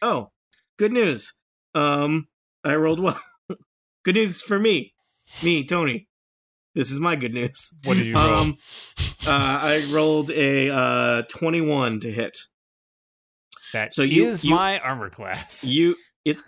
Oh, 0.00 0.30
good 0.78 0.92
news. 0.92 1.34
Um, 1.74 2.28
I 2.64 2.76
rolled 2.76 3.00
well. 3.00 3.20
good 4.04 4.14
news 4.14 4.40
for 4.40 4.58
me, 4.58 4.94
me, 5.42 5.64
Tony. 5.64 6.08
This 6.74 6.90
is 6.92 7.00
my 7.00 7.16
good 7.16 7.34
news. 7.34 7.76
What 7.84 7.94
did 7.94 8.06
you 8.06 8.14
roll? 8.14 8.24
Um, 8.24 8.56
uh, 9.26 9.58
I 9.62 9.90
rolled 9.92 10.30
a 10.30 10.70
uh, 10.70 11.22
21 11.28 12.00
to 12.00 12.12
hit. 12.12 12.38
That 13.72 13.92
so 13.92 14.02
you- 14.02 14.26
is 14.28 14.44
you- 14.44 14.54
my 14.54 14.78
armor 14.78 15.10
class. 15.10 15.64
You, 15.64 15.94
it, 16.24 16.38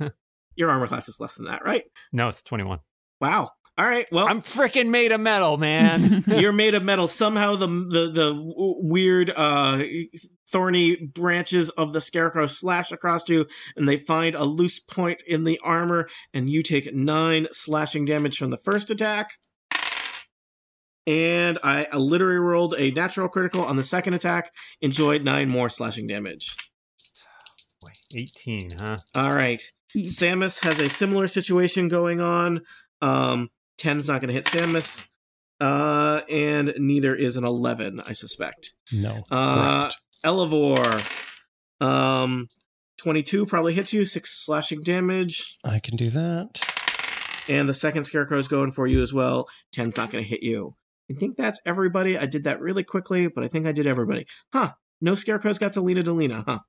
your 0.55 0.71
armor 0.71 0.87
class 0.89 1.09
is 1.09 1.19
less 1.21 1.37
than 1.37 1.47
that, 1.47 1.65
right? 1.65 1.85
no, 2.13 2.29
it's 2.29 2.43
21. 2.43 2.79
Wow. 3.21 3.51
All 3.79 3.87
right. 3.87 4.07
Well, 4.13 4.27
I'm 4.29 4.43
freaking 4.43 4.91
made 4.91 5.11
of 5.11 5.21
metal, 5.23 5.57
man. 5.57 6.23
you're 6.27 6.53
made 6.53 6.75
of 6.75 6.83
metal. 6.83 7.09
Somehow 7.09 7.55
the 7.57 7.67
the 7.67 8.11
the 8.13 8.33
weird 8.37 9.31
uh 9.35 9.83
thorny 10.51 10.97
branches 10.97 11.71
of 11.71 11.95
the 11.95 12.01
scarecrow 12.03 12.47
slash 12.47 12.93
across 12.93 13.27
you, 13.31 13.47
and 13.77 13.89
they 13.89 13.97
find 13.97 14.35
a 14.35 14.45
loose 14.45 14.81
point 14.81 15.23
in 15.27 15.45
the 15.45 15.59
armor, 15.65 16.09
and 16.35 16.51
you 16.51 16.63
take 16.63 16.93
nine 16.95 17.47
slashing 17.53 18.05
damage 18.05 18.37
from 18.37 18.51
the 18.51 18.59
first 18.59 18.91
attack. 18.91 19.31
And 21.07 21.59
I 21.65 21.87
literally 21.97 22.37
rolled 22.37 22.75
a 22.77 22.91
natural 22.91 23.29
critical 23.29 23.65
on 23.65 23.77
the 23.77 23.85
second 23.85 24.13
attack. 24.15 24.53
Enjoyed 24.83 25.25
nine 25.25 25.49
more 25.49 25.71
slashing 25.71 26.07
damage. 26.07 26.55
Wait, 28.15 28.31
18, 28.47 28.69
huh? 28.79 28.97
All 29.15 29.33
right. 29.33 29.63
Samus 29.97 30.61
has 30.63 30.79
a 30.79 30.89
similar 30.89 31.27
situation 31.27 31.89
going 31.89 32.21
on. 32.21 32.63
Um, 33.03 33.51
10's 33.81 34.09
not 34.09 34.21
going 34.21 34.29
to 34.29 34.35
hit 34.35 34.45
Samus. 34.45 35.09
Uh, 35.61 36.23
and 36.31 36.75
neither 36.79 37.15
is 37.15 37.37
an 37.37 37.45
11, 37.45 38.01
I 38.09 38.13
suspect. 38.13 38.75
No. 38.93 39.19
Uh, 39.31 39.81
correct. 39.83 39.97
Elavor, 40.25 41.07
um, 41.81 42.49
22 42.99 43.47
probably 43.47 43.75
hits 43.75 43.93
you, 43.93 44.05
6 44.05 44.45
slashing 44.45 44.83
damage. 44.83 45.57
I 45.65 45.79
can 45.79 45.97
do 45.97 46.07
that. 46.07 46.61
And 47.49 47.69
the 47.69 47.75
second 47.75 48.05
Scarecrow's 48.05 48.49
going 48.49 48.73
for 48.73 48.87
you 48.87 49.03
as 49.03 49.13
well. 49.13 49.49
10's 49.75 49.97
not 49.97 50.11
going 50.11 50.23
to 50.23 50.29
hit 50.29 50.43
you. 50.43 50.77
I 51.11 51.15
think 51.15 51.37
that's 51.37 51.61
everybody. 51.67 52.17
I 52.17 52.27
did 52.27 52.45
that 52.45 52.61
really 52.61 52.85
quickly, 52.85 53.27
but 53.27 53.43
I 53.43 53.49
think 53.49 53.67
I 53.67 53.73
did 53.73 53.87
everybody. 53.87 54.27
Huh. 54.53 54.73
No 55.01 55.15
Scarecrows 55.15 55.59
got 55.59 55.73
to 55.73 55.81
Lena 55.81 56.03
Delina, 56.03 56.45
huh? 56.47 56.61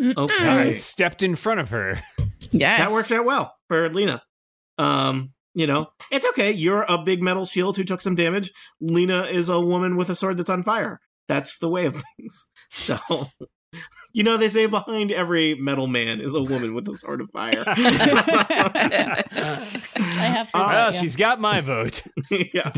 Okay. 0.00 0.48
I 0.48 0.72
stepped 0.72 1.22
in 1.22 1.34
front 1.36 1.60
of 1.60 1.70
her. 1.70 2.00
Yes. 2.50 2.78
That 2.78 2.92
worked 2.92 3.12
out 3.12 3.24
well 3.24 3.54
for 3.68 3.88
Lena. 3.92 4.22
Um, 4.78 5.32
you 5.54 5.66
know, 5.66 5.88
it's 6.10 6.26
okay. 6.26 6.52
You're 6.52 6.84
a 6.88 6.98
big 6.98 7.20
metal 7.20 7.44
shield 7.44 7.76
who 7.76 7.84
took 7.84 8.00
some 8.00 8.14
damage. 8.14 8.52
Lena 8.80 9.22
is 9.24 9.48
a 9.48 9.60
woman 9.60 9.96
with 9.96 10.08
a 10.08 10.14
sword 10.14 10.36
that's 10.36 10.50
on 10.50 10.62
fire. 10.62 11.00
That's 11.26 11.58
the 11.58 11.68
way 11.68 11.86
of 11.86 12.02
things. 12.16 12.48
So, 12.70 12.98
you 14.12 14.22
know, 14.22 14.36
they 14.36 14.48
say 14.48 14.66
behind 14.66 15.12
every 15.12 15.54
metal 15.54 15.86
man 15.86 16.20
is 16.20 16.34
a 16.34 16.42
woman 16.42 16.74
with 16.74 16.88
a 16.88 16.94
sword 16.94 17.20
of 17.20 17.30
fire. 17.30 17.64
I 17.66 19.62
have 19.96 20.50
to. 20.50 20.58
Uh, 20.58 20.66
well, 20.68 20.92
yeah. 20.92 21.00
she's 21.00 21.16
got 21.16 21.40
my 21.40 21.60
vote. 21.60 22.02
yeah. 22.30 22.70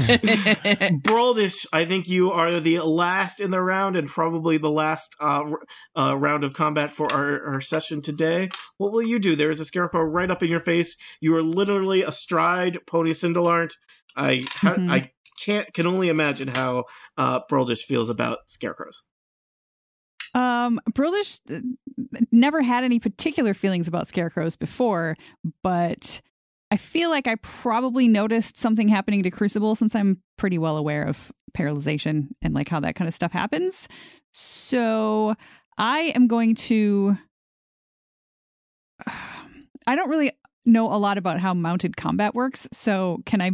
Brildish, 1.03 1.67
I 1.73 1.85
think 1.85 2.09
you 2.09 2.33
are 2.33 2.61
the 2.61 2.81
last 2.81 3.41
in 3.41 3.51
the 3.51 3.63
round 3.63 3.97
and 3.97 4.09
probably 4.09 4.59
the 4.59 4.71
last 4.71 5.15
uh, 5.21 5.51
uh, 5.97 6.17
round 6.17 6.45
of 6.45 6.55
combat 6.55 6.91
for 6.91 7.13
our, 7.13 7.55
our 7.55 7.61
session 7.61 8.03
today. 8.03 8.49
What 8.79 8.93
will 8.93 9.03
you 9.03 9.19
do? 9.19 9.37
There 9.37 9.51
is 9.51 9.61
a 9.61 9.65
scarecrow 9.65 10.03
right 10.03 10.31
up 10.31 10.43
in 10.43 10.51
your 10.51 10.61
face. 10.61 10.97
You 11.21 11.35
are 11.37 11.43
literally 11.43 12.03
astride 12.03 12.79
Pony 12.87 13.11
Cindelarnt. 13.11 13.75
I 14.17 14.43
ha- 14.57 14.75
Mhm. 14.75 14.91
I 14.91 15.11
can't 15.41 15.73
can 15.73 15.87
only 15.87 16.09
imagine 16.09 16.49
how 16.49 16.85
uh, 17.17 17.41
Brildish 17.51 17.83
feels 17.83 18.11
about 18.11 18.39
scarecrows. 18.47 19.05
Um, 20.35 20.81
Brildish 20.93 21.41
uh, 21.51 21.61
never 22.31 22.63
had 22.63 22.85
any 22.85 22.99
particular 23.01 23.55
feelings 23.55 23.89
about 23.89 24.09
scarecrows 24.09 24.57
before, 24.57 25.17
but 25.63 26.21
I 26.71 26.77
feel 26.77 27.11
like 27.11 27.27
I 27.27 27.35
probably 27.37 28.07
noticed 28.07 28.57
something 28.57 28.89
happening 28.89 29.25
to 29.25 29.31
Crucible 29.31 29.75
since 29.75 29.95
I'm 29.95 30.23
pretty 30.39 30.59
well 30.59 30.77
aware 30.77 31.03
of 31.05 31.33
paralyzation 31.53 32.29
and 32.43 32.55
like 32.55 32.69
how 32.69 32.81
that 32.81 32.95
kind 32.95 33.09
of 33.09 33.15
stuff 33.15 33.33
happens. 33.33 33.89
So 34.33 35.35
I 35.77 36.13
am 36.15 36.29
going 36.29 36.55
to. 36.57 37.17
I 39.87 39.97
don't 39.97 40.11
really 40.11 40.31
know 40.65 40.93
a 40.93 40.99
lot 40.99 41.19
about 41.19 41.41
how 41.41 41.55
mounted 41.55 41.97
combat 41.97 42.35
works, 42.35 42.69
so 42.73 43.23
can 43.27 43.41
I? 43.41 43.53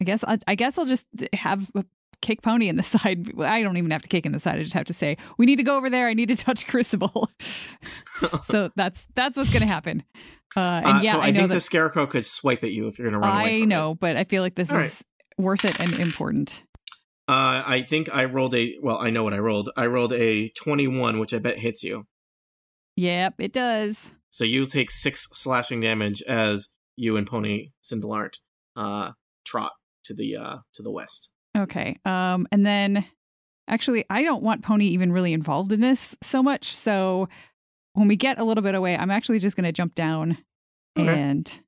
I 0.00 0.04
guess 0.04 0.24
I, 0.24 0.38
I 0.46 0.54
guess 0.56 0.76
I'll 0.76 0.84
just 0.84 1.06
have 1.32 1.70
a 1.74 1.84
kick 2.24 2.42
pony 2.42 2.68
in 2.68 2.76
the 2.76 2.82
side. 2.96 3.38
I 3.40 3.62
don't 3.62 3.76
even 3.76 3.90
have 3.90 4.02
to 4.02 4.08
kick 4.08 4.26
in 4.26 4.32
the 4.32 4.40
side. 4.40 4.56
I 4.56 4.62
just 4.62 4.74
have 4.74 4.86
to 4.86 4.94
say, 4.94 5.16
we 5.38 5.46
need 5.46 5.56
to 5.56 5.62
go 5.62 5.76
over 5.76 5.90
there. 5.90 6.08
I 6.08 6.14
need 6.14 6.28
to 6.28 6.36
touch 6.44 6.66
Crucible. 6.66 7.30
so 8.42 8.70
that's 8.74 9.06
that's 9.14 9.36
what's 9.36 9.52
going 9.52 9.62
to 9.62 9.68
happen. 9.68 10.02
Uh, 10.56 10.60
and 10.84 10.86
Uh, 10.86 11.00
yeah, 11.02 11.12
so 11.12 11.20
I, 11.20 11.26
I, 11.26 11.32
think 11.32 11.50
the 11.50 11.60
scarecrow 11.60 12.06
could 12.06 12.24
swipe 12.24 12.62
at 12.62 12.70
you 12.70 12.86
if 12.86 12.98
you're 12.98 13.10
going 13.10 13.20
to 13.20 13.26
run 13.26 13.40
away. 13.40 13.62
I 13.62 13.64
know, 13.64 13.92
It. 13.92 14.00
but 14.00 14.16
I 14.16 14.24
feel 14.24 14.42
like 14.42 14.54
this 14.54 14.70
All 14.70 14.78
is 14.78 15.04
worth 15.36 15.64
it 15.64 15.78
and 15.80 15.94
important. 15.94 16.62
Uh, 17.26 17.62
I 17.66 17.82
think 17.82 18.14
I 18.14 18.24
rolled 18.26 18.54
a. 18.54 18.76
Well, 18.82 18.98
I 18.98 19.10
know 19.10 19.24
what 19.24 19.34
I 19.34 19.38
rolled. 19.38 19.70
I 19.76 19.86
rolled 19.86 20.12
a 20.12 20.50
21, 20.50 21.18
which 21.18 21.34
I 21.34 21.38
bet 21.38 21.58
hits 21.58 21.82
you. 21.82 22.06
Yep, 22.96 23.34
it 23.38 23.52
does. 23.52 24.12
So 24.30 24.44
you 24.44 24.66
take 24.66 24.90
six 24.90 25.26
slashing 25.32 25.80
damage 25.80 26.22
as 26.22 26.68
you 26.96 27.16
and 27.16 27.26
Pony 27.26 27.70
Cindelarnt 27.82 28.38
uh, 28.76 29.12
trot 29.44 29.72
to 30.04 30.14
the 30.14 30.36
uh, 30.36 30.56
to 30.74 30.82
the 30.82 30.90
west. 30.90 31.30
Okay. 31.56 31.98
Um, 32.04 32.46
and 32.52 32.64
then 32.66 33.04
actually, 33.68 34.04
I 34.10 34.22
don't 34.22 34.42
want 34.42 34.62
Pony 34.62 34.86
even 34.86 35.12
really 35.12 35.32
involved 35.32 35.72
in 35.72 35.80
this 35.80 36.16
so 36.22 36.42
much. 36.42 36.74
So 36.74 37.28
when 37.94 38.08
we 38.08 38.16
get 38.16 38.38
a 38.38 38.44
little 38.44 38.62
bit 38.62 38.74
away, 38.74 38.96
I'm 38.96 39.10
actually 39.10 39.38
just 39.38 39.56
going 39.56 39.64
to 39.64 39.72
jump 39.72 39.94
down 39.94 40.38
Okay. 40.98 41.08
and 41.08 41.60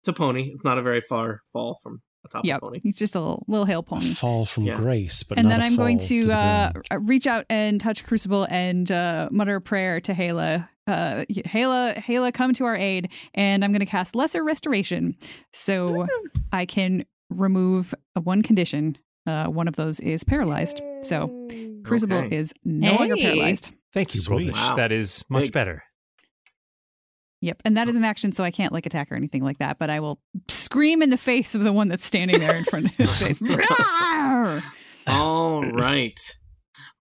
It's 0.00 0.08
a 0.08 0.12
pony. 0.12 0.52
It's 0.54 0.64
not 0.64 0.78
a 0.78 0.82
very 0.82 1.00
far 1.00 1.42
fall 1.52 1.78
from 1.82 2.00
a 2.24 2.28
top 2.28 2.44
yep, 2.46 2.56
of 2.56 2.62
pony. 2.62 2.80
he's 2.82 2.96
just 2.96 3.14
a 3.14 3.20
little, 3.20 3.44
little 3.48 3.66
hail 3.66 3.82
pony. 3.82 4.12
Fall 4.14 4.46
from 4.46 4.64
Yeah. 4.64 4.76
grace, 4.76 5.22
but 5.22 5.36
and 5.38 5.46
not 5.48 5.54
then 5.54 5.60
i 5.62 5.66
I'm 5.66 5.76
going 5.76 5.98
to, 5.98 6.24
the 6.24 6.34
uh, 6.34 6.72
reach 7.00 7.26
out 7.26 7.44
and 7.50 7.80
touch 7.80 8.04
Crucible 8.04 8.46
and 8.48 8.90
uh, 8.90 9.28
mutter 9.30 9.56
a 9.56 9.60
prayer 9.60 10.00
to 10.00 10.14
Hala. 10.14 10.68
Uh, 10.86 11.24
Hala, 11.46 11.98
Hala, 11.98 12.30
come 12.32 12.52
to 12.54 12.64
our 12.66 12.76
aid, 12.76 13.10
and 13.34 13.64
I'm 13.64 13.72
going 13.72 13.80
to 13.80 13.86
cast 13.86 14.14
Lesser 14.14 14.44
Restoration, 14.44 15.16
so 15.52 16.06
I 16.52 16.66
can 16.66 17.06
remove 17.30 17.94
a 18.14 18.20
one 18.20 18.42
condition. 18.42 18.98
Uh, 19.26 19.46
one 19.46 19.68
of 19.68 19.76
those 19.76 20.00
is 20.00 20.22
paralyzed, 20.24 20.82
so 21.02 21.28
Crucible 21.84 22.18
Okay. 22.18 22.36
is 22.36 22.52
no 22.64 22.94
longer 22.96 23.16
paralyzed. 23.16 23.70
Thank 23.92 24.14
you, 24.14 24.20
Sweet. 24.20 24.50
Brildish. 24.50 24.54
Wow. 24.54 24.74
That 24.76 24.92
is 24.92 25.24
much 25.30 25.44
Big. 25.44 25.52
better. 25.52 25.82
Yep, 27.40 27.62
and 27.64 27.76
that 27.76 27.88
is 27.88 27.96
an 27.96 28.04
action, 28.04 28.32
so 28.32 28.42
I 28.42 28.50
can't 28.50 28.72
like 28.72 28.86
attack 28.86 29.12
or 29.12 29.16
anything 29.16 29.44
like 29.44 29.58
that. 29.58 29.78
But 29.78 29.90
I 29.90 30.00
will 30.00 30.18
scream 30.48 31.02
in 31.02 31.10
the 31.10 31.18
face 31.18 31.54
of 31.54 31.62
the 31.62 31.72
one 31.72 31.88
that's 31.88 32.04
standing 32.04 32.38
there 32.40 32.56
in 32.56 32.64
front 32.64 32.86
of 32.86 32.96
his 32.96 33.18
face. 33.18 33.38
Rawr! 33.40 34.62
All 35.06 35.62
right. 35.62 36.18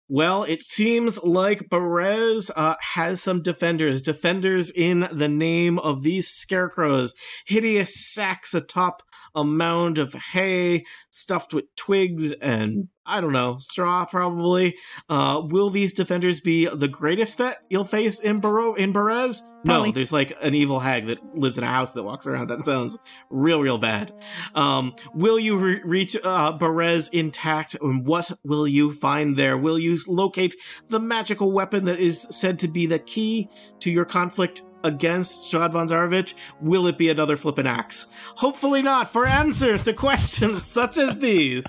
Well, 0.09 0.43
it 0.43 0.61
seems 0.61 1.23
like 1.23 1.69
Berez 1.69 2.51
uh, 2.57 2.75
has 2.93 3.21
some 3.23 3.41
defenders. 3.41 4.01
Defenders 4.01 4.69
in 4.69 5.07
the 5.11 5.29
name 5.29 5.79
of 5.79 6.03
these 6.03 6.27
scarecrows. 6.27 7.13
Hideous 7.47 7.95
sacks 8.13 8.53
atop 8.53 9.01
a 9.35 9.43
mound 9.43 9.97
of 9.97 10.13
hay 10.13 10.85
stuffed 11.11 11.53
with 11.53 11.65
twigs 11.75 12.33
and, 12.33 12.89
I 13.05 13.21
don't 13.21 13.33
know, 13.33 13.57
straw 13.59 14.05
probably. 14.05 14.77
Uh, 15.09 15.41
will 15.43 15.69
these 15.69 15.93
defenders 15.93 16.39
be 16.39 16.67
the 16.67 16.87
greatest 16.87 17.37
that 17.37 17.59
you'll 17.69 17.83
face 17.83 18.19
in, 18.19 18.39
Baro- 18.39 18.75
in 18.75 18.93
Berez? 18.93 19.41
No, 19.65 19.89
there's 19.91 20.11
like 20.11 20.37
an 20.41 20.53
evil 20.53 20.79
hag 20.79 21.07
that 21.07 21.37
lives 21.37 21.57
in 21.57 21.63
a 21.63 21.67
house 21.67 21.93
that 21.93 22.03
walks 22.03 22.27
around. 22.27 22.49
That 22.49 22.65
sounds 22.65 22.97
real, 23.29 23.61
real 23.61 23.77
bad. 23.77 24.13
Um, 24.55 24.95
will 25.13 25.39
you 25.39 25.57
re- 25.57 25.81
reach 25.83 26.15
uh, 26.15 26.57
Berez 26.57 27.09
intact? 27.13 27.75
And 27.81 28.05
what 28.05 28.31
will 28.43 28.67
you 28.67 28.93
find 28.93 29.37
there? 29.37 29.57
Will 29.57 29.79
you 29.79 29.97
locate 30.07 30.55
the 30.89 30.99
magical 30.99 31.51
weapon 31.51 31.85
that 31.85 31.99
is 31.99 32.21
said 32.29 32.59
to 32.59 32.67
be 32.67 32.85
the 32.85 32.99
key 32.99 33.49
to 33.79 33.91
your 33.91 34.05
conflict 34.05 34.63
against 34.83 35.51
Strahd 35.51 35.71
von 35.71 35.87
Zarovich? 35.87 36.33
Will 36.59 36.87
it 36.87 36.97
be 36.97 37.09
another 37.09 37.37
flippin' 37.37 37.67
axe? 37.67 38.07
Hopefully 38.35 38.81
not. 38.81 39.11
For 39.11 39.25
answers 39.25 39.83
to 39.83 39.93
questions 40.03 40.63
such 40.63 40.97
as 40.97 41.19
these, 41.19 41.65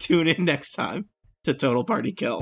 tune 0.00 0.26
in 0.26 0.44
next 0.44 0.72
time 0.72 1.08
to 1.44 1.54
Total 1.54 1.84
Party 1.84 2.10
Kill. 2.12 2.40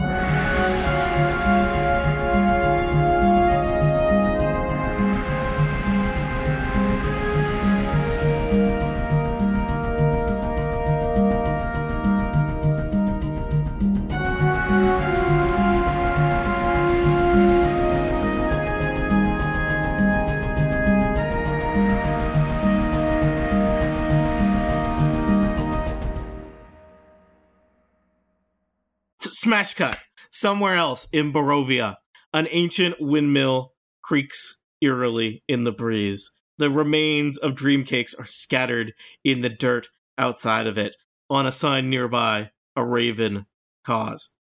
Smash 29.41 29.75
cut. 29.75 29.97
Somewhere 30.33 30.75
else 30.75 31.07
in 31.13 31.33
Barovia, 31.33 31.99
an 32.35 32.49
ancient 32.51 32.97
windmill 32.99 33.73
creaks 34.03 34.59
eerily 34.81 35.45
in 35.47 35.63
the 35.63 35.71
breeze. 35.71 36.33
The 36.57 36.69
remains 36.71 37.39
of 37.39 37.55
dream 37.55 37.85
cakes 37.85 38.17
are 38.17 38.27
scattered 38.27 38.95
in 39.23 39.43
the 39.43 39.49
dirt 39.49 39.91
outside 40.19 40.67
of 40.67 40.77
it. 40.77 40.97
On 41.31 41.47
a 41.47 41.53
sign 41.53 41.89
nearby, 41.89 42.51
a 42.75 42.85
raven 42.85 43.47
caws. 43.85 44.35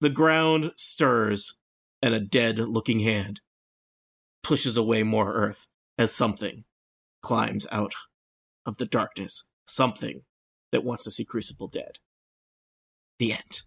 The 0.00 0.10
ground 0.10 0.70
stirs, 0.76 1.58
and 2.00 2.14
a 2.14 2.20
dead 2.20 2.60
looking 2.60 3.00
hand 3.00 3.40
pushes 4.44 4.76
away 4.76 5.02
more 5.02 5.34
earth 5.34 5.66
as 5.98 6.14
something 6.14 6.66
climbs 7.20 7.66
out 7.72 7.94
of 8.64 8.76
the 8.76 8.86
darkness. 8.86 9.50
Something 9.66 10.22
that 10.70 10.84
wants 10.84 11.02
to 11.02 11.10
see 11.10 11.24
Crucible 11.24 11.66
dead. 11.66 11.98
The 13.18 13.32
end. 13.32 13.62